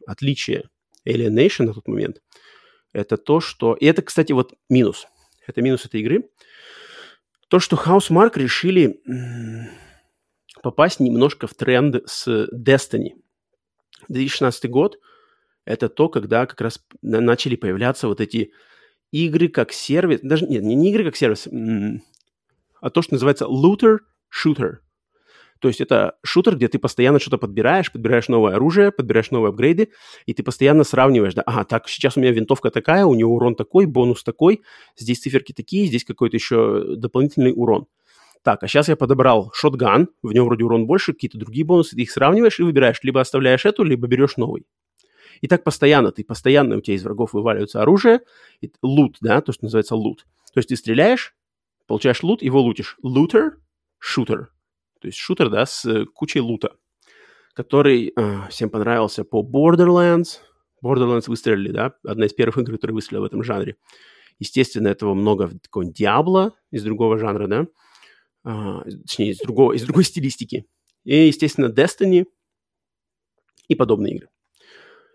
отличие 0.07 0.69
Alien 1.07 1.35
Nation 1.35 1.67
на 1.67 1.75
тот 1.75 1.87
момент? 1.87 2.23
Это 2.93 3.19
то, 3.19 3.41
что... 3.41 3.75
И 3.75 3.85
это, 3.85 4.03
кстати, 4.03 4.33
вот 4.33 4.55
минус. 4.71 5.07
Это 5.47 5.61
минус 5.61 5.85
этой 5.85 6.01
игры. 6.01 6.31
То, 7.49 7.61
что 7.61 7.77
Housemark 7.77 8.33
решили 8.37 9.01
попасть 10.63 10.99
немножко 10.99 11.47
в 11.47 11.55
тренд 11.55 11.97
с 12.07 12.49
Destiny. 12.53 13.15
2016 14.09 14.71
год– 14.71 14.99
это 15.69 15.91
то, 15.91 16.09
когда 16.09 16.47
как 16.47 16.61
раз 16.63 16.83
начали 17.03 17.55
появляться 17.55 18.09
вот 18.09 18.23
эти 18.23 18.53
игры 19.13 19.49
как 19.49 19.73
сервис, 19.73 20.21
даже 20.23 20.47
нет, 20.47 20.63
не, 20.63 20.91
игры 20.91 21.05
как 21.05 21.17
сервис, 21.17 21.47
а 22.81 22.91
то, 22.91 23.03
что 23.03 23.15
называется 23.15 23.45
looter 23.45 23.99
shooter. 24.33 24.79
То 25.61 25.69
есть 25.69 25.81
это 25.81 26.17
шутер, 26.25 26.57
где 26.57 26.69
ты 26.69 26.79
постоянно 26.79 27.19
что-то 27.19 27.37
подбираешь, 27.37 27.93
подбираешь 27.93 28.29
новое 28.29 28.55
оружие, 28.55 28.93
подбираешь 28.93 29.31
новые 29.31 29.51
апгрейды, 29.51 29.91
и 30.25 30.33
ты 30.33 30.43
постоянно 30.43 30.85
сравниваешь, 30.85 31.35
да, 31.35 31.43
ага, 31.43 31.65
так, 31.65 31.89
сейчас 31.89 32.17
у 32.17 32.21
меня 32.21 32.31
винтовка 32.31 32.71
такая, 32.71 33.05
у 33.05 33.15
нее 33.15 33.27
урон 33.27 33.55
такой, 33.55 33.87
бонус 33.87 34.23
такой, 34.23 34.63
здесь 34.97 35.19
циферки 35.19 35.53
такие, 35.53 35.87
здесь 35.87 36.05
какой-то 36.05 36.37
еще 36.37 36.97
дополнительный 36.97 37.53
урон. 37.55 37.89
Так, 38.43 38.63
а 38.63 38.69
сейчас 38.69 38.89
я 38.89 38.97
подобрал 38.97 39.51
шотган, 39.53 40.09
в 40.23 40.33
нем 40.33 40.47
вроде 40.47 40.65
урон 40.65 40.87
больше, 40.87 41.13
какие-то 41.13 41.39
другие 41.39 41.67
бонусы, 41.67 41.97
ты 41.97 42.03
их 42.03 42.11
сравниваешь 42.11 42.61
и 42.61 42.63
выбираешь, 42.63 43.01
либо 43.03 43.21
оставляешь 43.21 43.67
эту, 43.67 43.83
либо 43.83 44.07
берешь 44.07 44.37
новый. 44.37 44.65
И 45.41 45.49
так 45.49 45.65
постоянно, 45.65 46.13
ты 46.13 46.25
постоянно, 46.25 46.77
у 46.77 46.81
тебя 46.81 46.97
из 46.97 47.05
врагов 47.05 47.33
вываливается 47.33 47.83
оружие, 47.83 48.21
и, 48.61 48.71
лут, 48.83 49.17
да, 49.21 49.41
то, 49.41 49.53
что 49.53 49.65
называется 49.65 49.97
лут. 49.97 50.27
То 50.53 50.59
есть 50.59 50.69
ты 50.69 50.77
стреляешь, 50.77 51.35
получаешь 51.87 52.23
лут, 52.23 52.43
его 52.43 52.61
лутишь. 52.61 52.97
Лутер, 53.03 53.59
шутер. 53.99 54.53
То 55.01 55.09
есть 55.09 55.19
шутер, 55.19 55.51
да, 55.51 55.67
с 55.67 56.07
кучей 56.15 56.41
лута, 56.41 56.77
который 57.55 58.13
э, 58.15 58.49
всем 58.51 58.71
понравился 58.71 59.25
по 59.25 59.43
Borderlands. 59.43 60.39
Borderlands 60.85 61.25
выстрелили, 61.29 61.71
да, 61.73 61.95
одна 62.05 62.27
из 62.27 62.33
первых 62.33 62.59
игр, 62.59 62.73
которая 62.73 62.95
выстрелила 62.95 63.23
в 63.23 63.27
этом 63.27 63.43
жанре. 63.43 63.77
Естественно, 64.39 64.89
этого 64.89 65.15
много 65.15 65.47
в 65.47 65.59
таком 65.59 65.91
Diablo 65.91 66.53
из 66.71 66.85
другого 66.85 67.19
жанра, 67.19 67.47
да, 67.49 67.67
а, 68.45 68.83
точнее, 68.85 69.31
из, 69.31 69.39
другого, 69.39 69.73
из 69.73 69.83
другой 69.83 70.05
стилистики. 70.05 70.67
И, 71.05 71.27
естественно, 71.27 71.67
Destiny 71.67 72.27
и 73.67 73.75
подобные 73.75 74.15
игры. 74.15 74.29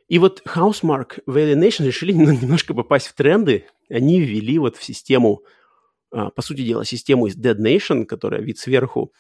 И 0.08 0.20
вот 0.20 0.42
Housemark 0.46 1.22
в 1.26 1.38
Alienation 1.38 1.86
решили 1.86 2.12
немножко 2.14 2.74
попасть 2.74 3.08
в 3.08 3.14
тренды. 3.14 3.66
Они 3.90 4.22
ввели 4.22 4.60
вот 4.60 4.78
в 4.78 4.84
систему, 4.84 5.44
а, 6.12 6.30
по 6.30 6.42
сути 6.42 6.66
дела, 6.66 6.86
систему 6.86 7.28
из 7.28 7.38
Dead 7.38 7.58
Nation, 7.58 8.06
которая 8.06 8.42
вид 8.42 8.58
сверху, 8.60 9.14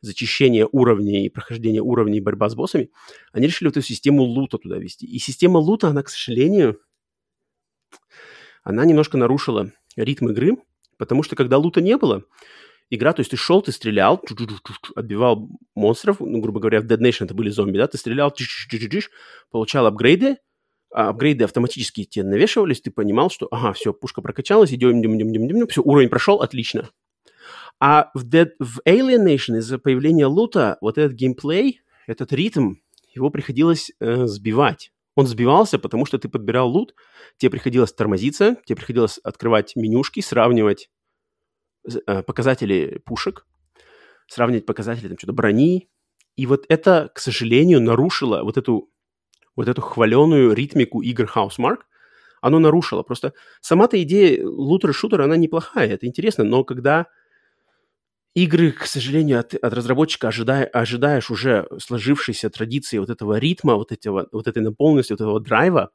зачищение 0.00 0.68
уровней, 0.70 1.30
прохождение 1.30 1.82
уровней, 1.82 2.20
борьба 2.20 2.48
с 2.48 2.54
боссами. 2.54 2.90
Они 3.32 3.46
решили 3.46 3.68
вот 3.68 3.76
эту 3.76 3.86
систему 3.86 4.22
лута 4.22 4.58
туда 4.58 4.78
ввести. 4.78 5.06
И 5.06 5.18
система 5.18 5.58
лута, 5.58 5.88
она, 5.88 6.02
к 6.02 6.08
сожалению, 6.08 6.80
она 8.62 8.84
немножко 8.84 9.16
нарушила 9.16 9.72
ритм 9.96 10.28
игры, 10.28 10.56
потому 10.98 11.22
что 11.22 11.36
когда 11.36 11.58
лута 11.58 11.80
не 11.80 11.96
было, 11.96 12.24
игра, 12.90 13.12
то 13.12 13.20
есть 13.20 13.30
ты 13.30 13.36
шел, 13.36 13.62
ты 13.62 13.72
стрелял, 13.72 14.22
отбивал 14.94 15.48
монстров, 15.74 16.20
ну, 16.20 16.40
грубо 16.40 16.60
говоря, 16.60 16.80
в 16.80 16.84
Dead 16.84 16.98
Nation 16.98 17.24
это 17.24 17.34
были 17.34 17.50
зомби, 17.50 17.78
да, 17.78 17.86
ты 17.86 17.98
стрелял, 17.98 18.32
получал 19.50 19.86
апгрейды, 19.86 20.38
а 20.92 21.08
апгрейды 21.08 21.44
автоматически 21.44 22.04
тебе 22.04 22.24
навешивались, 22.24 22.80
ты 22.80 22.90
понимал, 22.90 23.30
что, 23.30 23.48
ага, 23.50 23.72
все, 23.72 23.92
пушка 23.92 24.22
прокачалась, 24.22 24.72
идем, 24.72 25.00
идем, 25.00 25.16
идем, 25.16 25.28
идем, 25.32 25.46
идем, 25.46 25.66
все, 25.68 25.82
уровень 25.82 26.08
прошел, 26.08 26.40
отлично. 26.40 26.90
А 27.78 28.10
в, 28.14 28.24
Dead, 28.24 28.50
в 28.58 28.80
Alien 28.86 29.26
Nation 29.26 29.58
из-за 29.58 29.78
появления 29.78 30.26
лута 30.26 30.78
вот 30.80 30.96
этот 30.96 31.12
геймплей, 31.12 31.80
этот 32.06 32.32
ритм, 32.32 32.74
его 33.14 33.30
приходилось 33.30 33.90
э, 34.00 34.26
сбивать. 34.26 34.92
Он 35.14 35.26
сбивался, 35.26 35.78
потому 35.78 36.04
что 36.04 36.18
ты 36.18 36.28
подбирал 36.28 36.70
лут, 36.70 36.94
тебе 37.38 37.50
приходилось 37.50 37.92
тормозиться, 37.92 38.56
тебе 38.66 38.76
приходилось 38.76 39.18
открывать 39.18 39.74
менюшки, 39.74 40.20
сравнивать 40.20 40.90
показатели 42.04 43.00
пушек, 43.04 43.46
сравнивать 44.28 44.66
показатели 44.66 45.08
там 45.08 45.18
что-то 45.18 45.32
брони. 45.32 45.88
И 46.36 46.46
вот 46.46 46.66
это, 46.68 47.10
к 47.14 47.18
сожалению, 47.18 47.80
нарушило 47.80 48.42
вот 48.42 48.56
эту, 48.56 48.90
вот 49.54 49.68
эту 49.68 49.80
хваленую 49.80 50.52
ритмику 50.52 51.00
игр 51.00 51.30
Housemark. 51.34 51.78
Оно 52.42 52.58
нарушило. 52.58 53.02
Просто 53.02 53.32
сама-то 53.60 54.00
идея 54.02 54.46
лутер-шутера, 54.46 55.24
она 55.24 55.36
неплохая, 55.36 55.88
это 55.88 56.06
интересно, 56.06 56.44
но 56.44 56.64
когда 56.64 57.06
игры, 58.34 58.70
к 58.72 58.84
сожалению, 58.84 59.40
от, 59.40 59.54
от 59.54 59.72
разработчика 59.72 60.28
ожидая, 60.28 60.66
ожидаешь 60.66 61.30
уже 61.30 61.66
сложившейся 61.78 62.50
традиции 62.50 62.98
вот 62.98 63.08
этого 63.08 63.38
ритма, 63.38 63.76
вот, 63.76 63.92
этого, 63.92 64.28
вот 64.30 64.46
этой 64.46 64.62
наполненности, 64.62 65.12
вот 65.14 65.22
этого 65.22 65.40
драйва, 65.40 65.90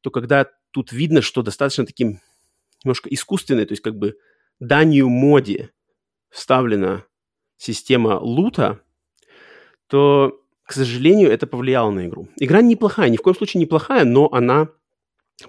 то 0.00 0.10
когда 0.10 0.46
тут 0.70 0.92
видно, 0.92 1.20
что 1.20 1.42
достаточно 1.42 1.84
таким 1.84 2.20
немножко 2.84 3.08
искусственный, 3.12 3.66
то 3.66 3.72
есть 3.72 3.82
как 3.82 3.96
бы 3.96 4.16
данью 4.60 5.08
моде 5.08 5.70
вставлена 6.28 7.04
система 7.56 8.18
лута, 8.20 8.80
то, 9.88 10.40
к 10.62 10.72
сожалению, 10.72 11.30
это 11.30 11.46
повлияло 11.46 11.90
на 11.90 12.06
игру. 12.06 12.28
Игра 12.36 12.62
неплохая, 12.62 13.08
ни 13.08 13.16
в 13.16 13.22
коем 13.22 13.36
случае 13.36 13.60
неплохая, 13.62 14.04
но 14.04 14.28
она 14.32 14.68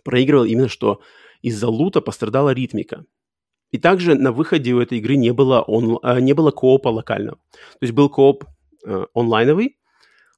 проигрывала 0.04 0.46
именно 0.46 0.70
что 0.70 1.02
из-за 1.42 1.68
лута 1.68 2.02
пострадала 2.02 2.52
ритмика. 2.52 3.06
И 3.72 3.78
также 3.78 4.16
на 4.16 4.32
выходе 4.32 4.74
у 4.74 4.80
этой 4.80 4.98
игры 4.98 5.16
не 5.16 5.32
было, 5.32 5.62
он, 5.62 6.00
э, 6.04 6.20
не 6.20 6.34
было 6.34 6.52
коопа 6.52 6.90
локального. 6.90 7.38
То 7.52 7.80
есть 7.82 7.94
был 7.94 8.10
кооп 8.10 8.46
э, 8.86 9.06
онлайновый, 9.14 9.78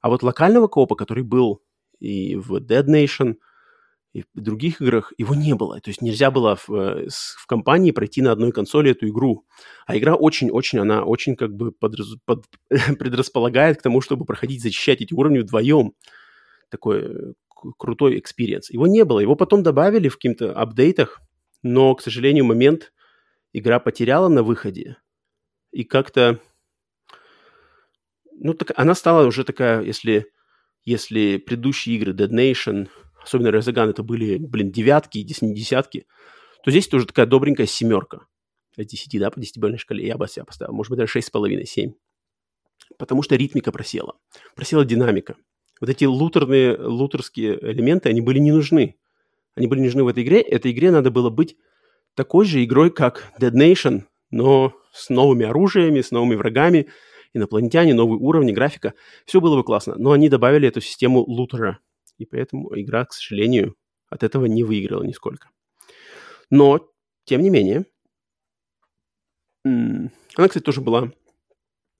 а 0.00 0.08
вот 0.08 0.22
локального 0.22 0.68
коопа, 0.68 0.94
который 0.94 1.24
был 1.24 1.62
и 1.98 2.36
в 2.36 2.56
Dead 2.56 2.86
Nation– 2.86 3.36
и 4.14 4.22
в 4.32 4.40
других 4.40 4.80
играх 4.80 5.12
его 5.18 5.34
не 5.34 5.54
было. 5.54 5.80
То 5.80 5.90
есть 5.90 6.00
нельзя 6.00 6.30
было 6.30 6.54
в, 6.54 6.70
э, 6.70 7.08
в 7.10 7.46
компании 7.46 7.90
пройти 7.90 8.22
на 8.22 8.30
одной 8.30 8.52
консоли 8.52 8.92
эту 8.92 9.08
игру. 9.08 9.44
А 9.86 9.98
игра 9.98 10.14
очень-очень, 10.14 10.78
она 10.78 11.04
очень 11.04 11.34
как 11.34 11.52
бы 11.52 11.72
подраз, 11.72 12.14
под, 12.24 12.44
предрасполагает 12.98 13.78
к 13.78 13.82
тому, 13.82 14.00
чтобы 14.00 14.24
проходить, 14.24 14.62
зачищать 14.62 15.00
эти 15.00 15.12
уровни 15.12 15.40
вдвоем. 15.40 15.94
Такой 16.70 17.00
э, 17.00 17.32
крутой 17.76 18.20
experience. 18.20 18.70
Его 18.70 18.86
не 18.86 19.04
было. 19.04 19.18
Его 19.18 19.34
потом 19.34 19.64
добавили 19.64 20.08
в 20.08 20.14
каких-то 20.14 20.52
апдейтах, 20.52 21.20
но, 21.64 21.92
к 21.96 22.00
сожалению, 22.00 22.44
момент 22.44 22.92
игра 23.52 23.80
потеряла 23.80 24.28
на 24.28 24.44
выходе. 24.44 24.96
И 25.72 25.82
как-то... 25.82 26.38
Ну, 28.30 28.54
так, 28.54 28.70
она 28.76 28.94
стала 28.94 29.26
уже 29.26 29.42
такая, 29.42 29.82
если, 29.82 30.30
если 30.84 31.38
предыдущие 31.38 31.96
игры 31.96 32.12
Dead 32.12 32.30
Nation, 32.30 32.88
особенно 33.24 33.48
Resogun, 33.48 33.90
это 33.90 34.02
были, 34.02 34.38
блин, 34.38 34.70
девятки, 34.70 35.18
не 35.40 35.54
десятки, 35.54 36.06
то 36.62 36.70
здесь 36.70 36.88
тоже 36.88 37.06
такая 37.06 37.26
добренькая 37.26 37.66
семерка. 37.66 38.26
от 38.76 38.86
10, 38.86 39.18
да, 39.18 39.30
по 39.30 39.38
10-бальной 39.38 39.78
шкале 39.78 40.06
я 40.06 40.16
бы 40.16 40.28
себя 40.28 40.44
поставил, 40.44 40.72
может 40.72 40.90
быть, 40.90 40.98
даже 40.98 41.18
6,5, 41.18 41.64
7. 41.64 41.92
Потому 42.98 43.22
что 43.22 43.36
ритмика 43.36 43.72
просела, 43.72 44.14
просела 44.54 44.84
динамика. 44.84 45.36
Вот 45.80 45.90
эти 45.90 46.04
лутерные, 46.04 46.76
лутерские 46.76 47.58
элементы, 47.72 48.08
они 48.08 48.20
были 48.20 48.38
не 48.38 48.52
нужны. 48.52 48.96
Они 49.56 49.66
были 49.66 49.80
нужны 49.80 50.04
в 50.04 50.08
этой 50.08 50.22
игре. 50.22 50.40
Этой 50.40 50.72
игре 50.72 50.90
надо 50.90 51.10
было 51.10 51.30
быть 51.30 51.56
такой 52.14 52.44
же 52.44 52.64
игрой, 52.64 52.90
как 52.90 53.32
Dead 53.40 53.52
Nation, 53.52 54.04
но 54.30 54.72
с 54.92 55.10
новыми 55.10 55.46
оружиями, 55.46 56.00
с 56.00 56.10
новыми 56.10 56.36
врагами, 56.36 56.88
инопланетяне, 57.32 57.94
новые 57.94 58.18
уровни, 58.18 58.52
графика. 58.52 58.94
Все 59.26 59.40
было 59.40 59.56
бы 59.56 59.64
классно. 59.64 59.94
Но 59.96 60.12
они 60.12 60.28
добавили 60.28 60.68
эту 60.68 60.80
систему 60.80 61.20
лутера. 61.20 61.80
И 62.18 62.26
поэтому 62.26 62.70
игра, 62.78 63.04
к 63.04 63.12
сожалению, 63.12 63.76
от 64.08 64.22
этого 64.22 64.46
не 64.46 64.62
выиграла 64.62 65.02
нисколько. 65.02 65.50
Но, 66.50 66.88
тем 67.24 67.42
не 67.42 67.50
менее, 67.50 67.86
она, 69.64 70.10
кстати, 70.48 70.60
тоже 70.60 70.80
была... 70.80 71.10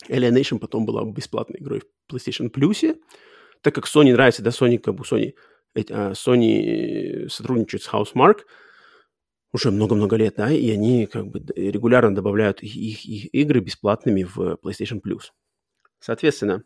Alienation 0.09 0.59
потом 0.59 0.85
была 0.85 1.05
бесплатной 1.11 1.61
игрой 1.61 1.81
в 1.81 2.13
PlayStation 2.13 2.51
Plus, 2.51 3.01
так 3.63 3.75
как 3.75 3.87
Sony 3.87 4.13
нравится, 4.13 4.43
да, 4.43 4.51
Sony, 4.51 4.79
как 4.79 4.97
бы 4.97 5.05
Sony, 5.05 5.35
а, 5.91 6.13
Sony 6.13 7.29
сотрудничает 7.31 7.85
с 7.85 7.89
Housemark 7.89 8.41
уже 9.55 9.71
много-много 9.71 10.17
лет, 10.17 10.35
да, 10.37 10.51
и 10.51 10.69
они 10.71 11.07
как 11.07 11.29
бы 11.29 11.43
регулярно 11.57 12.15
добавляют 12.15 12.63
их, 12.63 12.75
их 12.77 13.33
игры 13.33 13.61
бесплатными 13.61 14.25
в 14.25 14.59
PlayStation 14.63 15.01
Plus. 15.01 15.31
Соответственно, 16.01 16.65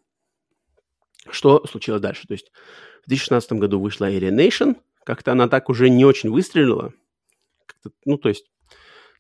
что 1.31 1.65
случилось 1.67 2.01
дальше? 2.01 2.27
То 2.27 2.33
есть 2.33 2.51
в 3.05 3.09
2016 3.09 3.53
году 3.53 3.81
вышла 3.81 4.11
Alienation, 4.11 4.77
как-то 5.05 5.33
она 5.33 5.49
так 5.49 5.69
уже 5.69 5.89
не 5.89 6.05
очень 6.05 6.31
выстрелила. 6.31 6.93
Ну, 8.05 8.19
то 8.19 8.29
есть, 8.29 8.47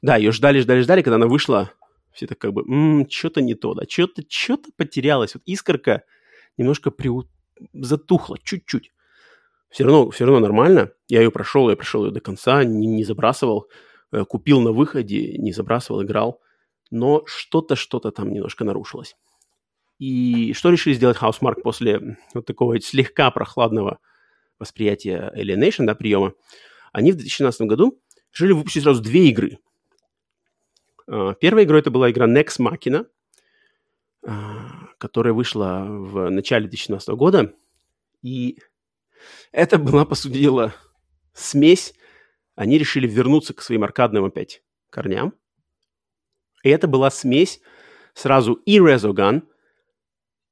да, 0.03 0.16
ее 0.16 0.32
ждали, 0.32 0.61
ждали, 0.61 0.80
ждали, 0.80 1.03
когда 1.03 1.16
она 1.16 1.26
вышла, 1.26 1.72
все 2.12 2.26
так 2.26 2.38
как 2.38 2.53
бы, 2.53 2.62
м-м, 2.62 3.09
что-то 3.09 3.40
не 3.40 3.55
то, 3.55 3.74
да, 3.74 3.84
что-то, 3.88 4.22
что-то 4.28 4.70
потерялось. 4.76 5.34
Вот 5.34 5.42
искорка 5.46 6.03
немножко 6.57 6.90
приу... 6.90 7.28
затухла 7.72 8.38
чуть-чуть. 8.42 8.92
Все 9.70 9.84
равно, 9.84 10.11
все 10.11 10.24
равно 10.24 10.40
нормально. 10.40 10.92
Я 11.09 11.20
ее 11.20 11.30
прошел, 11.30 11.68
я 11.70 11.76
прошел 11.76 12.07
ее 12.07 12.11
до 12.11 12.20
конца, 12.20 12.64
не, 12.64 12.86
не 12.86 13.05
забрасывал. 13.05 13.68
Э, 14.12 14.24
купил 14.24 14.61
на 14.61 14.72
выходе, 14.72 15.36
не 15.38 15.53
забрасывал, 15.53 16.03
играл. 16.03 16.40
Но 16.90 17.22
что-то, 17.26 17.76
что-то 17.76 18.11
там 18.11 18.32
немножко 18.32 18.64
нарушилось. 18.64 19.16
И 19.99 20.53
что 20.53 20.70
решили 20.70 20.94
сделать 20.94 21.18
Housemark 21.18 21.61
после 21.62 22.18
вот 22.34 22.46
такого 22.46 22.80
слегка 22.80 23.30
прохладного 23.30 23.99
восприятия 24.59 25.32
Alienation, 25.36 25.86
да, 25.86 25.94
приема? 25.94 26.34
Они 26.92 27.12
в 27.12 27.16
2017 27.16 27.62
году 27.62 28.01
решили 28.32 28.53
выпустить 28.53 28.84
сразу 28.84 29.03
две 29.03 29.28
игры. 29.28 29.59
А, 31.09 31.34
первая 31.34 31.64
игра 31.64 31.78
это 31.78 31.90
была 31.90 32.11
игра 32.11 32.26
Nex 32.26 32.59
Machina, 32.61 33.07
а, 34.24 34.86
которая 34.99 35.32
вышла 35.32 35.84
в 35.88 36.30
начале 36.30 36.68
2017 36.68 37.09
года. 37.11 37.55
И 38.22 38.59
это 39.53 39.78
была, 39.78 40.05
по 40.05 40.14
сути 40.14 40.34
дела, 40.34 40.74
смесь. 41.32 41.94
Они 42.55 42.78
решили 42.78 43.07
вернуться 43.07 43.55
к 43.55 43.62
своим 43.62 43.84
аркадным 43.84 44.24
опять 44.24 44.62
корням. 44.90 45.34
И 46.64 46.70
это 46.70 46.88
была 46.88 47.11
смесь 47.11 47.61
сразу 48.14 48.55
и 48.55 48.78
Resogun, 48.78 49.42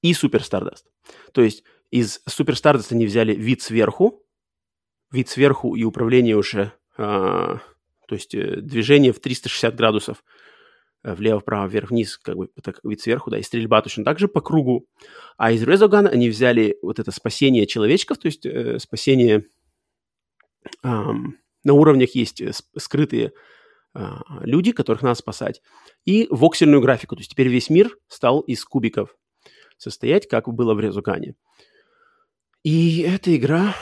и 0.07 0.13
Super 0.13 0.41
Stardust. 0.41 0.85
То 1.33 1.43
есть 1.43 1.65
из 1.91 2.21
Super 2.29 2.55
Stardust 2.55 2.89
они 2.91 3.07
взяли 3.07 3.35
вид 3.35 3.63
сверху, 3.63 4.25
вид 5.11 5.29
сверху 5.29 5.75
и 5.75 5.85
управление 5.85 6.37
уже, 6.37 6.73
а, 6.97 7.59
то 8.09 8.15
есть 8.15 8.35
э, 8.35 8.61
движение 8.61 9.13
в 9.13 9.21
360 9.21 9.75
градусов 9.75 10.25
э, 11.03 11.15
влево, 11.15 11.41
вправо, 11.41 11.67
вверх, 11.67 11.91
вниз, 11.91 12.19
как 12.19 12.37
бы 12.37 12.49
так 12.63 12.81
вид 12.85 13.01
сверху, 13.01 13.31
да, 13.31 13.39
и 13.39 13.43
стрельба 13.43 13.83
точно 13.83 14.05
так 14.05 14.19
же 14.19 14.29
по 14.29 14.41
кругу. 14.41 14.87
А 15.37 15.53
из 15.53 15.63
Resogun 15.65 16.07
они 16.07 16.29
взяли 16.29 16.79
вот 16.83 16.99
это 16.99 17.11
спасение 17.11 17.67
человечков, 17.67 18.19
то 18.19 18.27
есть 18.27 18.47
э, 18.47 18.79
спасение 18.79 19.47
э, 20.83 21.13
на 21.65 21.73
уровнях 21.73 22.15
есть 22.15 22.41
э, 22.41 22.53
скрытые 22.77 23.33
э, 23.95 24.07
люди, 24.43 24.73
которых 24.73 25.03
надо 25.03 25.17
спасать, 25.17 25.63
и 26.05 26.29
воксельную 26.31 26.81
графику, 26.81 27.17
то 27.17 27.21
есть 27.21 27.33
теперь 27.33 27.49
весь 27.49 27.71
мир 27.71 27.97
стал 28.09 28.41
из 28.41 28.65
кубиков 28.65 29.17
состоять, 29.77 30.29
как 30.29 30.49
было 30.53 30.75
в 30.75 30.81
Резукане. 30.81 31.35
И 32.63 33.01
эта 33.01 33.35
игра, 33.37 33.75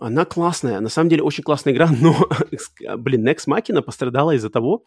она 0.00 0.24
классная. 0.24 0.80
На 0.80 0.88
самом 0.88 1.10
деле 1.10 1.22
очень 1.22 1.44
классная 1.44 1.74
игра, 1.74 1.90
но, 1.90 2.16
блин, 2.96 3.28
Next 3.28 3.46
Machina 3.46 3.82
пострадала 3.82 4.34
из-за 4.34 4.50
того, 4.50 4.84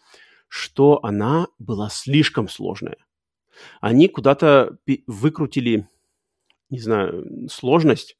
что 0.47 0.99
она 1.03 1.47
была 1.59 1.89
слишком 1.89 2.47
сложная. 2.47 2.97
Они 3.82 4.07
куда-то 4.07 4.78
выкрутили, 5.07 5.88
не 6.70 6.80
знаю, 6.80 7.47
сложность, 7.49 8.18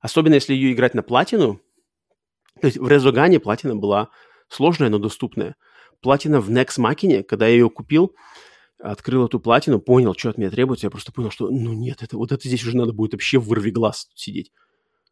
особенно 0.00 0.34
если 0.34 0.54
ее 0.54 0.72
играть 0.72 0.94
на 0.94 1.02
платину. 1.02 1.60
То 2.60 2.66
есть 2.66 2.78
в 2.78 2.88
Резогане 2.88 3.40
платина 3.40 3.76
была 3.76 4.10
сложная, 4.48 4.90
но 4.90 4.98
доступная. 4.98 5.56
Платина 6.00 6.40
в 6.40 6.50
Next 6.50 6.78
Machina, 6.78 7.22
когда 7.22 7.46
я 7.46 7.54
ее 7.54 7.70
купил, 7.70 8.14
открыл 8.82 9.26
эту 9.26 9.38
платину, 9.38 9.80
понял, 9.80 10.14
что 10.14 10.30
от 10.30 10.38
меня 10.38 10.50
требуется, 10.50 10.86
я 10.86 10.90
просто 10.90 11.12
понял, 11.12 11.30
что, 11.30 11.48
ну 11.48 11.72
нет, 11.72 12.02
это, 12.02 12.16
вот 12.16 12.32
это 12.32 12.46
здесь 12.46 12.64
уже 12.64 12.76
надо 12.76 12.92
будет 12.92 13.12
вообще 13.12 13.38
вырви 13.38 13.70
глаз 13.70 14.10
сидеть, 14.14 14.52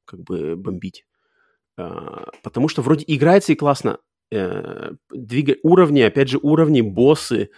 как 0.04 0.20
бы 0.20 0.56
бомбить. 0.56 1.06
А, 1.76 2.30
потому 2.42 2.68
что 2.68 2.82
вроде 2.82 3.04
играется 3.06 3.52
и 3.52 3.56
классно, 3.56 3.98
э, 4.32 4.92
двига... 5.10 5.56
уровни, 5.62 6.00
опять 6.00 6.28
же, 6.28 6.38
уровни, 6.42 6.80
боссы, 6.80 7.50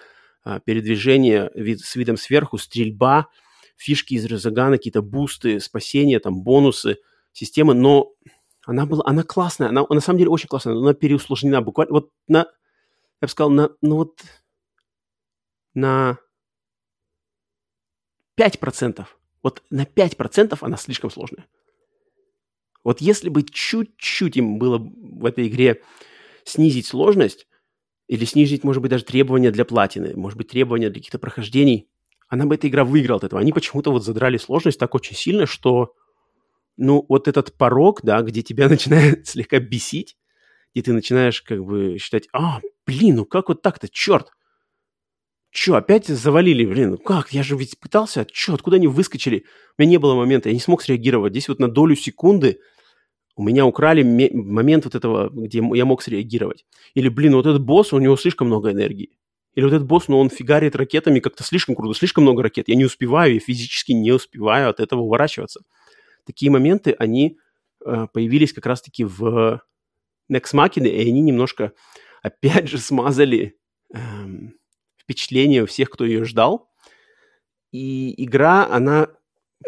э, 0.45 0.61
передвижение 0.65 1.51
вид... 1.55 1.81
с 1.81 1.97
видом 1.97 2.19
сверху, 2.19 2.59
стрельба, 2.59 3.29
фишки 3.77 4.15
из 4.15 4.27
Резагана, 4.27 4.77
какие-то 4.77 5.01
бусты, 5.01 5.61
спасения, 5.61 6.21
там, 6.21 6.43
бонусы, 6.43 6.99
системы, 7.33 7.73
но 7.73 8.13
она 8.67 8.85
была, 8.85 9.03
она 9.07 9.23
классная, 9.23 9.71
она 9.71 9.87
на 9.89 10.01
самом 10.01 10.19
деле 10.19 10.31
очень 10.31 10.49
классная, 10.49 10.77
она 10.77 10.93
переусложнена 10.93 11.63
буквально, 11.63 11.95
вот 11.95 12.11
на, 12.29 12.41
я 13.21 13.27
бы 13.27 13.29
сказал, 13.29 13.51
на, 13.51 13.71
ну 13.81 13.97
вот 13.97 14.21
на 15.75 16.19
5%. 18.39 19.07
Вот 19.43 19.63
на 19.71 19.85
5% 19.85 20.59
она 20.61 20.77
слишком 20.77 21.11
сложная. 21.11 21.47
Вот 22.85 23.01
если 23.01 23.29
бы 23.29 23.43
чуть-чуть 23.45 24.37
им 24.37 24.59
было 24.59 24.79
в 24.79 25.25
этой 25.25 25.49
игре 25.49 25.83
снизить 26.45 26.87
сложность, 26.87 27.47
или 28.09 28.25
снизить, 28.25 28.65
может 28.65 28.83
быть, 28.83 28.91
даже 28.91 29.05
требования 29.05 29.51
для 29.51 29.65
платины, 29.65 30.15
может 30.17 30.37
быть, 30.37 30.49
требования 30.49 30.91
для 30.91 31.01
каких-то 31.01 31.19
прохождений, 31.19 31.89
она 32.29 32.47
бы 32.47 32.57
эта 32.57 32.69
игра 32.69 32.85
выиграла 32.85 33.19
от 33.19 33.25
этого. 33.25 33.41
Они 33.41 33.53
почему-то 33.53 33.91
вот 33.91 34.05
задрали 34.05 34.37
сложность 34.37 34.79
так 34.79 34.95
очень 34.95 35.17
сильно, 35.17 35.47
что, 35.47 35.95
ну, 36.77 37.05
вот 37.09 37.29
этот 37.29 37.55
порог, 37.57 38.01
да, 38.03 38.21
где 38.23 38.43
тебя 38.43 38.69
начинает 38.71 39.27
слегка 39.27 39.61
бесить, 39.61 40.17
и 40.75 40.83
ты 40.83 40.93
начинаешь 40.93 41.43
как 41.43 41.65
бы 41.65 41.99
считать, 41.99 42.29
а, 42.33 42.61
блин, 42.87 43.17
ну 43.17 43.25
как 43.25 43.49
вот 43.49 43.63
так-то, 43.63 43.89
черт, 43.89 44.31
Че, 45.53 45.75
опять 45.75 46.07
завалили? 46.07 46.65
Блин, 46.65 46.93
ну 46.93 46.99
как? 46.99 47.35
Я 47.35 47.43
же 47.43 47.57
ведь 47.57 47.79
пытался. 47.79 48.25
Че, 48.25 48.55
откуда 48.55 48.77
они 48.77 48.87
выскочили? 48.87 49.45
У 49.77 49.83
меня 49.83 49.91
не 49.93 49.99
было 49.99 50.15
момента, 50.15 50.49
я 50.49 50.55
не 50.55 50.61
смог 50.61 50.81
среагировать. 50.81 51.35
Здесь 51.35 51.49
вот 51.49 51.59
на 51.59 51.69
долю 51.69 51.95
секунды 51.95 52.59
у 53.37 53.43
меня 53.43 53.67
украли 53.67 54.03
момент 54.03 54.87
вот 54.87 54.95
этого, 54.95 55.29
где 55.29 55.63
я 55.75 55.85
мог 55.85 56.03
среагировать. 56.03 56.65
Или, 56.95 57.11
блин, 57.11 57.35
вот 57.35 57.45
этот 57.45 57.63
босс, 57.63 57.93
у 57.93 57.99
него 57.99 58.17
слишком 58.17 58.47
много 58.47 58.73
энергии. 58.73 59.11
Или 59.55 59.65
вот 59.65 59.75
этот 59.75 59.87
босс, 59.87 60.09
ну 60.09 60.19
он 60.19 60.31
фигарит 60.31 60.75
ракетами 60.75 61.21
как-то 61.21 61.45
слишком 61.45 61.75
круто, 61.75 61.99
слишком 61.99 62.25
много 62.25 62.43
ракет. 62.43 62.69
Я 62.69 62.75
не 62.75 62.87
успеваю, 62.87 63.35
я 63.35 63.41
физически 63.41 63.93
не 63.93 64.11
успеваю 64.11 64.71
от 64.71 64.81
этого 64.81 65.03
уворачиваться. 65.03 65.61
Такие 66.25 66.51
моменты, 66.51 66.97
они 66.99 67.37
э, 67.85 68.07
появились 68.11 68.55
как 68.55 68.65
раз-таки 68.65 69.05
в 69.05 69.61
Next 70.33 70.55
Machina, 70.55 70.89
и 70.89 71.11
они 71.11 71.21
немножко, 71.21 71.73
опять 72.23 72.69
же, 72.69 72.79
смазали... 72.79 73.59
Эм, 73.93 74.55
впечатление 75.13 75.63
у 75.63 75.67
всех, 75.67 75.91
кто 75.91 76.05
ее 76.05 76.25
ждал. 76.25 76.71
И 77.71 78.23
игра, 78.23 78.67
она 78.67 79.09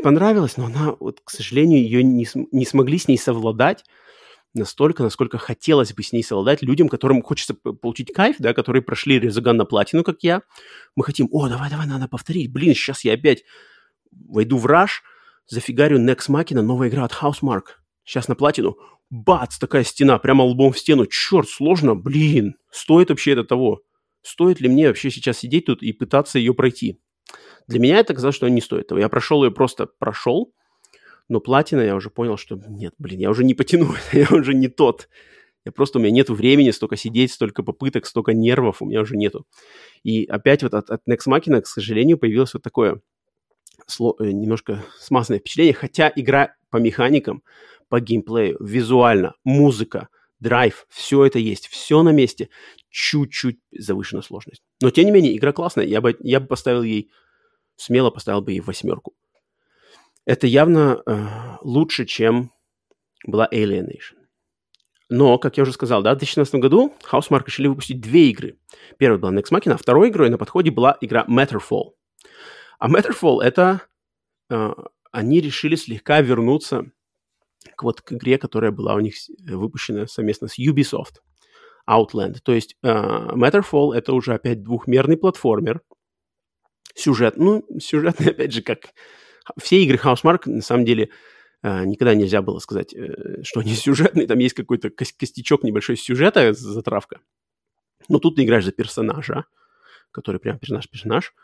понравилась, 0.02 0.56
но 0.56 0.66
она, 0.66 0.96
вот, 0.98 1.20
к 1.22 1.30
сожалению, 1.30 1.82
ее 1.82 2.02
не, 2.02 2.26
не 2.52 2.66
смогли 2.66 2.98
с 2.98 3.08
ней 3.08 3.18
совладать 3.18 3.84
настолько, 4.54 5.02
насколько 5.02 5.36
хотелось 5.36 5.92
бы 5.92 6.02
с 6.02 6.12
ней 6.12 6.22
совладать 6.22 6.62
людям, 6.62 6.88
которым 6.88 7.22
хочется 7.22 7.54
получить 7.54 8.12
кайф, 8.12 8.36
да, 8.38 8.54
которые 8.54 8.82
прошли 8.82 9.18
Резаган 9.18 9.56
на 9.56 9.64
платину, 9.64 10.04
как 10.04 10.22
я. 10.22 10.42
Мы 10.96 11.04
хотим, 11.04 11.28
о, 11.32 11.48
давай, 11.48 11.70
давай, 11.70 11.86
надо 11.86 12.08
повторить. 12.08 12.52
Блин, 12.52 12.74
сейчас 12.74 13.04
я 13.04 13.14
опять 13.14 13.44
войду 14.12 14.58
в 14.58 14.66
раш, 14.66 15.02
зафигарю 15.46 15.98
Next 15.98 16.30
Machina, 16.30 16.62
новая 16.62 16.88
игра 16.88 17.04
от 17.04 17.12
Housemark. 17.12 17.64
Сейчас 18.04 18.28
на 18.28 18.36
платину. 18.36 18.76
Бац, 19.10 19.58
такая 19.58 19.84
стена, 19.84 20.18
прямо 20.18 20.42
лбом 20.42 20.72
в 20.72 20.78
стену. 20.78 21.06
Черт, 21.06 21.48
сложно, 21.48 21.94
блин. 21.94 22.56
Стоит 22.70 23.10
вообще 23.10 23.32
это 23.32 23.44
того? 23.44 23.82
Стоит 24.24 24.60
ли 24.60 24.68
мне 24.68 24.88
вообще 24.88 25.10
сейчас 25.10 25.38
сидеть 25.38 25.66
тут 25.66 25.82
и 25.82 25.92
пытаться 25.92 26.38
ее 26.38 26.54
пройти. 26.54 26.98
Для 27.68 27.78
меня 27.78 27.98
это 27.98 28.14
казалось, 28.14 28.34
что 28.34 28.48
не 28.48 28.60
стоит 28.60 28.86
этого. 28.86 28.98
Я 28.98 29.08
прошел 29.08 29.44
ее 29.44 29.50
просто 29.50 29.86
прошел, 29.86 30.52
но 31.28 31.40
платина 31.40 31.80
я 31.80 31.94
уже 31.94 32.10
понял, 32.10 32.36
что 32.36 32.60
нет, 32.68 32.94
блин, 32.98 33.20
я 33.20 33.30
уже 33.30 33.44
не 33.44 33.54
потяну, 33.54 33.94
я 34.12 34.26
уже 34.30 34.54
не 34.54 34.68
тот. 34.68 35.08
Я 35.64 35.72
просто, 35.72 35.98
у 35.98 36.02
меня 36.02 36.10
нет 36.10 36.28
времени 36.28 36.70
столько 36.70 36.96
сидеть, 36.96 37.32
столько 37.32 37.62
попыток, 37.62 38.06
столько 38.06 38.34
нервов 38.34 38.82
у 38.82 38.86
меня 38.86 39.00
уже 39.00 39.16
нету. 39.16 39.46
И 40.02 40.24
опять 40.24 40.62
вот 40.62 40.74
от, 40.74 40.90
от 40.90 41.02
Next 41.08 41.26
Machina, 41.26 41.60
к 41.60 41.66
сожалению, 41.66 42.18
появилось 42.18 42.52
вот 42.52 42.62
такое 42.62 43.00
сло, 43.86 44.14
э, 44.18 44.30
немножко 44.30 44.84
смазанное 44.98 45.40
впечатление, 45.40 45.74
хотя 45.74 46.12
игра 46.14 46.54
по 46.70 46.76
механикам, 46.78 47.42
по 47.88 48.00
геймплею, 48.00 48.58
визуально, 48.60 49.34
музыка, 49.44 50.08
драйв, 50.44 50.86
все 50.90 51.24
это 51.24 51.38
есть, 51.38 51.66
все 51.68 52.02
на 52.02 52.10
месте, 52.10 52.50
чуть-чуть 52.90 53.58
завышена 53.72 54.22
сложность. 54.22 54.62
Но, 54.80 54.90
тем 54.90 55.06
не 55.06 55.10
менее, 55.10 55.36
игра 55.36 55.52
классная, 55.52 55.86
я 55.86 56.00
бы, 56.00 56.16
я 56.20 56.38
бы 56.38 56.46
поставил 56.46 56.82
ей, 56.82 57.10
смело 57.76 58.10
поставил 58.10 58.42
бы 58.42 58.52
ей 58.52 58.60
восьмерку. 58.60 59.14
Это 60.26 60.46
явно 60.46 61.02
э, 61.04 61.26
лучше, 61.62 62.04
чем 62.04 62.52
была 63.26 63.48
Alienation. 63.50 64.16
Но, 65.08 65.38
как 65.38 65.56
я 65.56 65.62
уже 65.62 65.72
сказал, 65.72 66.02
да, 66.02 66.10
в 66.10 66.18
2016 66.18 66.54
году 66.56 66.94
Housemark 67.10 67.44
решили 67.46 67.66
выпустить 67.66 68.00
две 68.00 68.30
игры. 68.30 68.58
Первая 68.98 69.18
была 69.18 69.32
Next 69.32 69.50
Machina, 69.50 69.72
а 69.72 69.76
второй 69.76 70.08
игрой 70.10 70.30
на 70.30 70.38
подходе 70.38 70.70
была 70.70 70.96
игра 71.00 71.24
Matterfall. 71.28 71.92
А 72.78 72.88
Matterfall— 72.88 73.40
это... 73.42 73.82
Э, 74.50 74.72
они 75.10 75.40
решили 75.40 75.76
слегка 75.76 76.20
вернуться 76.20 76.90
к 77.76 77.82
вот 77.82 78.00
к 78.00 78.12
игре, 78.12 78.38
которая 78.38 78.70
была 78.70 78.94
у 78.94 79.00
них 79.00 79.14
выпущена 79.38 80.06
совместно 80.06 80.48
с 80.48 80.58
Ubisoft. 80.58 81.20
Outland. 81.88 82.38
То 82.42 82.52
есть 82.52 82.76
э, 82.82 82.88
Matterfall— 82.88 83.92
это 83.94 84.12
уже 84.14 84.34
опять 84.34 84.62
двухмерный 84.62 85.16
платформер. 85.16 85.82
Сюжет, 86.94 87.36
ну, 87.36 87.64
сюжетный, 87.78 88.28
опять 88.30 88.52
же, 88.52 88.62
как 88.62 88.94
все 89.60 89.82
игры 89.82 89.98
Housemark, 89.98 90.42
на 90.46 90.62
самом 90.62 90.84
деле, 90.84 91.10
э, 91.62 91.84
никогда 91.84 92.14
нельзя 92.14 92.42
было 92.42 92.58
сказать, 92.58 92.94
э, 92.94 93.42
что 93.42 93.60
они 93.60 93.74
сюжетные. 93.74 94.26
Там 94.26 94.38
есть 94.38 94.54
какой-то 94.54 94.90
костячок 94.90 95.62
небольшой 95.62 95.96
сюжета, 95.96 96.52
затравка. 96.54 97.20
Но 98.08 98.18
тут 98.18 98.36
ты 98.36 98.44
играешь 98.44 98.64
за 98.64 98.72
персонажа, 98.72 99.44
который 100.10 100.40
прям 100.40 100.58
персонаж-персонаж. 100.58 101.34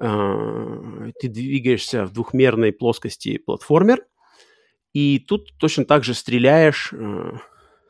Э, 0.00 1.10
ты 1.20 1.28
двигаешься 1.28 2.04
в 2.04 2.12
двухмерной 2.12 2.72
плоскости 2.72 3.38
платформер, 3.38 4.04
и 4.96 5.18
тут 5.18 5.52
точно 5.58 5.84
так 5.84 6.04
же 6.04 6.14
стреляешь... 6.14 6.90
Э, 6.94 7.32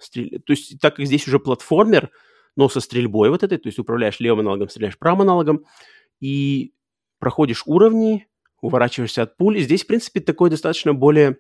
стрел... 0.01 0.41
То 0.45 0.53
есть 0.53 0.81
так 0.81 0.97
как 0.97 1.07
здесь 1.07 1.29
уже 1.29 1.39
платформер, 1.39 2.11
но 2.57 2.69
со 2.69 2.81
стрельбой 2.81 3.31
вот 3.31 3.45
этой, 3.45 3.59
то 3.59 3.69
есть 3.69 3.79
управляешь 3.79 4.19
левым 4.19 4.41
аналогом, 4.41 4.69
стреляешь 4.69 4.99
правым 4.99 5.21
аналогом, 5.21 5.65
и 6.19 6.75
проходишь 7.21 7.63
уровни, 7.65 8.27
уворачиваешься 8.61 9.23
от 9.23 9.37
пули. 9.37 9.61
Здесь, 9.61 9.85
в 9.85 9.87
принципе, 9.87 10.19
такой 10.19 10.51
достаточно 10.51 10.95
более, 10.95 11.37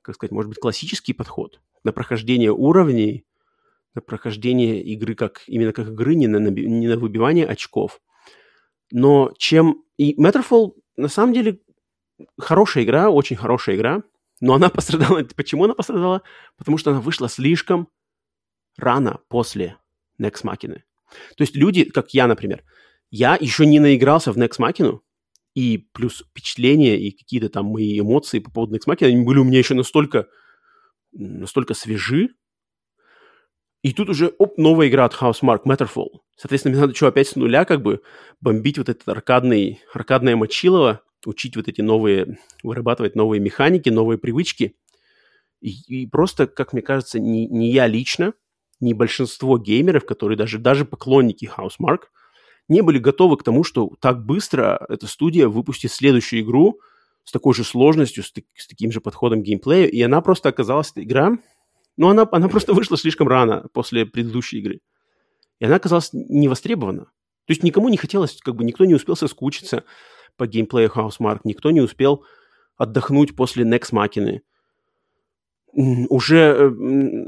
как 0.00 0.14
сказать, 0.14 0.32
может 0.32 0.48
быть, 0.48 0.58
классический 0.58 1.12
подход 1.12 1.60
на 1.82 1.92
прохождение 1.92 2.50
уровней, 2.50 3.26
на 3.94 4.00
прохождение 4.00 4.82
игры 4.82 5.14
как 5.14 5.42
именно 5.46 5.74
как 5.74 5.88
игры, 5.88 6.14
не 6.14 6.26
на, 6.26 6.38
не 6.38 6.88
на 6.88 6.96
выбивание 6.96 7.44
очков. 7.44 8.00
Но 8.90 9.30
чем... 9.36 9.84
И 9.98 10.18
Matterfall, 10.18 10.72
на 10.96 11.08
самом 11.08 11.34
деле, 11.34 11.60
хорошая 12.38 12.84
игра, 12.84 13.10
очень 13.10 13.36
хорошая 13.36 13.76
игра, 13.76 14.02
но 14.44 14.54
она 14.54 14.68
пострадала... 14.68 15.24
Почему 15.36 15.64
она 15.64 15.74
пострадала? 15.74 16.22
Потому 16.58 16.76
что 16.76 16.90
она 16.90 17.00
вышла 17.00 17.28
слишком 17.28 17.88
рано 18.76 19.20
после 19.28 19.78
Next 20.20 20.44
Machina. 20.44 20.82
То 21.36 21.42
есть 21.42 21.56
люди, 21.56 21.84
как 21.84 22.12
я, 22.12 22.26
например, 22.26 22.62
я 23.10 23.38
еще 23.40 23.64
не 23.64 23.80
наигрался 23.80 24.32
в 24.32 24.38
Next 24.38 24.58
Machina, 24.58 25.00
и 25.54 25.78
плюс 25.92 26.24
впечатления 26.28 26.98
и 26.98 27.10
какие-то 27.12 27.48
там 27.48 27.66
мои 27.66 27.98
эмоции 27.98 28.38
по 28.38 28.50
поводу 28.50 28.76
Next 28.76 28.86
Machina, 28.86 29.06
они 29.06 29.24
были 29.24 29.38
у 29.38 29.44
меня 29.44 29.58
еще 29.58 29.74
настолько, 29.74 30.28
настолько 31.12 31.72
свежи. 31.72 32.28
И 33.82 33.94
тут 33.94 34.10
уже, 34.10 34.34
оп, 34.38 34.58
новая 34.58 34.88
игра 34.88 35.06
от 35.06 35.14
Housemark, 35.14 35.62
Matterfall. 35.64 36.20
Соответственно, 36.36 36.74
мне 36.74 36.80
надо 36.82 36.94
что, 36.94 37.06
опять 37.06 37.28
с 37.28 37.36
нуля 37.36 37.64
как 37.64 37.80
бы 37.80 38.02
бомбить 38.42 38.76
вот 38.76 38.90
этот 38.90 39.08
аркадный, 39.08 39.80
аркадное 39.94 40.36
мочилово, 40.36 41.00
учить 41.26 41.56
вот 41.56 41.68
эти 41.68 41.80
новые, 41.80 42.38
вырабатывать 42.62 43.16
новые 43.16 43.40
механики, 43.40 43.88
новые 43.88 44.18
привычки. 44.18 44.76
И, 45.60 46.02
и 46.02 46.06
просто, 46.06 46.46
как 46.46 46.72
мне 46.72 46.82
кажется, 46.82 47.18
не, 47.18 47.46
не 47.46 47.70
я 47.72 47.86
лично, 47.86 48.34
не 48.80 48.94
большинство 48.94 49.58
геймеров, 49.58 50.04
которые 50.04 50.36
даже, 50.36 50.58
даже 50.58 50.84
поклонники 50.84 51.50
Housemark– 51.56 52.04
не 52.68 52.80
были 52.80 52.98
готовы 52.98 53.36
к 53.36 53.42
тому, 53.42 53.64
что 53.64 53.92
так 54.00 54.24
быстро 54.24 54.84
эта 54.88 55.06
студия 55.06 55.48
выпустит 55.48 55.92
следующую 55.92 56.42
игру 56.42 56.80
с 57.24 57.32
такой 57.32 57.54
же 57.54 57.64
сложностью, 57.64 58.22
с, 58.22 58.32
с 58.56 58.66
таким 58.66 58.92
же 58.92 59.00
подходом 59.00 59.42
геймплея, 59.42 59.86
и 59.86 60.00
она 60.02 60.20
просто 60.20 60.48
оказалась, 60.48 60.90
эта 60.90 61.02
игра, 61.02 61.38
ну, 61.96 62.08
она, 62.08 62.26
она 62.32 62.48
просто 62.48 62.74
вышла 62.74 62.96
слишком 62.96 63.28
рано 63.28 63.66
после 63.72 64.06
предыдущей 64.06 64.58
игры. 64.58 64.80
И 65.60 65.64
она 65.64 65.76
оказалась 65.76 66.10
не 66.12 66.48
востребована. 66.48 67.04
То 67.46 67.50
есть 67.50 67.62
никому 67.62 67.88
не 67.88 67.96
хотелось, 67.96 68.38
как 68.40 68.56
бы 68.56 68.64
никто 68.64 68.84
не 68.84 68.94
успел 68.94 69.16
соскучиться 69.16 69.84
по 70.36 70.46
геймплею 70.46 70.90
Housemark, 70.90 71.40
никто 71.44 71.70
не 71.70 71.80
успел 71.80 72.24
отдохнуть 72.76 73.36
после 73.36 73.64
Next 73.64 73.92
Machina. 73.92 74.40
Уже 75.76 76.36
э, 76.36 76.68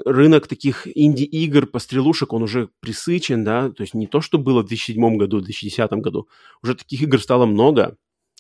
рынок 0.04 0.46
таких 0.46 0.86
инди-игр, 0.86 1.66
пострелушек, 1.66 2.32
он 2.32 2.44
уже 2.44 2.68
присычен, 2.80 3.42
да, 3.44 3.70
то 3.70 3.82
есть 3.82 3.94
не 3.94 4.06
то, 4.06 4.20
что 4.20 4.38
было 4.38 4.62
в 4.62 4.66
2007 4.66 5.16
году, 5.16 5.38
в 5.38 5.42
2010 5.42 5.92
году, 5.94 6.28
уже 6.62 6.76
таких 6.76 7.02
игр 7.02 7.20
стало 7.20 7.46
много, 7.46 7.96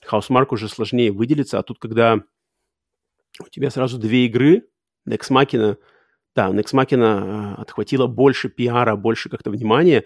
Housemark 0.08 0.46
уже 0.50 0.68
сложнее 0.68 1.10
выделиться, 1.10 1.58
а 1.58 1.62
тут, 1.64 1.78
когда 1.80 2.20
у 3.40 3.48
тебя 3.48 3.70
сразу 3.70 3.98
две 3.98 4.26
игры, 4.26 4.68
Next 5.08 5.30
Machina, 5.30 5.76
да, 6.36 6.50
Next 6.50 6.74
Machina 6.74 7.54
э, 7.56 7.60
отхватила 7.62 8.06
больше 8.06 8.48
пиара, 8.48 8.94
больше 8.94 9.28
как-то 9.28 9.50
внимания, 9.50 10.04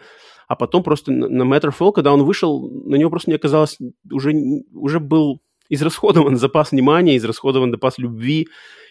а 0.51 0.57
потом 0.57 0.83
просто 0.83 1.13
на 1.13 1.45
Matterfall, 1.45 1.93
когда 1.93 2.13
он 2.13 2.25
вышел, 2.25 2.69
на 2.69 2.97
него 2.97 3.09
просто 3.09 3.31
не 3.31 3.37
оказалось, 3.37 3.79
уже, 4.11 4.33
уже 4.73 4.99
был 4.99 5.41
израсходован 5.69 6.37
запас 6.39 6.73
внимания, 6.73 7.17
израсходован 7.17 7.71
запас 7.71 7.99
любви, 7.99 8.49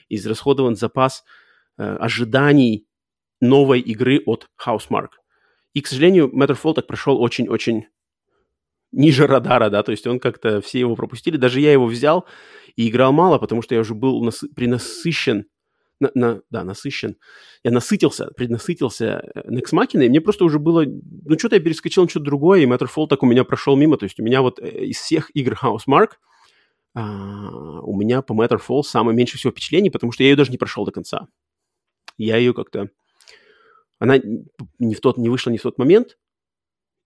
израсходован 0.08 0.78
запас 0.78 1.26
э, 1.78 1.84
ожиданий 1.84 2.88
новой 3.42 3.82
игры 3.82 4.24
от 4.26 4.48
Housemark. 4.66 5.10
И, 5.74 5.82
к 5.82 5.88
сожалению, 5.88 6.32
Matterfall 6.34 6.76
так 6.76 6.88
прошел 6.88 7.22
очень-очень 7.22 7.88
ниже 8.94 9.28
радара, 9.28 9.70
да, 9.70 9.84
то 9.84 9.92
есть 9.92 10.08
он 10.08 10.22
как-то, 10.22 10.62
все 10.62 10.80
его 10.80 10.96
пропустили. 10.96 11.36
Даже 11.36 11.60
я 11.60 11.74
его 11.74 11.88
взял 11.88 12.26
и 12.78 12.88
играл 12.88 13.12
мало, 13.12 13.38
потому 13.38 13.62
что 13.62 13.76
я 13.76 13.82
уже 13.82 13.96
был 13.96 14.24
нас, 14.24 14.46
принасыщен, 14.56 15.44
на, 16.00 16.12
на, 16.14 16.42
да, 16.50 16.64
насыщен. 16.64 17.18
Я 17.64 17.72
насытился, 17.72 18.32
преднасытился 18.36 19.32
э, 19.36 19.50
Next 19.50 19.74
Machina, 19.74 20.06
и 20.06 20.10
мне 20.10 20.22
просто 20.22 20.46
уже 20.46 20.60
было, 20.60 20.86
ну, 20.86 21.38
что-то 21.38 21.56
я 21.56 21.62
перескочил 21.62 22.04
на 22.04 22.10
что-то 22.10 22.26
другое, 22.26 22.62
и 22.62 22.66
Matterfall 22.66 23.08
так 23.08 23.24
у 23.24 23.26
меня 23.26 23.44
прошел 23.44 23.76
мимо, 23.76 23.98
то 23.98 24.06
есть 24.06 24.20
у 24.20 24.24
меня 24.24 24.42
вот 24.42 24.60
э, 24.60 24.86
из 24.86 24.98
всех 24.98 25.30
игр 25.36 25.58
Housemark– 25.62 26.12
а, 26.94 27.82
у 27.82 27.96
меня 27.96 28.22
по 28.22 28.34
Matterfall 28.34 28.84
самое 28.84 29.16
меньше 29.16 29.38
всего 29.38 29.52
впечатлений, 29.52 29.90
потому 29.90 30.12
что 30.12 30.24
я 30.24 30.30
ее 30.30 30.36
даже 30.36 30.52
не 30.52 30.58
прошел 30.58 30.86
до 30.86 30.92
конца. 30.92 31.28
Я 32.18 32.38
ее 32.38 32.54
как-то... 32.54 32.90
Она 34.00 34.18
не, 34.80 34.96
в 34.96 35.02
тот, 35.02 35.18
не 35.18 35.30
вышла 35.30 35.52
не 35.52 35.58
в 35.58 35.62
тот 35.62 35.78
момент, 35.78 36.18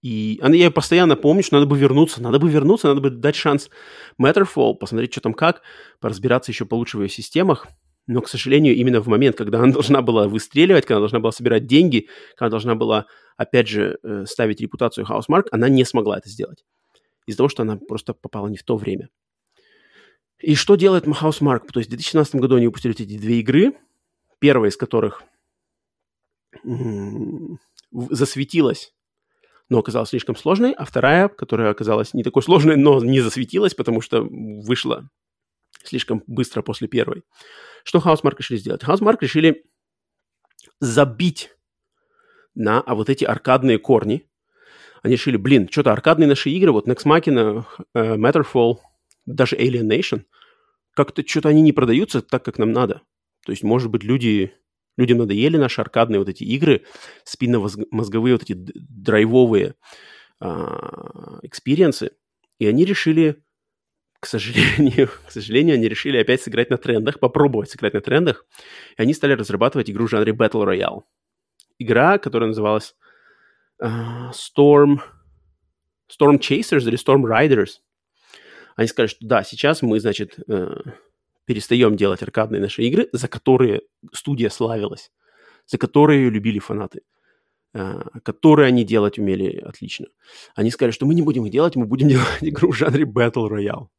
и 0.02 0.40
она, 0.44 0.56
я 0.56 0.70
постоянно 0.70 1.16
помню, 1.16 1.44
что 1.44 1.56
надо 1.56 1.66
бы 1.66 1.78
вернуться, 1.78 2.22
надо 2.22 2.38
бы 2.38 2.50
вернуться, 2.50 2.88
надо 2.88 3.02
бы 3.02 3.10
дать 3.10 3.36
шанс 3.36 3.70
Matterfall, 4.22 4.76
посмотреть, 4.76 5.12
что 5.12 5.22
там 5.22 5.34
как, 5.34 5.64
поразбираться 6.00 6.52
еще 6.52 6.66
получше 6.66 6.98
в 6.98 7.02
ее 7.02 7.10
системах. 7.10 7.68
Но, 8.06 8.22
к 8.22 8.28
сожалению, 8.28 8.76
именно 8.76 9.02
в 9.02 9.08
момент, 9.08 9.38
когда 9.38 9.60
она 9.60 9.72
должна 9.74 10.02
была 10.02 10.28
выстреливать, 10.28 10.86
когда 10.86 10.96
она 10.96 11.04
должна 11.04 11.20
была 11.20 11.32
собирать 11.32 11.66
деньги, 11.66 12.10
когда 12.32 12.48
она 12.48 12.52
должна 12.52 12.76
была, 12.76 13.06
опять 13.38 13.68
же, 13.68 13.98
э, 14.04 14.26
ставить 14.26 14.60
репутацию 14.60 15.06
Housemark, 15.06 15.48
она 15.52 15.70
не 15.70 15.86
смогла 15.86 16.18
это 16.18 16.30
сделать. 16.30 16.66
Из-за 17.26 17.38
того, 17.38 17.50
что 17.50 17.64
она 17.64 17.78
просто 17.78 18.14
попала 18.14 18.48
не 18.48 18.58
в 18.58 18.64
то 18.64 18.76
время. 18.76 19.10
И 20.40 20.56
что 20.56 20.76
делает 20.76 21.06
Housemark? 21.06 21.68
То 21.72 21.80
есть 21.80 21.88
в 21.88 21.92
2017 21.92 22.36
году 22.36 22.58
они 22.58 22.66
выпустили 22.68 22.94
эти 22.94 23.18
две 23.18 23.40
игры, 23.40 23.74
первая 24.40 24.70
из 24.70 24.76
которых 24.76 25.24
засветилась, 27.92 28.94
но 29.70 29.80
оказалась 29.80 30.10
слишком 30.10 30.36
сложной, 30.36 30.74
а 30.74 30.84
вторая, 30.84 31.30
которая 31.30 31.72
оказалась 31.72 32.14
не 32.14 32.24
такой 32.24 32.44
сложной, 32.44 32.76
но 32.76 33.02
не 33.02 33.22
засветилась, 33.22 33.74
потому 33.74 34.02
что 34.02 34.22
вышла 34.22 35.10
слишком 35.84 36.24
быстро 36.28 36.62
после 36.62 36.88
первой. 36.88 37.24
Что 37.84 38.00
Housemark 38.00 38.36
решили 38.38 38.58
сделать? 38.58 38.84
Housemark 38.84 39.18
решили 39.22 39.66
забить 40.80 41.52
на 42.56 42.82
а 42.82 42.96
вот 42.96 43.10
эти 43.10 43.24
аркадные 43.24 43.78
корни. 43.78 44.30
Они 45.02 45.14
решили, 45.16 45.38
блин, 45.38 45.68
что-то 45.70 45.92
аркадные 45.92 46.28
наши 46.28 46.50
игры, 46.50 46.72
вот 46.72 46.88
Nex 46.88 47.06
Machina, 47.06 47.66
uh, 47.96 48.16
Matterfall– 48.16 48.78
даже 49.26 49.56
Alienation, 49.56 50.26
как-то 50.94 51.26
что-то 51.26 51.50
они 51.50 51.62
не 51.62 51.72
продаются 51.72 52.22
так, 52.22 52.44
как 52.44 52.58
нам 52.58 52.72
надо. 52.72 53.02
То 53.46 53.52
есть, 53.52 53.64
может 53.64 53.90
быть, 53.90 54.04
люди, 54.04 54.54
людям 54.98 55.20
надоели 55.20 55.58
наши 55.58 55.82
аркадные 55.82 56.20
вот 56.20 56.30
эти 56.30 56.44
игры, 56.44 56.84
спинномозговые 57.24 58.36
вот 58.36 58.44
эти 58.44 58.54
драйвовые 58.54 59.76
а, 60.40 61.40
experience 61.42 62.00
ы, 62.00 62.12
и 62.60 62.68
они 62.68 62.86
решили, 62.86 63.43
к 64.24 64.26
сожалению, 64.26 65.10
к 65.28 65.32
сожалению, 65.32 65.76
они 65.76 65.90
решили 65.90 66.18
опять 66.18 66.42
сыграть 66.42 66.70
на 66.70 66.78
трендах, 66.78 67.20
попробовать 67.20 67.70
сыграть 67.70 67.94
на 67.94 68.00
трендах, 68.00 68.46
и 68.98 69.02
они 69.02 69.14
стали 69.14 69.34
разрабатывать 69.34 69.90
игру 69.90 70.08
в 70.08 70.10
жанре 70.10 70.32
Battle 70.32 70.64
Royale. 70.66 71.02
игра, 71.78 72.18
которая 72.18 72.48
называлась 72.48 72.96
uh, 73.82 74.32
Storm, 74.32 75.02
Storm 76.08 76.40
Chasers 76.40 76.88
или 76.88 76.98
Storm 76.98 77.24
Riders. 77.26 77.82
Они 78.78 78.88
сказали, 78.88 79.10
что 79.10 79.28
да, 79.28 79.44
сейчас 79.44 79.82
мы, 79.82 80.00
значит, 80.00 80.40
uh, 80.50 80.94
перестаем 81.44 81.98
делать 81.98 82.24
аркадные 82.24 82.62
наши 82.62 82.82
игры, 82.84 83.10
за 83.12 83.28
которые 83.28 83.82
студия 84.14 84.50
славилась, 84.50 85.12
за 85.66 85.78
которые 85.78 86.24
ее 86.24 86.30
любили 86.30 86.60
фанаты, 86.60 87.02
uh, 87.76 88.22
которые 88.22 88.70
они 88.70 88.86
делать 88.86 89.20
умели 89.20 89.58
отлично. 89.58 90.08
Они 90.56 90.72
сказали, 90.72 90.92
что 90.92 91.06
мы 91.06 91.14
не 91.14 91.24
будем 91.24 91.46
их 91.46 91.52
делать, 91.52 91.76
мы 91.76 91.88
будем 91.88 92.08
делать 92.16 92.38
игру 92.40 92.72
в 92.72 92.78
жанре 92.78 93.04
Battle 93.04 93.50
Royale. 93.50 93.90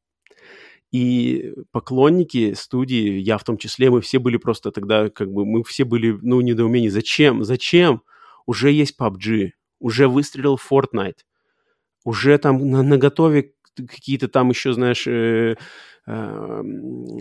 И 0.95 1.53
поклонники 1.73 2.55
студии, 2.55 3.19
я 3.19 3.37
в 3.37 3.43
том 3.43 3.59
числе, 3.59 3.91
мы 3.91 4.01
все 4.01 4.21
были 4.21 4.37
просто 4.37 4.71
тогда, 4.71 5.09
как 5.11 5.29
бы, 5.29 5.45
мы 5.45 5.65
все 5.65 5.83
были, 5.83 6.17
ну, 6.23 6.41
недоумении. 6.41 6.87
Зачем? 6.87 7.43
Зачем? 7.43 8.03
Уже 8.47 8.71
есть 8.71 8.95
PUBG, 8.97 9.51
уже 9.81 10.07
выстрелил 10.07 10.57
Fortnite, 10.57 11.25
уже 12.05 12.39
там 12.39 12.71
на, 12.71 12.85
на 12.85 12.97
готове 12.97 13.55
какие-то 13.75 14.29
там 14.29 14.51
еще, 14.51 14.73
знаешь, 14.73 15.05
э, 15.09 15.57
э, 16.07 16.63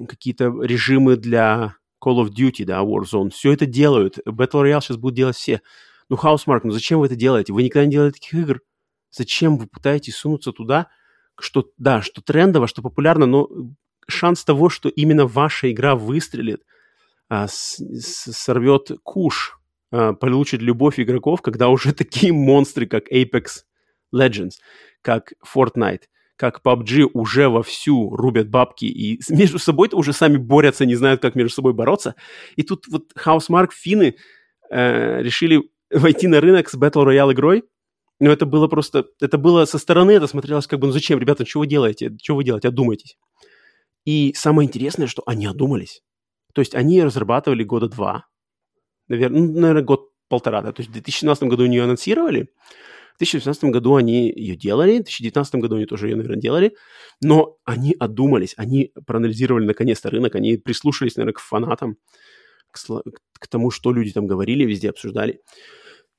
какие-то 0.08 0.54
режимы 0.62 1.16
для 1.16 1.76
Call 2.00 2.24
of 2.24 2.30
Duty, 2.30 2.66
да, 2.66 2.84
Warzone. 2.84 3.32
Все 3.32 3.54
это 3.54 3.66
делают. 3.66 4.20
Battle 4.20 4.66
Royale 4.66 4.82
сейчас 4.82 4.98
будут 4.98 5.18
делать 5.18 5.36
все. 5.36 5.62
Ну, 6.10 6.18
Housemark, 6.18 6.60
ну 6.64 6.70
зачем 6.70 7.00
вы 7.00 7.08
это 7.08 7.16
делаете? 7.16 7.54
Вы 7.54 7.64
никогда 7.64 7.88
не 7.88 7.94
делали 7.94 8.12
таких 8.12 8.36
игр. 8.36 8.62
Зачем 9.10 9.58
вы 9.58 9.66
пытаетесь 9.66 10.16
сунуться 10.16 10.52
туда, 10.52 10.90
что, 11.40 11.70
да, 11.78 12.02
что 12.02 12.22
трендово, 12.22 12.68
что 12.68 12.82
популярно, 12.82 13.26
но 13.26 13.50
шанс 14.08 14.44
того, 14.44 14.70
что 14.70 14.90
именно 14.90 15.26
ваша 15.26 15.72
игра 15.72 15.96
выстрелит, 15.96 16.64
а, 17.30 17.48
с, 17.48 17.78
с, 17.78 18.32
сорвет 18.34 18.92
куш, 19.04 19.58
а, 19.92 20.14
получит 20.14 20.62
любовь 20.62 21.00
игроков, 21.00 21.42
когда 21.42 21.70
уже 21.70 21.94
такие 21.94 22.34
монстры, 22.34 22.86
как 22.86 23.12
Apex 23.12 23.64
Legends, 24.14 24.54
как 25.02 25.34
Fortnite, 25.44 26.04
как 26.36 26.62
PUBG 26.64 27.10
уже 27.14 27.50
вовсю 27.50 28.16
рубят 28.16 28.50
бабки 28.50 28.86
и 28.86 29.20
между 29.30 29.60
собой-то 29.60 29.98
уже 29.98 30.14
сами 30.14 30.38
борются, 30.38 30.86
не 30.86 30.96
знают, 30.96 31.22
как 31.22 31.36
между 31.36 31.54
собой 31.54 31.74
бороться. 31.74 32.16
И 32.56 32.64
тут 32.64 32.88
вот 32.88 33.12
Housemark, 33.18 33.70
финны 33.74 34.16
э, 34.70 35.22
решили 35.22 35.62
войти 35.92 36.28
на 36.28 36.42
рынок 36.42 36.70
с 36.70 36.76
Battle 36.76 37.06
Royale 37.06 37.34
игрой, 37.34 37.64
но 38.20 38.32
это 38.32 38.46
было 38.46 38.68
просто, 38.68 39.06
это 39.22 39.38
было 39.38 39.66
со 39.66 39.78
стороны, 39.78 40.12
это 40.12 40.28
смотрелось 40.28 40.68
как 40.68 40.80
бы, 40.80 40.88
ну 40.88 40.94
зачем, 40.94 41.20
ребята, 41.20 41.46
что 41.46 41.60
вы 41.60 41.68
делаете, 41.68 42.16
что 42.22 42.36
вы 42.36 42.44
делаете, 42.44 42.70
одумайтесь. 42.70 43.18
И 44.06 44.34
самое 44.36 44.68
интересное, 44.68 45.08
что 45.08 45.24
они 45.26 45.46
одумались. 45.46 46.02
То 46.54 46.62
есть 46.62 46.76
они 46.76 47.02
разрабатывали 47.02 47.64
года 47.64 47.88
два, 47.88 48.28
наверное, 49.08 49.42
ну, 49.42 49.60
наверное, 49.60 49.84
год-полтора, 49.84 50.62
да, 50.62 50.72
то 50.72 50.82
есть 50.82 50.90
в 50.90 50.94
2017 50.94 51.44
году 51.44 51.64
они 51.64 51.78
ее 51.78 51.84
анонсировали, 51.84 52.50
в 53.16 53.20
2018 53.20 53.66
году 53.66 53.96
они 53.96 54.32
ее 54.32 54.56
делали, 54.56 54.94
в 54.94 55.04
2019 55.04 55.56
году 55.56 55.76
они 55.76 55.86
тоже 55.86 56.08
ее, 56.08 56.16
наверное, 56.16 56.42
делали, 56.42 56.76
но 57.22 57.58
они 57.64 57.96
одумались, 58.00 58.54
они 58.58 58.92
проанализировали 59.06 59.66
наконец-то 59.66 60.10
рынок, 60.10 60.36
они 60.36 60.58
прислушались, 60.58 61.16
наверное, 61.16 61.34
к 61.34 61.40
фанатам, 61.40 61.98
к, 62.72 62.80
к 63.40 63.48
тому, 63.48 63.72
что 63.72 63.92
люди 63.92 64.12
там 64.12 64.26
говорили, 64.26 64.66
везде 64.66 64.90
обсуждали. 64.90 65.42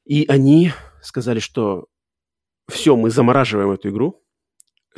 И 0.05 0.27
они 0.27 0.73
сказали, 1.03 1.39
что 1.39 1.89
все, 2.69 2.97
мы 2.97 3.11
замораживаем 3.11 3.71
эту 3.71 3.89
игру. 3.89 4.23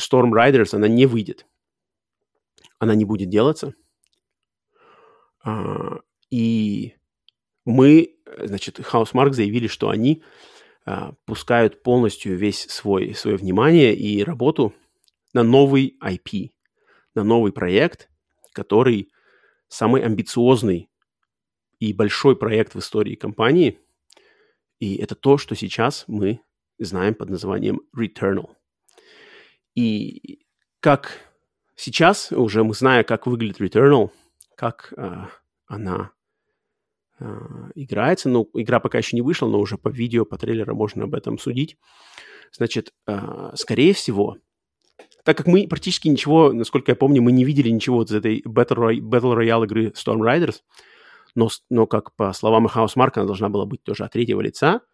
Storm 0.01 0.31
Riders, 0.33 0.75
она 0.75 0.89
не 0.89 1.07
выйдет. 1.07 1.47
Она 2.79 2.95
не 2.95 3.05
будет 3.05 3.29
делаться. 3.29 3.75
А, 5.45 6.01
и 6.31 6.95
мы, 7.65 8.17
значит, 8.39 8.81
Housemark 8.81 9.33
заявили, 9.33 9.69
что 9.69 9.89
они 9.89 10.23
а, 10.85 11.15
пускают 11.25 11.83
полностью 11.83 12.37
весь 12.37 12.63
свой, 12.71 13.15
свое 13.15 13.37
внимание 13.37 13.95
и 13.95 14.23
работу 14.23 14.75
на 15.33 15.43
новый 15.43 15.97
IP, 16.03 16.51
на 17.15 17.25
новый 17.25 17.53
проект, 17.53 18.09
который 18.53 19.11
самый 19.69 20.03
амбициозный 20.03 20.89
и 21.79 21.93
большой 21.93 22.37
проект 22.37 22.75
в 22.75 22.79
истории 22.79 23.15
компании. 23.15 23.81
И 24.79 24.97
это 24.97 25.15
то, 25.15 25.39
что 25.39 25.55
сейчас 25.55 26.05
мы 26.07 26.41
знаем 26.79 27.15
под 27.15 27.31
названием 27.31 27.81
Returnal. 27.97 28.51
И 29.75 30.41
как 30.81 31.21
сейчас 31.75 32.33
уже 32.33 32.65
мы 32.65 32.75
знаем, 32.75 33.05
как 33.05 33.27
выглядит 33.27 33.61
Returnal, 33.61 34.11
как 34.57 34.93
э, 34.97 35.27
она 35.67 36.13
э, 37.19 37.25
играется. 37.75 38.29
Ну, 38.29 38.49
игра 38.55 38.81
пока 38.81 38.99
еще 38.99 39.17
не 39.17 39.23
вышла, 39.23 39.49
но 39.49 39.59
уже 39.59 39.79
по 39.79 39.89
видео, 39.89 40.25
по 40.25 40.39
трейлеру 40.39 40.75
можно 40.75 41.05
об 41.05 41.15
этом 41.15 41.39
судить. 41.39 41.77
Значит, 42.53 42.93
э, 43.07 43.53
скорее 43.55 43.95
всего, 43.95 44.37
так 45.25 45.37
как 45.37 45.47
мы 45.47 45.67
практически 45.69 46.09
ничего, 46.09 46.53
насколько 46.53 46.93
я 46.93 46.97
помню, 46.97 47.23
мы 47.23 47.33
не 47.33 47.45
видели 47.45 47.69
ничего 47.69 47.97
вот 47.97 48.11
из 48.11 48.15
этой 48.15 48.43
Battle 48.43 49.01
Royale 49.03 49.65
игры 49.65 49.87
Storm 49.89 50.21
Riders, 50.21 50.61
но, 51.37 51.49
но 51.71 51.87
как 51.87 52.15
по 52.17 52.33
словам 52.33 52.67
Housemark, 52.67 53.13
она 53.15 53.27
должна 53.27 53.49
была 53.49 53.67
быть 53.67 53.83
тоже 53.83 54.05
от 54.05 54.13
третьего 54.13 54.41
лица– 54.41 54.81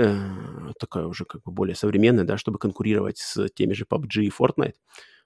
э, 0.00 0.72
такая 0.78 1.06
уже 1.06 1.24
как 1.24 1.42
бы 1.42 1.52
более 1.52 1.74
современная, 1.74 2.24
да, 2.24 2.36
чтобы 2.36 2.58
конкурировать 2.58 3.18
с 3.18 3.48
теми 3.50 3.72
же 3.72 3.84
PUBG 3.84 4.22
и 4.22 4.30
Fortnite. 4.30 4.74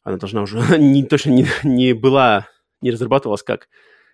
Она 0.02 0.16
должна 0.16 0.42
уже 0.42 0.58
не 0.78 1.04
точно 1.04 1.30
не, 1.30 1.46
не 1.62 1.92
была, 1.92 2.48
не 2.80 2.90
разрабатывалась 2.90 3.42
как 3.42 3.68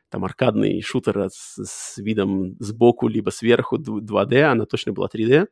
там 0.09 0.25
аркадный 0.25 0.83
шутер 0.83 1.29
с, 1.31 1.65
с 1.65 1.99
видом 1.99 2.57
сбоку 2.59 3.07
либо 3.09 3.31
сверху 3.31 3.79
2D, 3.79 4.43
она 4.43 4.67
точно 4.67 4.93
была 4.93 5.09
3D. 5.09 5.47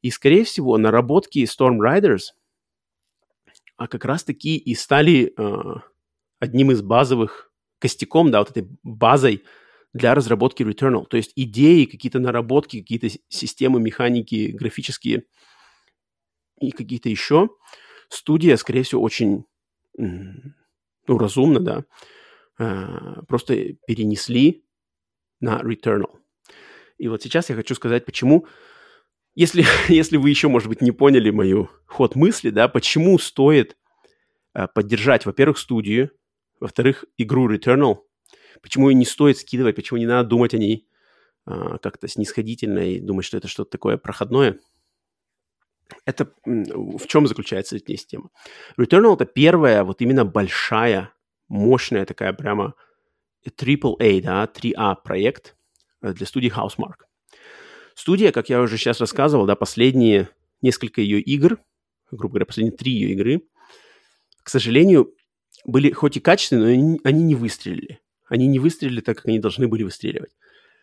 И, 0.00 0.10
скорее 0.10 0.44
всего, 0.44 0.76
наработки 0.78 1.44
Storm 1.44 1.78
Riders 1.78 2.32
а 3.76 3.88
как 3.88 4.04
раз-таки 4.04 4.56
и 4.56 4.74
стали 4.76 5.34
э, 5.36 5.74
одним 6.38 6.70
из 6.70 6.80
базовых 6.80 7.50
костяком, 7.84 8.30
да, 8.30 8.38
вот 8.38 8.48
этой 8.48 8.66
базой 8.82 9.44
для 9.92 10.14
разработки 10.14 10.62
Returnal. 10.62 11.04
То 11.04 11.18
есть 11.18 11.32
идеи, 11.36 11.84
какие-то 11.84 12.18
наработки, 12.18 12.80
какие-то 12.80 13.10
системы, 13.28 13.78
механики, 13.78 14.52
графические 14.52 15.24
и 16.58 16.70
какие-то 16.70 17.10
еще. 17.10 17.50
Студия, 18.08 18.56
скорее 18.56 18.84
всего, 18.84 19.02
очень 19.02 19.44
ну, 19.98 21.18
разумно, 21.18 21.60
да, 21.60 21.84
э, 22.58 23.22
просто 23.28 23.74
перенесли 23.86 24.64
на 25.40 25.60
Returnal. 25.60 26.16
И 26.96 27.08
вот 27.08 27.22
сейчас 27.22 27.50
я 27.50 27.54
хочу 27.54 27.74
сказать, 27.74 28.06
почему, 28.06 28.46
если, 29.34 29.62
если 29.92 30.16
вы 30.16 30.30
еще, 30.30 30.48
может 30.48 30.70
быть, 30.70 30.80
не 30.80 30.92
поняли 30.92 31.28
мою 31.28 31.68
ход 31.84 32.14
мысли, 32.16 32.48
да, 32.48 32.66
почему 32.66 33.18
стоит 33.18 33.76
э, 34.54 34.68
поддержать, 34.74 35.26
во-первых, 35.26 35.58
студию, 35.58 36.12
во-вторых, 36.64 37.04
игру 37.16 37.52
Returnal, 37.52 37.98
Почему 38.62 38.88
ее 38.88 38.94
не 38.94 39.04
стоит 39.04 39.38
скидывать, 39.38 39.76
почему 39.76 39.98
не 39.98 40.06
надо 40.06 40.28
думать 40.28 40.54
о 40.54 40.58
ней 40.58 40.88
а, 41.44 41.78
как-то 41.78 42.08
снисходительно 42.08 42.78
и 42.78 43.00
думать, 43.00 43.26
что 43.26 43.36
это 43.36 43.48
что-то 43.48 43.70
такое 43.70 43.98
проходное. 43.98 44.58
Это 46.06 46.32
в 46.44 47.06
чем 47.06 47.26
заключается 47.26 47.76
эта 47.76 47.92
система? 47.92 48.30
Returnal— 48.78 49.14
это 49.16 49.26
первая 49.26 49.84
вот 49.84 50.00
именно 50.00 50.24
большая, 50.24 51.12
мощная 51.48 52.06
такая 52.06 52.32
прямо 52.32 52.74
AAA, 53.46 54.22
да, 54.22 54.44
3A 54.46 54.96
проект 55.04 55.56
э, 56.00 56.14
для 56.14 56.26
студии 56.26 56.50
Housemark. 56.50 57.04
Студия, 57.94 58.32
как 58.32 58.48
я 58.48 58.62
уже 58.62 58.78
сейчас 58.78 58.98
рассказывал, 58.98 59.44
да, 59.44 59.56
последние 59.56 60.30
несколько 60.62 61.02
ее 61.02 61.20
игр, 61.20 61.58
грубо 62.10 62.32
говоря, 62.32 62.46
последние 62.46 62.76
три 62.76 62.92
ее 62.92 63.10
игры, 63.10 63.42
к 64.42 64.48
сожалению, 64.48 65.14
были 65.64 65.90
хоть 65.92 66.16
и 66.16 66.20
качественные, 66.20 66.76
но 66.78 66.98
они, 67.04 67.22
не 67.22 67.34
выстрелили. 67.34 68.00
Они 68.26 68.46
не 68.46 68.58
выстрелили 68.58 69.00
так, 69.00 69.16
как 69.16 69.26
они 69.26 69.38
должны 69.38 69.68
были 69.68 69.82
выстреливать. 69.82 70.36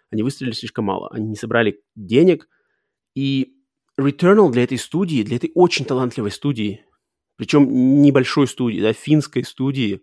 Они 0.09 0.23
выстрелили 0.23 0.53
слишком 0.53 0.85
мало. 0.85 1.09
Они 1.11 1.27
не 1.27 1.35
собрали 1.35 1.81
денег. 1.95 2.49
И 3.15 3.55
Returnal 3.99 4.51
для 4.51 4.63
этой 4.63 4.77
студии, 4.77 5.23
для 5.23 5.37
этой 5.37 5.51
очень 5.53 5.85
талантливой 5.85 6.31
студии, 6.31 6.85
причем 7.35 8.01
небольшой 8.01 8.47
студии, 8.47 8.81
да, 8.81 8.93
финской 8.93 9.43
студии, 9.43 10.01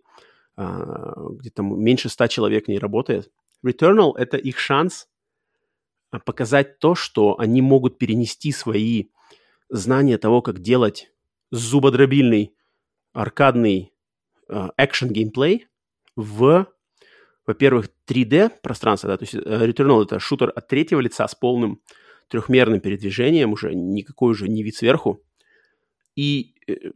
а, 0.56 1.14
где 1.30 1.50
там 1.50 1.80
меньше 1.80 2.08
ста 2.08 2.28
человек 2.28 2.66
в 2.66 2.68
ней 2.68 2.78
работает, 2.78 3.30
Returnal— 3.64 4.12
это 4.16 4.36
их 4.36 4.58
шанс 4.58 5.08
а, 6.10 6.18
показать 6.18 6.78
то, 6.78 6.94
что 6.94 7.38
они 7.38 7.62
могут 7.62 7.98
перенести 7.98 8.52
свои 8.52 9.06
знания 9.68 10.18
того, 10.18 10.42
как 10.42 10.60
делать 10.60 11.10
зубодробильный 11.50 12.54
аркадный 13.12 13.92
экшен 14.48 15.10
геймплей 15.10 15.66
в 16.16 16.66
во-первых, 17.48 17.88
3D 18.06 18.60
пространство, 18.62 19.08
да, 19.08 19.16
то 19.16 19.22
есть 19.22 19.34
э, 19.34 19.38
Returnal 19.38 20.02
это 20.02 20.20
шутер 20.20 20.52
от 20.54 20.68
третьего 20.68 21.00
лица 21.00 21.26
с 21.26 21.34
полным 21.34 21.80
трехмерным 22.28 22.80
передвижением, 22.80 23.52
уже 23.52 23.74
никакой 23.74 24.32
уже 24.32 24.48
не 24.48 24.62
вид 24.62 24.76
сверху. 24.76 25.24
И 26.14 26.54
э, 26.66 26.90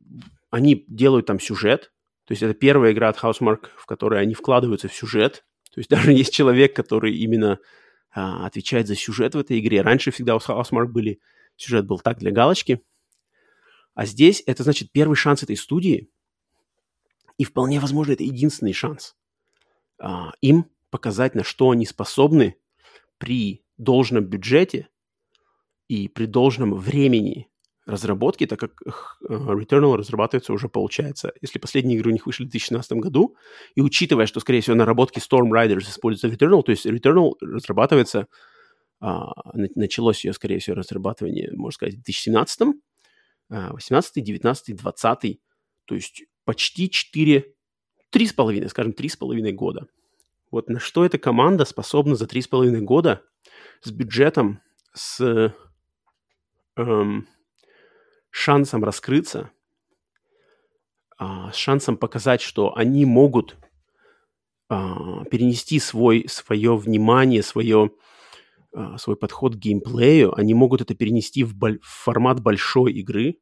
они 0.51 0.85
делают 0.89 1.25
там 1.25 1.41
сюжет, 1.41 1.91
то 2.27 2.33
есть 2.33 2.43
это 2.43 2.53
первая 2.53 2.93
игра 2.93 3.09
от 3.09 3.17
Housemark, 3.17 3.69
в 3.77 3.87
которой 3.87 4.21
они 4.21 4.35
вкладываются 4.35 4.89
в 4.89 4.95
сюжет. 4.95 5.45
То 5.73 5.81
есть 5.81 5.89
даже 5.91 6.13
есть 6.13 6.35
человек, 6.35 6.77
который 6.77 7.17
именно 7.17 7.59
а, 8.11 8.47
отвечает 8.47 8.87
за 8.87 8.95
сюжет 8.95 9.35
в 9.35 9.39
этой 9.39 9.59
игре. 9.59 9.81
Раньше 9.81 10.11
всегда 10.11 10.37
у 10.37 10.39
Housemark 10.39 10.89
были, 10.89 11.21
сюжет 11.57 11.87
был 11.87 11.99
так 11.99 12.19
для 12.19 12.31
галочки. 12.31 12.83
А 13.95 14.05
здесь 14.05 14.43
это 14.47 14.63
значит 14.65 14.93
первый 14.93 15.17
шанс 15.17 15.43
этой 15.43 15.57
студии. 15.57 16.11
И 17.43 17.45
вполне 17.45 17.81
возможно, 17.81 18.13
это 18.13 18.23
единственный 18.23 18.73
шанс 18.73 19.17
а, 19.99 20.31
им 20.43 20.67
показать, 20.91 21.35
на 21.35 21.43
что 21.43 21.71
они 21.71 21.85
способны 21.87 22.55
при 23.19 23.65
должном 23.79 24.25
бюджете 24.27 24.91
и 25.89 26.07
при 26.07 26.27
должном 26.27 26.73
времени 26.75 27.49
разработки, 27.85 28.47
так 28.47 28.61
как 28.61 28.81
э, 28.85 29.33
Returnal 29.33 29.97
разрабатывается 29.97 30.53
уже, 30.53 30.69
получается, 30.69 31.33
если 31.41 31.59
последние 31.59 31.99
игры 31.99 32.11
у 32.11 32.13
них 32.13 32.27
вышли 32.27 32.45
в 32.45 32.51
2017 32.51 32.93
году, 32.93 33.35
и 33.75 33.81
учитывая, 33.81 34.27
что, 34.27 34.39
скорее 34.39 34.61
всего, 34.61 34.77
наработки 34.77 35.19
Storm 35.19 35.51
Riders 35.51 35.91
используются 35.91 36.29
в 36.29 36.33
Returnal, 36.33 36.63
то 36.63 36.71
есть 36.71 36.87
Returnal 36.87 37.33
разрабатывается, 37.41 38.29
а, 39.01 39.33
началось 39.75 40.25
ее, 40.25 40.33
скорее 40.33 40.61
всего, 40.61 40.77
разрабатывание, 40.77 41.51
можно 41.57 41.75
сказать, 41.75 41.95
в 41.95 42.05
2017, 42.05 42.69
18, 43.49 44.25
19, 44.25 44.77
20, 44.77 45.41
то 45.87 45.95
есть 45.97 46.23
почти 46.45 46.91
4, 46.91 47.55
3,5, 48.13 48.69
скажем, 48.69 48.93
3,5 48.93 49.53
года. 49.53 49.87
Вот 50.51 50.69
на 50.69 50.81
что 50.81 51.05
эта 51.05 51.19
команда 51.19 51.65
способна 51.65 52.15
за 52.15 52.27
3,5 52.27 52.81
года? 52.81 53.23
С 53.83 53.91
бюджетом, 53.91 54.61
с 54.95 55.55
эм, 56.77 57.29
шансом 58.31 58.85
раскрыться, 58.85 59.51
а, 61.19 61.53
с 61.53 61.57
шансом 61.57 61.97
показать, 61.97 62.41
что 62.41 62.77
они 62.77 63.05
могут 63.05 63.57
а, 64.69 65.25
перенести 65.27 65.79
свой, 65.79 66.27
свое 66.29 66.77
внимание, 66.77 67.43
свое, 67.43 67.93
а, 68.75 68.99
свой 68.99 69.17
подход 69.17 69.55
к 69.55 69.59
геймплею, 69.59 70.35
они 70.39 70.55
могут 70.55 70.81
это 70.81 70.95
перенести 70.95 71.45
в, 71.45 71.55
боль, 71.55 71.79
в 71.81 71.87
формат 71.87 72.41
большой 72.41 72.93
игры 72.95 73.39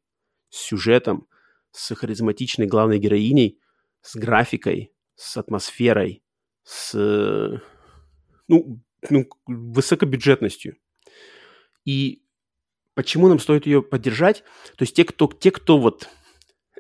с 0.51 0.59
сюжетом, 0.59 1.27
с 1.73 1.95
харизматичной 1.95 2.67
главной 2.67 2.99
героиней, 2.99 3.59
с 4.03 4.17
графикой, 4.17 4.93
с 5.15 5.37
атмосферой, 5.37 6.23
с 6.65 6.93
ну, 8.49 8.83
ну, 9.09 9.27
высокобюджетностью. 9.47 10.77
И 11.85 12.23
почему 12.95 13.29
нам 13.29 13.39
стоит 13.39 13.67
ее 13.67 13.83
поддержать? 13.83 14.43
То 14.77 14.83
есть 14.83 14.95
те, 14.95 15.05
кто, 15.05 15.29
те, 15.29 15.51
кто 15.51 15.79
вот 15.79 16.09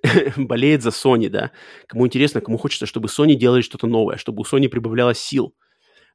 болеет 0.36 0.82
за 0.82 0.90
Sony, 0.90 1.28
да, 1.28 1.52
кому 1.86 2.06
интересно, 2.06 2.40
кому 2.40 2.58
хочется, 2.58 2.86
чтобы 2.86 3.08
Sony 3.08 3.34
делали 3.34 3.62
что-то 3.62 3.86
новое, 3.86 4.16
чтобы 4.16 4.42
у 4.42 4.44
Sony 4.44 4.68
прибавлялось 4.68 5.18
сил 5.18 5.54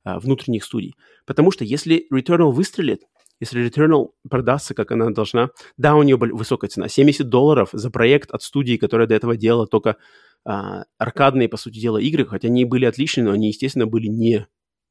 а, 0.03 0.19
внутренних 0.19 0.63
студий. 0.63 0.95
Потому 1.25 1.51
что 1.51 1.63
если 1.63 2.05
Returnal 2.13 2.51
выстрелит, 2.51 3.03
если 3.39 3.65
Returnal 3.65 4.11
продастся, 4.29 4.73
как 4.73 4.91
она 4.91 5.09
должна, 5.09 5.49
да, 5.77 5.95
у 5.95 6.03
нее 6.03 6.17
высокая 6.17 6.69
цена, 6.69 6.87
70 6.87 7.27
долларов 7.27 7.69
за 7.73 7.89
проект 7.89 8.31
от 8.31 8.41
студии, 8.43 8.77
которая 8.77 9.07
до 9.07 9.15
этого 9.15 9.35
делала 9.35 9.67
только 9.67 9.97
а, 10.45 10.85
аркадные, 10.97 11.49
по 11.49 11.57
сути 11.57 11.79
дела, 11.79 11.97
игры, 11.97 12.25
хотя 12.25 12.47
они 12.47 12.65
были 12.65 12.85
отличные, 12.85 13.25
но 13.25 13.31
они, 13.31 13.47
естественно, 13.47 13.87
были 13.87 14.07
не 14.07 14.47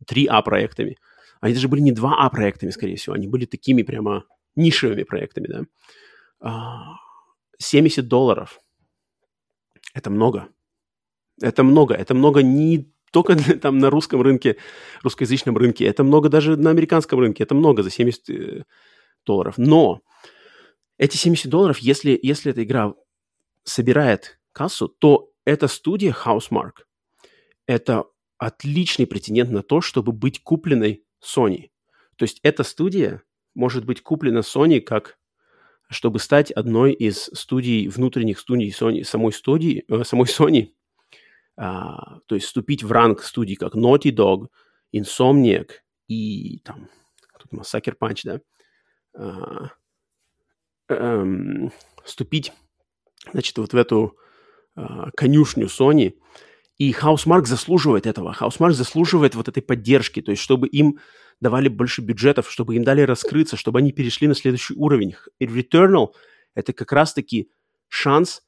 3А 0.06 0.42
проектами. 0.42 0.98
Они 1.40 1.54
даже 1.54 1.68
были 1.68 1.80
не 1.80 1.92
2А 1.92 2.30
проектами, 2.30 2.70
скорее 2.70 2.96
всего, 2.96 3.14
они 3.14 3.28
были 3.28 3.46
такими 3.46 3.82
прямо 3.82 4.24
нишевыми 4.56 5.04
проектами, 5.04 5.46
да. 5.46 6.98
70 7.58 8.04
а, 8.04 8.08
долларов. 8.08 8.60
Это 9.94 10.10
много. 10.10 10.48
Это 11.40 11.62
много. 11.62 11.94
Это 11.94 12.14
много 12.14 12.42
не 12.42 12.92
только 13.14 13.36
там 13.62 13.78
на 13.78 13.88
русском 13.88 14.20
рынке, 14.20 14.56
русскоязычном 15.02 15.56
рынке. 15.56 15.86
Это 15.86 16.04
много 16.04 16.28
даже 16.28 16.56
на 16.56 16.70
американском 16.70 17.20
рынке. 17.20 17.44
Это 17.44 17.54
много 17.54 17.82
за 17.82 17.90
70 17.90 18.30
э, 18.30 18.64
долларов. 19.24 19.54
Но 19.56 20.02
эти 20.98 21.16
70 21.16 21.48
долларов, 21.48 21.78
если, 21.78 22.18
если 22.20 22.50
эта 22.50 22.64
игра 22.64 22.94
собирает 23.62 24.40
кассу, 24.52 24.88
то 24.88 25.30
эта 25.46 25.68
студия 25.68 26.12
Housemark– 26.12 26.84
это 27.66 28.04
отличный 28.36 29.06
претендент 29.06 29.50
на 29.50 29.62
то, 29.62 29.80
чтобы 29.80 30.12
быть 30.12 30.42
купленной 30.42 31.04
Sony. 31.22 31.70
То 32.16 32.24
есть 32.24 32.40
эта 32.42 32.64
студия 32.64 33.22
может 33.54 33.84
быть 33.84 34.02
куплена 34.02 34.40
Sony 34.40 34.80
как 34.80 35.18
чтобы 35.90 36.18
стать 36.18 36.50
одной 36.50 36.92
из 36.94 37.30
студий, 37.34 37.86
внутренних 37.88 38.40
студий 38.40 38.70
Sony, 38.70 39.04
самой 39.04 39.32
студии, 39.32 39.84
э, 39.86 40.02
самой 40.02 40.26
Sony, 40.26 40.72
а, 41.56 42.20
то 42.26 42.34
есть 42.34 42.46
вступить 42.46 42.82
в 42.82 42.90
ранг 42.90 43.22
студий, 43.22 43.56
как 43.56 43.74
Naughty 43.74 44.14
Dog, 44.14 44.48
Insomniac 44.94 45.70
и 46.08 46.58
там, 46.60 46.88
тут 47.38 47.60
Sucker 47.60 47.94
Punch, 48.00 48.20
да, 48.24 48.40
а, 49.16 49.70
эм, 50.88 51.72
вступить, 52.04 52.52
значит, 53.32 53.56
вот 53.58 53.72
в 53.72 53.76
эту 53.76 54.18
а, 54.74 55.10
конюшню 55.12 55.66
Sony, 55.66 56.14
и 56.76 56.92
Housemark 56.92 57.44
заслуживает 57.44 58.06
этого. 58.06 58.36
Housemark 58.38 58.72
заслуживает 58.72 59.36
вот 59.36 59.48
этой 59.48 59.62
поддержки, 59.62 60.20
то 60.20 60.32
есть 60.32 60.42
чтобы 60.42 60.66
им 60.66 60.98
давали 61.40 61.68
больше 61.68 62.00
бюджетов, 62.00 62.50
чтобы 62.50 62.74
им 62.74 62.84
дали 62.84 63.02
раскрыться, 63.02 63.56
чтобы 63.56 63.78
они 63.78 63.92
перешли 63.92 64.26
на 64.26 64.34
следующий 64.34 64.74
уровень. 64.74 65.14
И 65.38 65.46
Returnal— 65.46 66.08
это 66.54 66.72
как 66.72 66.92
раз-таки 66.92 67.50
шанс 67.88 68.42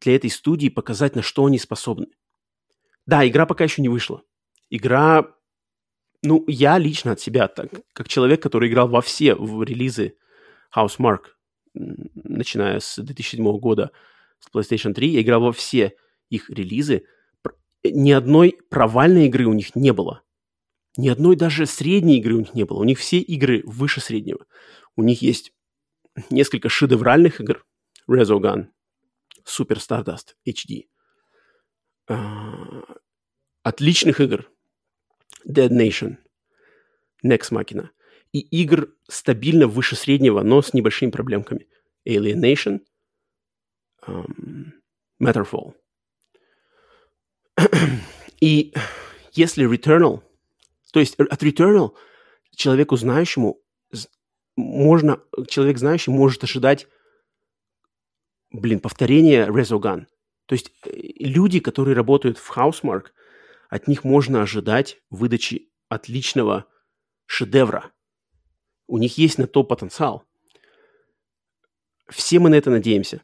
для 0.00 0.16
этой 0.16 0.30
студии 0.30 0.68
показать, 0.68 1.14
на 1.14 1.22
что 1.22 1.44
они 1.44 1.58
способны. 1.58 2.06
Да, 3.08 3.26
игра 3.26 3.46
пока 3.46 3.64
еще 3.64 3.80
не 3.80 3.88
вышла. 3.88 4.22
Игра, 4.68 5.34
ну, 6.22 6.44
я 6.46 6.76
лично 6.76 7.12
от 7.12 7.20
себя, 7.20 7.48
так, 7.48 7.70
как 7.94 8.06
человек, 8.06 8.42
который 8.42 8.68
играл 8.68 8.86
во 8.86 9.00
все 9.00 9.34
в 9.34 9.62
релизы 9.62 10.18
Housemark, 10.76 11.20
начиная 11.72 12.80
с 12.80 13.02
2007 13.02 13.58
года, 13.58 13.92
с 14.40 14.54
PlayStation 14.54 14.92
3, 14.92 15.08
я 15.08 15.22
играл 15.22 15.40
во 15.40 15.52
все 15.52 15.96
их 16.28 16.50
релизы. 16.50 17.06
Ни 17.82 18.10
одной 18.10 18.58
провальной 18.68 19.28
игры 19.28 19.46
у 19.46 19.54
них 19.54 19.74
не 19.74 19.94
было. 19.94 20.22
Ни 20.98 21.08
одной 21.08 21.34
даже 21.34 21.64
средней 21.64 22.18
игры 22.18 22.34
у 22.34 22.40
них 22.40 22.52
не 22.52 22.64
было. 22.64 22.80
У 22.80 22.84
них 22.84 22.98
все 22.98 23.20
игры 23.20 23.62
выше 23.64 24.02
среднего. 24.02 24.44
У 24.96 25.02
них 25.02 25.22
есть 25.22 25.54
несколько 26.28 26.68
шедевральных 26.68 27.40
игр. 27.40 27.64
Resogun, 28.06 28.66
Super 29.46 29.78
Stardust 29.78 30.34
HD. 30.46 30.88
Отличных 33.68 34.20
игр. 34.20 34.50
Dead 35.46 35.68
Nation, 35.68 36.16
Next 37.22 37.52
Machina. 37.52 37.90
И 38.32 38.40
игр 38.40 38.94
стабильно 39.08 39.66
выше 39.66 39.94
среднего, 39.94 40.42
но 40.42 40.62
с 40.62 40.72
небольшими 40.72 41.10
проблемками. 41.10 41.66
Alienation, 42.06 42.80
um, 44.06 44.72
Matterfall. 45.22 45.74
И 48.40 48.72
если 49.32 49.70
Returnal 49.70 50.22
то 50.92 51.00
есть 51.00 51.16
от 51.18 51.42
Returnal 51.42 51.94
человеку 52.54 52.96
знающему 52.96 53.60
можно, 54.56 55.20
человек 55.46 55.78
знающий 55.78 56.10
может 56.10 56.42
ожидать, 56.42 56.88
блин, 58.50 58.80
повторения 58.80 59.46
Resogun. 59.46 60.06
То 60.46 60.54
есть 60.54 60.72
э, 60.84 60.90
люди, 61.20 61.60
которые 61.60 61.94
работают 61.94 62.38
в 62.38 62.56
Housemark, 62.56 63.08
от 63.68 63.88
них 63.88 64.04
можно 64.04 64.42
ожидать 64.42 64.98
выдачи 65.10 65.70
отличного 65.88 66.66
шедевра. 67.26 67.92
У 68.86 68.98
них 68.98 69.18
есть 69.18 69.38
на 69.38 69.46
то 69.46 69.64
потенциал. 69.64 70.24
Все 72.08 72.38
мы 72.38 72.48
на 72.48 72.54
это 72.54 72.70
надеемся. 72.70 73.22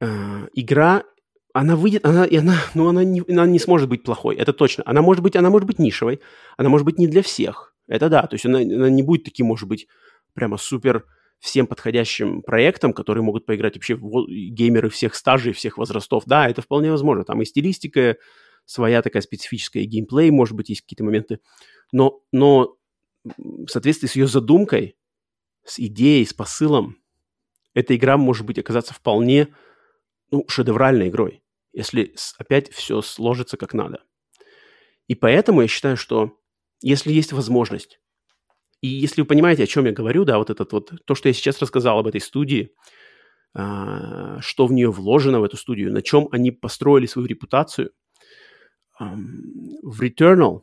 Э, 0.00 0.48
игра 0.54 1.04
она 1.52 1.74
выйдет, 1.74 2.06
она, 2.06 2.24
и 2.24 2.36
она, 2.36 2.56
ну, 2.74 2.88
она 2.88 3.02
не, 3.02 3.22
она 3.28 3.44
не 3.46 3.58
сможет 3.58 3.88
быть 3.88 4.04
плохой, 4.04 4.36
это 4.36 4.52
точно. 4.52 4.84
Она 4.86 5.02
может 5.02 5.22
быть, 5.22 5.34
она 5.34 5.50
может 5.50 5.66
быть 5.66 5.80
нишевой, 5.80 6.20
она 6.56 6.68
может 6.68 6.84
быть 6.84 6.98
не 6.98 7.08
для 7.08 7.22
всех, 7.22 7.74
это 7.88 8.08
да. 8.08 8.22
То 8.22 8.34
есть 8.34 8.46
она, 8.46 8.58
она 8.58 8.88
не 8.88 9.02
будет 9.02 9.24
таким, 9.24 9.46
может 9.46 9.68
быть, 9.68 9.88
прямо 10.32 10.58
супер 10.58 11.06
всем 11.40 11.66
подходящим 11.66 12.42
проектом, 12.42 12.92
которые 12.92 13.24
могут 13.24 13.46
поиграть 13.46 13.74
вообще 13.74 13.96
геймеры 13.96 14.90
всех 14.90 15.14
стажей, 15.14 15.52
всех 15.52 15.78
возрастов. 15.78 16.24
Да, 16.26 16.48
это 16.48 16.62
вполне 16.62 16.90
возможно. 16.90 17.24
Там 17.24 17.42
и 17.42 17.44
стилистика 17.44 18.16
своя 18.64 19.02
такая 19.02 19.22
специфическая, 19.22 19.84
геймплей, 19.84 20.30
может 20.30 20.54
быть, 20.54 20.68
есть 20.68 20.82
какие-то 20.82 21.04
моменты. 21.04 21.40
Но, 21.92 22.22
но 22.32 22.76
в 23.24 23.68
соответствии 23.68 24.08
с 24.08 24.16
ее 24.16 24.26
задумкой, 24.26 24.96
с 25.64 25.78
идеей, 25.78 26.24
с 26.24 26.32
посылом, 26.32 26.96
эта 27.74 27.94
игра 27.96 28.16
может 28.16 28.46
быть 28.46 28.58
оказаться 28.58 28.94
вполне 28.94 29.54
ну, 30.30 30.44
шедевральной 30.48 31.08
игрой, 31.08 31.42
если 31.72 32.14
опять 32.38 32.70
все 32.70 33.02
сложится 33.02 33.56
как 33.56 33.74
надо. 33.74 34.02
И 35.08 35.14
поэтому 35.14 35.62
я 35.62 35.68
считаю, 35.68 35.96
что 35.96 36.38
если 36.82 37.12
есть 37.12 37.32
возможность, 37.32 38.00
и 38.80 38.88
если 38.88 39.20
вы 39.20 39.26
понимаете, 39.26 39.64
о 39.64 39.66
чем 39.66 39.84
я 39.84 39.92
говорю, 39.92 40.24
да, 40.24 40.38
вот 40.38 40.50
этот 40.50 40.72
вот, 40.72 40.92
то, 41.04 41.14
что 41.14 41.28
я 41.28 41.34
сейчас 41.34 41.60
рассказал 41.60 41.98
об 41.98 42.06
этой 42.06 42.20
студии, 42.20 42.74
а, 43.52 44.40
что 44.40 44.66
в 44.66 44.72
нее 44.72 44.90
вложено, 44.90 45.40
в 45.40 45.44
эту 45.44 45.56
студию, 45.56 45.92
на 45.92 46.02
чем 46.02 46.28
они 46.30 46.50
построили 46.50 47.06
свою 47.06 47.28
репутацию, 47.28 47.90
в 49.00 50.02
Returnal 50.02 50.62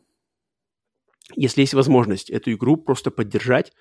если 1.34 1.60
есть 1.62 1.74
возможность 1.74 2.30
эту 2.30 2.52
игру 2.52 2.76
просто 2.76 3.10
поддержать, 3.10 3.72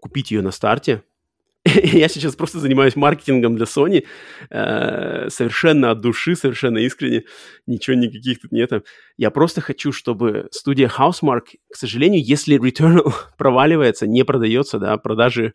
купить 0.00 0.30
ее 0.30 0.42
на 0.42 0.50
старте. 0.50 1.02
Я 1.64 2.08
сейчас 2.08 2.36
просто 2.36 2.60
занимаюсь 2.60 2.94
маркетингом 2.94 3.56
для 3.56 3.64
Sony 3.64 4.06
э, 4.48 5.28
совершенно 5.28 5.90
от 5.90 6.00
души, 6.00 6.36
совершенно 6.36 6.78
искренне, 6.78 7.24
ничего 7.66 7.96
никаких 7.96 8.40
тут 8.40 8.52
нет. 8.52 8.70
Я 9.16 9.30
просто 9.30 9.60
хочу, 9.60 9.92
чтобы 9.92 10.48
студия 10.52 10.88
Housemark, 10.88 11.46
к 11.70 11.76
сожалению, 11.76 12.22
если 12.24 12.58
Returnal 12.60 13.12
проваливается, 13.38 14.06
не 14.06 14.24
продается, 14.24 14.78
да, 14.78 14.96
продажи 14.98 15.54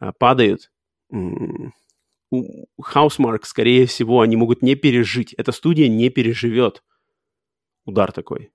э, 0.00 0.12
падают, 0.18 0.70
у 1.10 2.66
Housemark, 2.80 3.40
скорее 3.44 3.86
всего, 3.86 4.20
они 4.20 4.36
могут 4.36 4.62
не 4.62 4.74
пережить. 4.74 5.32
Эта 5.34 5.52
студия 5.52 5.88
не 5.88 6.08
переживет 6.10 6.82
удар 7.86 8.12
такой. 8.12 8.52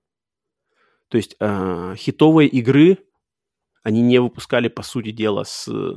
То 1.08 1.16
есть 1.16 1.36
э, 1.40 1.94
хитовые 1.96 2.48
игры 2.48 2.98
они 3.82 4.00
не 4.00 4.20
выпускали, 4.20 4.68
по 4.68 4.82
сути 4.82 5.10
дела, 5.10 5.44
с 5.44 5.68
э, 5.68 5.96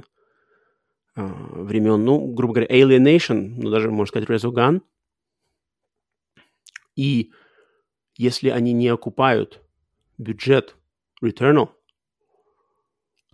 времен, 1.15 2.03
ну, 2.03 2.33
грубо 2.33 2.55
говоря, 2.55 2.75
Alienation, 2.75 3.53
ну, 3.57 3.69
даже, 3.69 3.91
можно 3.91 4.07
сказать, 4.07 4.29
Resogun. 4.29 4.81
И 6.95 7.31
если 8.15 8.49
они 8.49 8.73
не 8.73 8.88
окупают 8.88 9.61
бюджет 10.17 10.75
Returnal, 11.23 11.69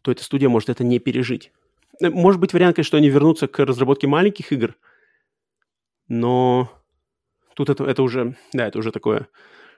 то 0.01 0.11
эта 0.11 0.23
студия 0.23 0.49
может 0.49 0.69
это 0.69 0.83
не 0.83 0.99
пережить. 0.99 1.51
Э, 2.01 2.09
может 2.09 2.41
быть 2.41 2.53
вариант, 2.53 2.75
конечно, 2.75 2.89
что 2.89 2.97
они 2.97 3.09
вернутся 3.09 3.47
к 3.47 3.59
разработке 3.59 4.07
маленьких 4.07 4.51
игр, 4.51 4.75
но 6.09 6.69
тут 7.55 7.69
это, 7.69 7.85
это 7.85 8.03
уже, 8.03 8.35
да, 8.51 8.67
это 8.67 8.79
уже 8.79 8.91
такое 8.91 9.29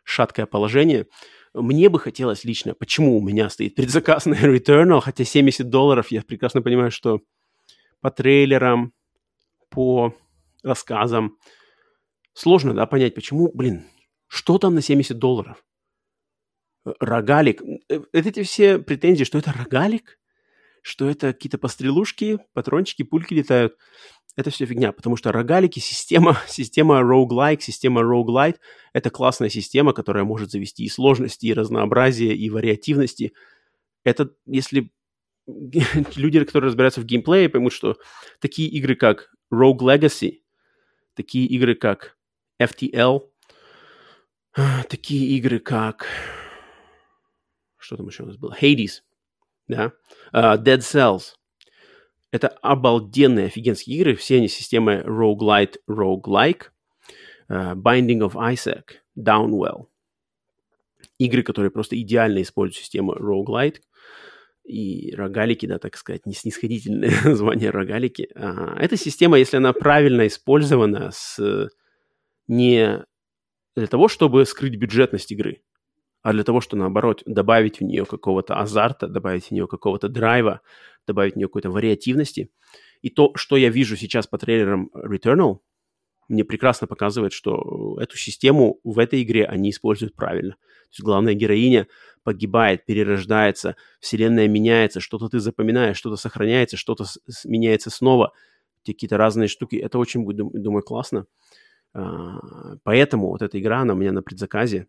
шаткое 0.04 0.46
положение. 0.46 1.08
Мне 1.54 1.90
бы 1.90 2.00
хотелось 2.00 2.44
лично, 2.44 2.74
почему 2.74 3.18
у 3.18 3.22
меня 3.22 3.50
стоит 3.50 3.76
предзаказ 3.76 4.26
на 4.28 4.36
Returnal, 4.36 5.02
хотя 5.02 5.24
70 5.24 5.70
долларов, 5.70 6.12
я 6.12 6.22
прекрасно 6.22 6.62
понимаю, 6.62 6.92
что 6.92 7.22
по 8.02 8.12
трейлерам, 8.12 8.94
по 9.70 10.14
рассказам 10.64 11.38
сложно, 12.34 12.74
да, 12.74 12.86
понять, 12.86 13.16
почему, 13.16 13.52
блин, 13.54 13.86
что 14.28 14.58
там 14.58 14.76
на 14.76 14.82
70 14.82 15.18
долларов? 15.18 15.64
Рогалик. 17.00 17.62
Э, 17.90 18.02
эти 18.12 18.44
все 18.44 18.80
претензии, 18.80 19.24
что 19.24 19.38
это 19.38 19.54
рогалик? 19.54 20.20
Что 20.84 21.10
это 21.10 21.34
какие-то 21.34 21.58
пострелушки, 21.58 22.40
патрончики, 22.52 23.04
пульки 23.04 23.34
летают. 23.34 23.78
Это 24.36 24.50
все 24.50 24.66
фигня, 24.66 24.92
потому 24.92 25.16
что 25.16 25.32
рогалики, 25.32 25.80
система, 25.80 26.38
система 26.48 27.00
roguelike, 27.00 27.62
система 27.62 28.02
roguelite— 28.02 28.58
это 28.94 29.10
классная 29.10 29.50
система, 29.50 29.94
которая 29.94 30.26
может 30.26 30.52
завести 30.52 30.84
и 30.84 30.90
сложности, 30.90 31.46
и 31.46 31.54
разнообразие, 31.54 32.36
и 32.36 32.50
вариативности. 32.50 33.34
Это 34.04 34.32
если 34.46 34.92
люди, 36.16 36.44
которые 36.44 36.68
разбираются 36.68 37.00
в 37.00 37.06
геймплее, 37.06 37.48
поймут, 37.48 37.72
что 37.72 37.98
такие 38.42 38.68
игры, 38.68 38.96
как 38.96 39.32
Rogue 39.54 39.80
Legacy, 39.80 40.42
такие 41.14 41.48
игры, 41.48 41.76
как 41.76 42.18
FTL, 42.62 43.22
такие 44.90 45.38
игры, 45.38 45.60
как... 45.60 46.08
Что 47.78 47.96
там 47.96 48.08
еще 48.08 48.24
у 48.24 48.26
нас 48.26 48.38
было? 48.38 48.56
Hades— 48.62 49.02
да, 49.68 49.94
uh, 50.34 50.62
Dead 50.62 50.80
Cells. 50.80 51.34
Это 52.32 52.48
обалденные, 52.48 53.46
офигенские 53.46 53.98
игры. 53.98 54.16
Все 54.16 54.38
они 54.38 54.48
системы 54.48 55.04
roguelite, 55.06 55.76
roguelike, 55.90 56.70
uh, 57.50 57.76
Binding 57.76 58.20
of 58.20 58.34
Isaac, 58.34 58.96
Downwell. 59.18 59.86
Игры, 61.20 61.44
которые 61.44 61.70
просто 61.72 62.00
идеально 62.00 62.42
используют 62.42 62.84
систему 62.84 63.14
roguelite. 63.14 63.78
И 64.64 65.14
рогалики, 65.16 65.66
да, 65.66 65.78
так 65.78 65.98
сказать, 65.98 66.26
не 66.26 66.34
снисходительное 66.34 67.12
название 67.24 67.70
рогалики. 67.70 68.30
Uh, 68.36 68.78
эта 68.80 68.98
система, 68.98 69.38
если 69.38 69.58
она 69.58 69.74
правильно 69.74 70.26
использована, 70.26 71.12
с, 71.12 71.70
не 72.48 73.06
для 73.76 73.88
того, 73.88 74.08
чтобы 74.08 74.46
скрыть 74.46 74.76
бюджетность 74.76 75.32
игры, 75.32 75.62
а 76.24 76.32
для 76.32 76.44
того, 76.44 76.62
чтобы, 76.62 76.80
наоборот, 76.80 77.22
добавить 77.26 77.80
в 77.80 77.84
нее 77.84 78.06
какого-то 78.06 78.56
азарта, 78.56 79.08
добавить 79.08 79.48
в 79.48 79.52
нее 79.52 79.68
какого-то 79.68 80.08
драйва, 80.08 80.62
добавить 81.06 81.34
в 81.34 81.36
нее 81.36 81.48
какой-то 81.48 81.70
вариативности. 81.70 82.50
И 83.02 83.10
то, 83.10 83.34
что 83.36 83.58
я 83.58 83.70
вижу 83.70 83.98
сейчас 83.98 84.26
по 84.26 84.38
трейлерам 84.38 84.90
Returnal, 84.96 85.60
мне 86.30 86.46
прекрасно 86.46 86.88
показывает, 86.88 87.34
что 87.34 87.98
эту 88.00 88.18
систему 88.18 88.80
в 88.86 89.00
этой 89.00 89.22
игре 89.22 89.46
они 89.46 89.70
используют 89.70 90.16
правильно. 90.16 90.54
То 90.54 90.90
есть 90.92 91.02
главная 91.02 91.34
героиня 91.34 91.88
погибает, 92.24 92.86
перерождается, 92.86 93.76
вселенная 94.00 94.48
меняется, 94.48 95.02
что-то 95.02 95.28
ты 95.28 95.42
запоминаешь, 95.42 95.98
что-то 95.98 96.16
сохраняется, 96.16 96.78
что-то 96.78 97.04
меняется 97.44 97.90
снова, 97.90 98.32
какие-то 98.86 99.18
разные 99.18 99.50
штуки. 99.50 99.76
Это 99.76 99.98
очень, 99.98 100.26
думаю, 100.26 100.84
классно. 100.84 101.26
А, 101.94 102.78
поэтому 102.84 103.28
вот 103.28 103.42
эта 103.42 103.60
игра, 103.60 103.82
она 103.82 103.94
у 103.94 103.98
меня 103.98 104.14
на 104.14 104.22
предзаказе 104.22 104.88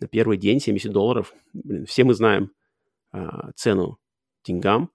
на 0.00 0.06
первый 0.06 0.38
день 0.38 0.60
70 0.60 0.92
долларов. 0.92 1.34
Блин, 1.52 1.86
все 1.86 2.04
мы 2.04 2.14
знаем 2.14 2.52
а, 3.10 3.52
цену 3.52 3.98
деньгам, 4.44 4.90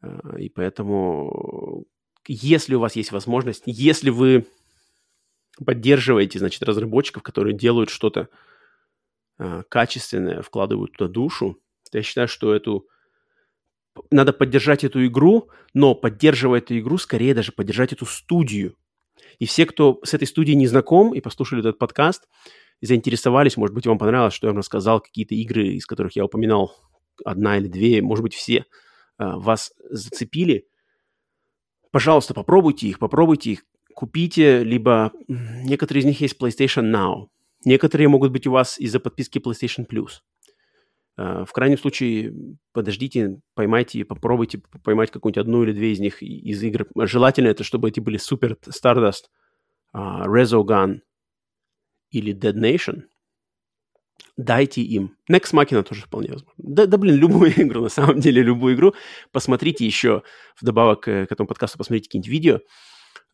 а, 0.00 0.38
и 0.38 0.48
поэтому, 0.48 1.84
если 2.26 2.74
у 2.74 2.80
вас 2.80 2.96
есть 2.96 3.12
возможность, 3.12 3.62
если 3.66 4.10
вы 4.10 4.46
поддерживаете, 5.64 6.38
значит, 6.38 6.62
разработчиков, 6.62 7.22
которые 7.22 7.56
делают 7.56 7.90
что-то 7.90 8.28
а, 9.38 9.62
качественное, 9.64 10.42
вкладывают 10.42 10.92
туда 10.92 11.10
душу, 11.10 11.58
то 11.90 11.98
я 11.98 12.02
считаю, 12.02 12.28
что 12.28 12.54
эту 12.54 12.88
надо 14.10 14.32
поддержать 14.32 14.84
эту 14.84 15.04
игру, 15.06 15.50
но 15.74 15.94
поддерживая 15.94 16.60
эту 16.60 16.78
игру, 16.78 16.96
скорее 16.96 17.34
даже 17.34 17.52
поддержать 17.52 17.92
эту 17.92 18.06
студию. 18.06 18.76
И 19.38 19.46
все, 19.46 19.66
кто 19.66 20.00
с 20.02 20.14
этой 20.14 20.26
студией 20.26 20.56
не 20.56 20.66
знаком 20.66 21.14
и 21.14 21.20
послушали 21.20 21.60
этот 21.60 21.78
подкаст, 21.78 22.28
заинтересовались, 22.82 23.56
может 23.56 23.74
быть, 23.74 23.86
вам 23.86 23.98
понравилось, 23.98 24.34
что 24.34 24.46
я 24.46 24.50
вам 24.52 24.58
рассказал, 24.58 25.00
какие-то 25.00 25.34
игры, 25.34 25.68
из 25.68 25.86
которых 25.86 26.16
я 26.16 26.24
упоминал, 26.24 26.74
одна 27.24 27.58
или 27.58 27.68
две, 27.68 28.02
может 28.02 28.22
быть, 28.22 28.34
все, 28.34 28.66
а, 29.18 29.38
вас 29.38 29.72
зацепили, 29.88 30.66
пожалуйста, 31.90 32.34
попробуйте 32.34 32.88
их, 32.88 32.98
попробуйте 32.98 33.52
их, 33.52 33.64
купите, 33.94 34.64
либо 34.64 35.12
некоторые 35.28 36.02
из 36.02 36.06
них 36.06 36.20
есть 36.20 36.36
PlayStation 36.40 36.90
Now, 36.90 37.28
некоторые 37.64 38.08
могут 38.08 38.32
быть 38.32 38.46
у 38.46 38.52
вас 38.52 38.78
из-за 38.78 38.98
подписки 38.98 39.38
PlayStation 39.38 39.86
Plus. 39.86 40.20
А, 41.16 41.44
в 41.44 41.52
крайнем 41.52 41.78
случае, 41.78 42.34
подождите, 42.72 43.40
поймайте, 43.54 44.04
попробуйте 44.04 44.62
поймать 44.82 45.10
какую-нибудь 45.10 45.40
одну 45.40 45.62
или 45.62 45.72
две 45.72 45.92
из 45.92 46.00
них 46.00 46.22
из 46.22 46.62
игр. 46.62 46.86
Желательно 46.96 47.48
это, 47.48 47.64
чтобы 47.64 47.88
эти 47.88 48.00
были 48.00 48.18
Super 48.18 48.56
Stardust, 48.68 49.26
uh, 49.94 50.24
Resogun, 50.26 51.00
или 52.12 52.34
Dead 52.34 52.54
Nation, 52.54 53.02
дайте 54.36 54.82
им. 54.82 55.16
Next 55.30 55.52
Machina 55.52 55.82
тоже 55.82 56.02
вполне 56.02 56.32
возможно. 56.32 56.54
Да, 56.58 56.86
да, 56.86 56.96
блин, 56.98 57.16
любую 57.16 57.50
игру, 57.56 57.82
на 57.82 57.88
самом 57.88 58.20
деле, 58.20 58.42
любую 58.42 58.74
игру. 58.74 58.94
Посмотрите 59.32 59.84
еще, 59.84 60.22
вдобавок 60.60 61.00
к, 61.00 61.26
к 61.26 61.32
этому 61.32 61.46
подкасту, 61.46 61.78
посмотрите 61.78 62.08
какие-нибудь 62.08 62.30
видео. 62.30 62.60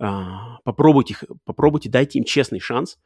А, 0.00 0.58
попробуйте, 0.64 1.16
попробуйте, 1.44 1.90
дайте 1.90 2.18
им 2.18 2.24
честный 2.24 2.60
шанс. 2.60 2.98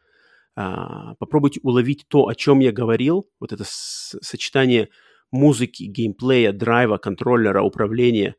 А, 0.54 1.14
попробуйте 1.16 1.60
уловить 1.62 2.04
то, 2.08 2.28
о 2.28 2.34
чем 2.34 2.60
я 2.60 2.72
говорил. 2.72 3.28
Вот 3.40 3.52
это 3.52 3.64
сочетание 3.66 4.90
музыки, 5.30 5.84
геймплея, 5.84 6.52
драйва, 6.52 6.98
контроллера, 6.98 7.62
управления. 7.62 8.36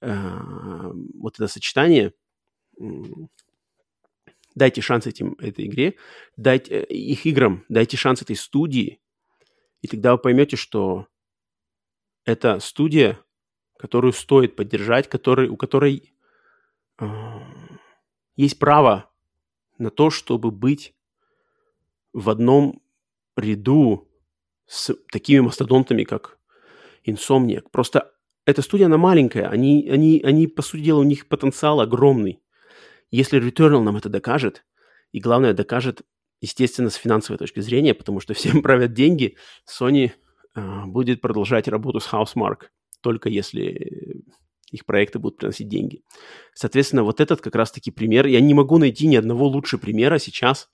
А, 0.00 0.92
вот 1.18 1.36
это 1.36 1.48
сочетание 1.48 2.12
дайте 4.54 4.80
шанс 4.80 5.06
этим, 5.06 5.36
этой 5.40 5.66
игре, 5.66 5.96
дайте 6.36 6.82
э, 6.82 6.84
их 6.84 7.26
играм, 7.26 7.64
дайте 7.68 7.96
шанс 7.96 8.22
этой 8.22 8.36
студии, 8.36 9.00
и 9.82 9.88
тогда 9.88 10.12
вы 10.12 10.18
поймете, 10.18 10.56
что 10.56 11.08
это 12.24 12.58
студия, 12.60 13.18
которую 13.76 14.12
стоит 14.12 14.56
поддержать, 14.56 15.08
который, 15.08 15.48
у 15.48 15.56
которой 15.56 16.14
э, 16.98 17.06
есть 18.36 18.58
право 18.58 19.10
на 19.78 19.90
то, 19.90 20.10
чтобы 20.10 20.50
быть 20.50 20.94
в 22.12 22.30
одном 22.30 22.80
ряду 23.36 24.08
с 24.66 24.94
такими 25.10 25.40
мастодонтами, 25.40 26.04
как 26.04 26.38
Insomniac. 27.04 27.66
Просто 27.70 28.12
эта 28.46 28.62
студия, 28.62 28.86
она 28.86 28.98
маленькая, 28.98 29.48
они, 29.48 29.88
они, 29.90 30.20
они, 30.24 30.46
по 30.46 30.62
сути 30.62 30.82
дела, 30.82 31.00
у 31.00 31.04
них 31.04 31.28
потенциал 31.28 31.80
огромный. 31.80 32.40
Если 33.14 33.40
Returnal 33.40 33.80
нам 33.80 33.96
это 33.96 34.08
докажет, 34.08 34.64
и 35.12 35.20
главное, 35.20 35.52
докажет, 35.52 36.02
естественно, 36.40 36.90
с 36.90 36.96
финансовой 36.96 37.38
точки 37.38 37.60
зрения, 37.60 37.94
потому 37.94 38.18
что 38.18 38.34
всем 38.34 38.60
правят 38.60 38.92
деньги, 38.92 39.36
Sony 39.70 40.10
э, 40.56 40.84
будет 40.86 41.20
продолжать 41.20 41.68
работу 41.68 42.00
с 42.00 42.12
Housemark, 42.12 42.70
только 43.02 43.28
если 43.28 44.24
их 44.72 44.84
проекты 44.84 45.20
будут 45.20 45.38
приносить 45.38 45.68
деньги. 45.68 46.02
Соответственно, 46.54 47.04
вот 47.04 47.20
этот 47.20 47.40
как 47.40 47.54
раз-таки 47.54 47.92
пример. 47.92 48.26
Я 48.26 48.40
не 48.40 48.52
могу 48.52 48.78
найти 48.78 49.06
ни 49.06 49.14
одного 49.14 49.46
лучше 49.46 49.78
примера 49.78 50.18
сейчас 50.18 50.68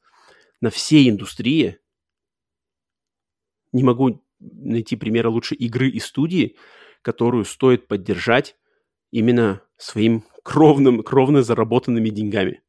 на 0.63 0.71
всей 0.71 1.11
индустрии. 1.11 1.79
Не 3.73 3.83
могу 3.83 4.25
найти 4.39 4.97
примеры 4.97 5.29
лучше 5.29 5.57
игры 5.57 5.91
и 5.91 6.01
студии, 6.01 6.57
которую 7.03 7.45
стоит 7.45 7.87
поддержать 7.87 8.57
именно 9.11 9.63
своим 9.77 10.25
кровным, 10.43 11.03
кровно 11.03 11.43
заработанными 11.43 12.11
деньгами. 12.11 12.63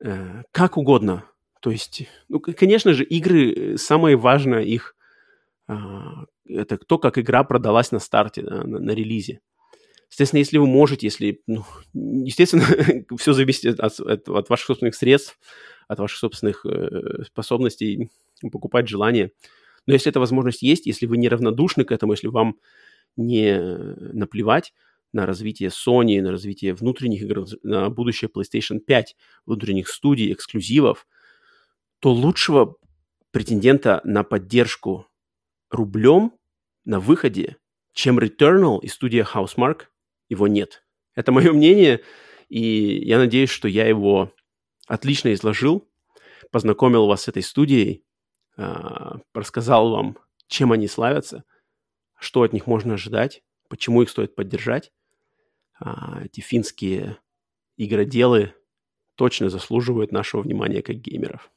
Э, 0.00 0.42
как 0.52 0.76
угодно. 0.76 1.24
То 1.60 1.70
есть, 1.70 2.08
ну, 2.28 2.40
конечно 2.40 2.92
же, 2.92 3.04
игры, 3.04 3.52
э, 3.52 3.76
самое 3.78 4.16
важное 4.16 4.62
их, 4.62 4.94
а, 5.66 6.24
это 6.48 6.78
то, 6.78 6.98
как 6.98 7.18
игра 7.18 7.44
продалась 7.44 7.92
на 7.92 7.98
старте, 7.98 8.42
на, 8.42 8.64
на 8.64 8.90
релизе. 8.92 9.40
Естественно, 10.10 10.38
если 10.38 10.56
вы 10.56 10.66
можете, 10.66 11.06
если, 11.06 11.42
ну, 11.46 11.64
естественно, 11.92 12.64
все 13.18 13.32
зависит 13.32 13.78
от, 13.80 14.00
от, 14.00 14.28
от 14.28 14.48
ваших 14.48 14.66
собственных 14.66 14.94
средств, 14.94 15.38
от 15.88 15.98
ваших 15.98 16.18
собственных 16.18 16.64
э, 16.64 17.24
способностей 17.24 18.08
покупать 18.52 18.88
желание. 18.88 19.32
Но 19.86 19.94
если 19.94 20.10
эта 20.10 20.20
возможность 20.20 20.62
есть, 20.62 20.86
если 20.86 21.06
вы 21.06 21.18
неравнодушны 21.18 21.84
к 21.84 21.92
этому, 21.92 22.12
если 22.12 22.28
вам 22.28 22.56
не 23.16 23.58
наплевать 24.12 24.72
на 25.12 25.26
развитие 25.26 25.70
Sony, 25.70 26.20
на 26.20 26.30
развитие 26.30 26.74
внутренних 26.74 27.22
игр, 27.22 27.46
на 27.62 27.90
будущее 27.90 28.30
PlayStation 28.34 28.78
5, 28.78 29.16
внутренних 29.46 29.88
студий, 29.88 30.32
эксклюзивов, 30.32 31.06
то 32.00 32.12
лучшего 32.12 32.76
претендента 33.30 34.00
на 34.04 34.24
поддержку 34.24 35.06
рублем 35.70 36.32
на 36.84 37.00
выходе, 37.00 37.56
чем 37.92 38.18
Returnal 38.18 38.80
и 38.80 38.88
студия 38.88 39.24
Housemark, 39.24 39.82
его 40.28 40.46
нет. 40.46 40.84
Это 41.14 41.32
мое 41.32 41.52
мнение, 41.52 42.00
и 42.48 43.04
я 43.04 43.18
надеюсь, 43.18 43.50
что 43.50 43.68
я 43.68 43.86
его 43.86 44.32
отлично 44.86 45.32
изложил, 45.34 45.88
познакомил 46.50 47.06
вас 47.06 47.22
с 47.22 47.28
этой 47.28 47.42
студией, 47.42 48.04
а, 48.56 49.18
рассказал 49.34 49.90
вам, 49.90 50.18
чем 50.46 50.72
они 50.72 50.88
славятся, 50.88 51.44
что 52.18 52.42
от 52.42 52.52
них 52.52 52.66
можно 52.66 52.94
ожидать, 52.94 53.42
почему 53.68 54.02
их 54.02 54.10
стоит 54.10 54.34
поддержать. 54.34 54.92
А, 55.80 56.22
эти 56.24 56.40
финские 56.40 57.18
игроделы 57.76 58.54
точно 59.14 59.50
заслуживают 59.50 60.12
нашего 60.12 60.42
внимания 60.42 60.82
как 60.82 60.96
геймеров. 60.96 61.50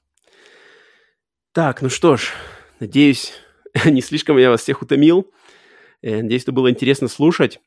Так, 1.52 1.82
ну 1.82 1.90
что 1.90 2.18
ж, 2.18 2.32
надеюсь, 2.80 3.34
не 3.86 4.02
слишком 4.02 4.38
я 4.38 4.50
вас 4.50 4.62
всех 4.62 4.82
утомил. 4.82 5.32
Э, 6.02 6.22
надеюсь, 6.22 6.44
это 6.44 6.52
было 6.52 6.70
интересно 6.70 7.08
слушать 7.08 7.60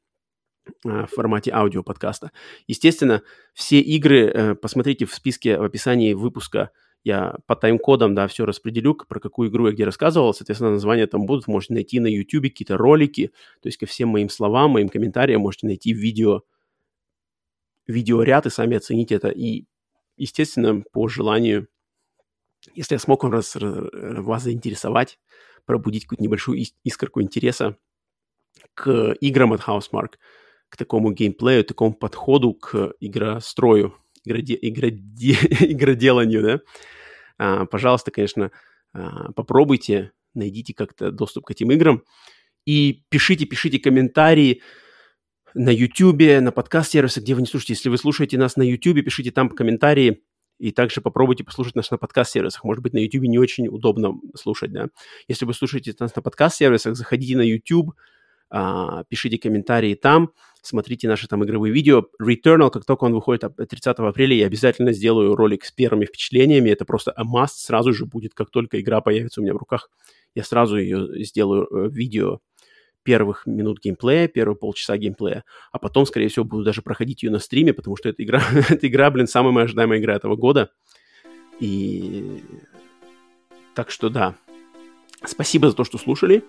а, 0.84 1.06
в 1.06 1.10
формате 1.10 1.50
аудиоподкаста. 1.52 2.32
Естественно, 2.66 3.22
все 3.52 3.80
игры 3.80 4.26
э, 4.26 4.54
посмотрите 4.54 5.06
в 5.06 5.14
списке 5.14 5.58
в 5.58 5.62
описании 5.62 6.12
выпуска– 6.14 6.70
я 7.04 7.36
по 7.46 7.54
тайм-кодам, 7.54 8.14
да, 8.14 8.26
все 8.26 8.46
распределю, 8.46 8.94
про 8.94 9.20
какую 9.20 9.50
игру 9.50 9.66
я 9.66 9.72
где 9.72 9.84
рассказывал, 9.84 10.32
соответственно, 10.32 10.72
названия 10.72 11.06
там 11.06 11.26
будут, 11.26 11.46
можете 11.46 11.74
найти 11.74 12.00
на 12.00 12.06
YouTube 12.06 12.44
какие-то 12.44 12.78
ролики, 12.78 13.28
то 13.60 13.68
есть 13.68 13.76
ко 13.76 13.86
всем 13.86 14.08
моим 14.08 14.30
словам, 14.30 14.72
моим 14.72 14.88
комментариям 14.88 15.42
можете 15.42 15.66
найти 15.66 15.92
видео, 15.92 16.42
видеоряд 17.86 18.46
и 18.46 18.50
сами 18.50 18.78
оцените 18.78 19.16
это. 19.16 19.28
И, 19.28 19.66
естественно, 20.16 20.82
по 20.92 21.06
желанию, 21.06 21.68
если 22.74 22.94
я 22.94 22.98
смог 22.98 23.24
вас, 23.24 23.54
вас 23.60 24.42
заинтересовать, 24.42 25.18
пробудить 25.66 26.04
какую-то 26.04 26.22
небольшую 26.22 26.64
искорку 26.82 27.20
интереса 27.20 27.76
к 28.72 29.14
играм 29.20 29.52
от 29.52 29.60
Housemark, 29.60 30.14
к 30.70 30.76
такому 30.78 31.12
геймплею, 31.12 31.64
такому 31.64 31.92
подходу 31.92 32.54
к 32.54 32.94
игрострою, 33.00 33.94
игроде, 34.24 34.58
игроде, 34.60 35.32
игроделанию, 35.60 36.42
да, 36.42 36.60
а, 37.38 37.66
пожалуйста, 37.66 38.10
конечно, 38.10 38.50
а, 38.92 39.32
попробуйте, 39.32 40.12
найдите 40.34 40.74
как-то 40.74 41.10
доступ 41.10 41.46
к 41.46 41.50
этим 41.50 41.70
играм 41.70 42.02
и 42.66 43.04
пишите, 43.08 43.46
пишите 43.46 43.78
комментарии 43.78 44.62
на 45.54 45.70
YouTube, 45.70 46.40
на 46.40 46.50
подкаст-сервисе, 46.50 47.20
где 47.20 47.34
вы 47.34 47.42
не 47.42 47.46
слушаете. 47.46 47.74
Если 47.74 47.88
вы 47.88 47.98
слушаете 47.98 48.38
нас 48.38 48.56
на 48.56 48.62
YouTube, 48.62 49.04
пишите 49.04 49.30
там 49.30 49.48
комментарии, 49.48 50.22
и 50.58 50.70
также 50.70 51.00
попробуйте 51.00 51.44
послушать 51.44 51.74
нас 51.74 51.90
на 51.90 51.98
подкаст-сервисах. 51.98 52.64
Может 52.64 52.82
быть, 52.82 52.92
на 52.92 52.98
YouTube 52.98 53.24
не 53.24 53.38
очень 53.38 53.68
удобно 53.68 54.14
слушать, 54.36 54.72
да. 54.72 54.88
Если 55.28 55.44
вы 55.44 55.54
слушаете 55.54 55.94
нас 55.98 56.14
на 56.14 56.22
подкаст-сервисах, 56.22 56.96
заходите 56.96 57.36
на 57.36 57.42
YouTube, 57.42 57.94
пишите 59.08 59.38
комментарии 59.38 59.94
там, 59.94 60.30
смотрите 60.62 61.08
наши 61.08 61.26
там 61.28 61.44
игровые 61.44 61.72
видео. 61.72 62.06
Returnal, 62.22 62.70
как 62.70 62.84
только 62.84 63.04
он 63.04 63.12
выходит 63.12 63.44
30 63.56 63.86
апреля, 63.86 64.36
я 64.36 64.46
обязательно 64.46 64.92
сделаю 64.92 65.34
ролик 65.34 65.64
с 65.64 65.72
первыми 65.72 66.04
впечатлениями. 66.04 66.70
Это 66.70 66.84
просто 66.84 67.12
a 67.12 67.24
must 67.24 67.56
сразу 67.56 67.92
же 67.92 68.06
будет, 68.06 68.34
как 68.34 68.50
только 68.50 68.80
игра 68.80 69.00
появится 69.00 69.40
у 69.40 69.44
меня 69.44 69.54
в 69.54 69.58
руках. 69.58 69.90
Я 70.34 70.44
сразу 70.44 70.76
ее 70.76 71.24
сделаю 71.24 71.66
э, 71.70 71.88
видео 71.90 72.40
первых 73.02 73.46
минут 73.46 73.80
геймплея, 73.80 74.28
первые 74.28 74.56
полчаса 74.56 74.96
геймплея, 74.96 75.44
а 75.72 75.78
потом, 75.78 76.06
скорее 76.06 76.28
всего, 76.28 76.44
буду 76.44 76.64
даже 76.64 76.80
проходить 76.80 77.22
ее 77.22 77.30
на 77.30 77.38
стриме, 77.38 77.74
потому 77.74 77.96
что 77.96 78.08
эта 78.08 78.24
игра, 78.24 78.42
эта 78.68 78.88
игра, 78.88 79.10
блин, 79.10 79.26
самая 79.26 79.52
моя 79.52 79.64
ожидаемая 79.66 79.98
игра 79.98 80.14
этого 80.14 80.36
года. 80.36 80.70
И 81.60 82.42
так 83.74 83.90
что 83.90 84.08
да, 84.08 84.36
спасибо 85.24 85.68
за 85.70 85.76
то, 85.76 85.84
что 85.84 85.98
слушали. 85.98 86.42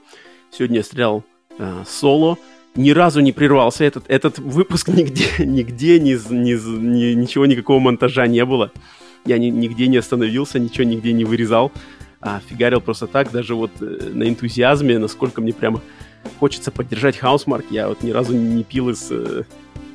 Сегодня 0.52 0.78
я 0.78 0.84
стрелял 0.84 1.24
э, 1.58 1.84
соло 1.88 2.38
ни 2.76 2.92
разу 2.92 3.22
не 3.22 3.32
прервался 3.32 3.84
этот, 3.84 4.06
этот 4.10 4.40
выпуск 4.40 4.88
нигде, 4.90 5.30
нигде 5.40 6.00
ни, 6.00 6.12
ни, 6.34 6.54
ни, 6.54 7.14
ничего, 7.14 7.46
никакого 7.46 7.80
монтажа 7.80 8.28
не 8.28 8.44
было. 8.46 8.72
Я 9.26 9.38
ни, 9.38 9.48
нигде 9.48 9.88
не 9.88 9.98
остановился, 9.98 10.60
ничего 10.60 10.84
нигде 10.84 11.14
не 11.14 11.26
вырезал, 11.26 11.72
а 12.22 12.40
фигарил 12.48 12.82
просто 12.82 13.08
так, 13.08 13.32
даже 13.32 13.56
вот 13.56 13.72
э, 13.82 14.12
на 14.14 14.28
энтузиазме, 14.28 15.00
насколько 15.00 15.42
мне 15.42 15.54
прямо 15.54 15.82
хочется 16.40 16.72
поддержать 16.72 17.18
Хаусмарк. 17.18 17.66
Я 17.70 17.88
вот 17.88 18.04
ни 18.04 18.12
разу 18.12 18.34
не 18.36 18.64
пил 18.64 18.90
из 18.90 19.08
э, 19.10 19.44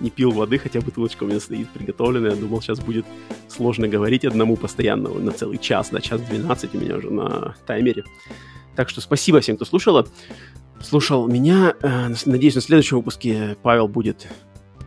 не 0.00 0.10
пил 0.10 0.30
воды, 0.30 0.58
хотя 0.58 0.80
бутылочка 0.80 1.24
у 1.24 1.26
меня 1.26 1.40
стоит 1.40 1.68
приготовленная. 1.70 2.30
Я 2.30 2.36
думал, 2.36 2.62
сейчас 2.62 2.80
будет 2.80 3.04
сложно 3.48 3.86
говорить 3.86 4.24
одному 4.24 4.56
постоянно 4.56 5.10
на 5.10 5.30
целый 5.32 5.58
час, 5.58 5.92
на 5.92 6.00
час 6.00 6.20
12 6.22 6.74
у 6.74 6.78
меня 6.78 6.96
уже 6.96 7.10
на 7.10 7.54
таймере. 7.66 8.04
Так 8.74 8.88
что 8.88 9.00
спасибо 9.00 9.40
всем, 9.40 9.56
кто 9.56 9.64
слушал 9.64 10.06
слушал 10.82 11.26
меня. 11.28 11.74
Э, 11.82 12.12
надеюсь, 12.26 12.54
на 12.54 12.60
следующем 12.60 12.98
выпуске 12.98 13.56
Павел 13.62 13.88
будет 13.88 14.28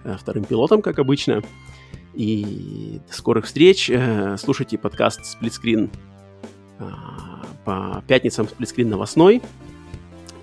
э, 0.04 0.16
вторым 0.20 0.44
пилотом, 0.44 0.82
как 0.82 1.00
обычно. 1.00 1.42
И 2.14 3.00
до 3.08 3.14
скорых 3.14 3.46
встреч. 3.46 3.90
Э, 3.90 4.36
слушайте 4.38 4.78
подкаст 4.78 5.26
«Сплитскрин» 5.26 5.90
по 7.66 8.04
пятницам 8.08 8.48
«Сплитскрин 8.48 8.90
новостной». 8.90 9.42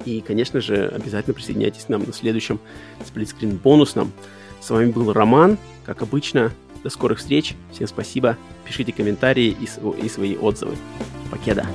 И, 0.06 0.20
конечно 0.20 0.60
же, 0.60 0.86
обязательно 0.88 1.34
присоединяйтесь 1.34 1.84
к 1.84 1.88
нам 1.90 2.04
на 2.04 2.12
следующем 2.12 2.58
«Сплитскрин 3.04 3.56
бонусном». 3.56 4.12
С 4.60 4.70
вами 4.70 4.90
был 4.90 5.12
Роман, 5.12 5.58
как 5.84 6.02
обычно. 6.02 6.52
До 6.82 6.88
скорых 6.88 7.18
встреч. 7.18 7.56
Всем 7.72 7.86
спасибо. 7.86 8.38
Пишите 8.64 8.92
комментарии 8.92 9.54
и, 9.60 10.04
и 10.04 10.08
свои 10.08 10.36
отзывы. 10.36 10.76
Покеда. 11.30 11.66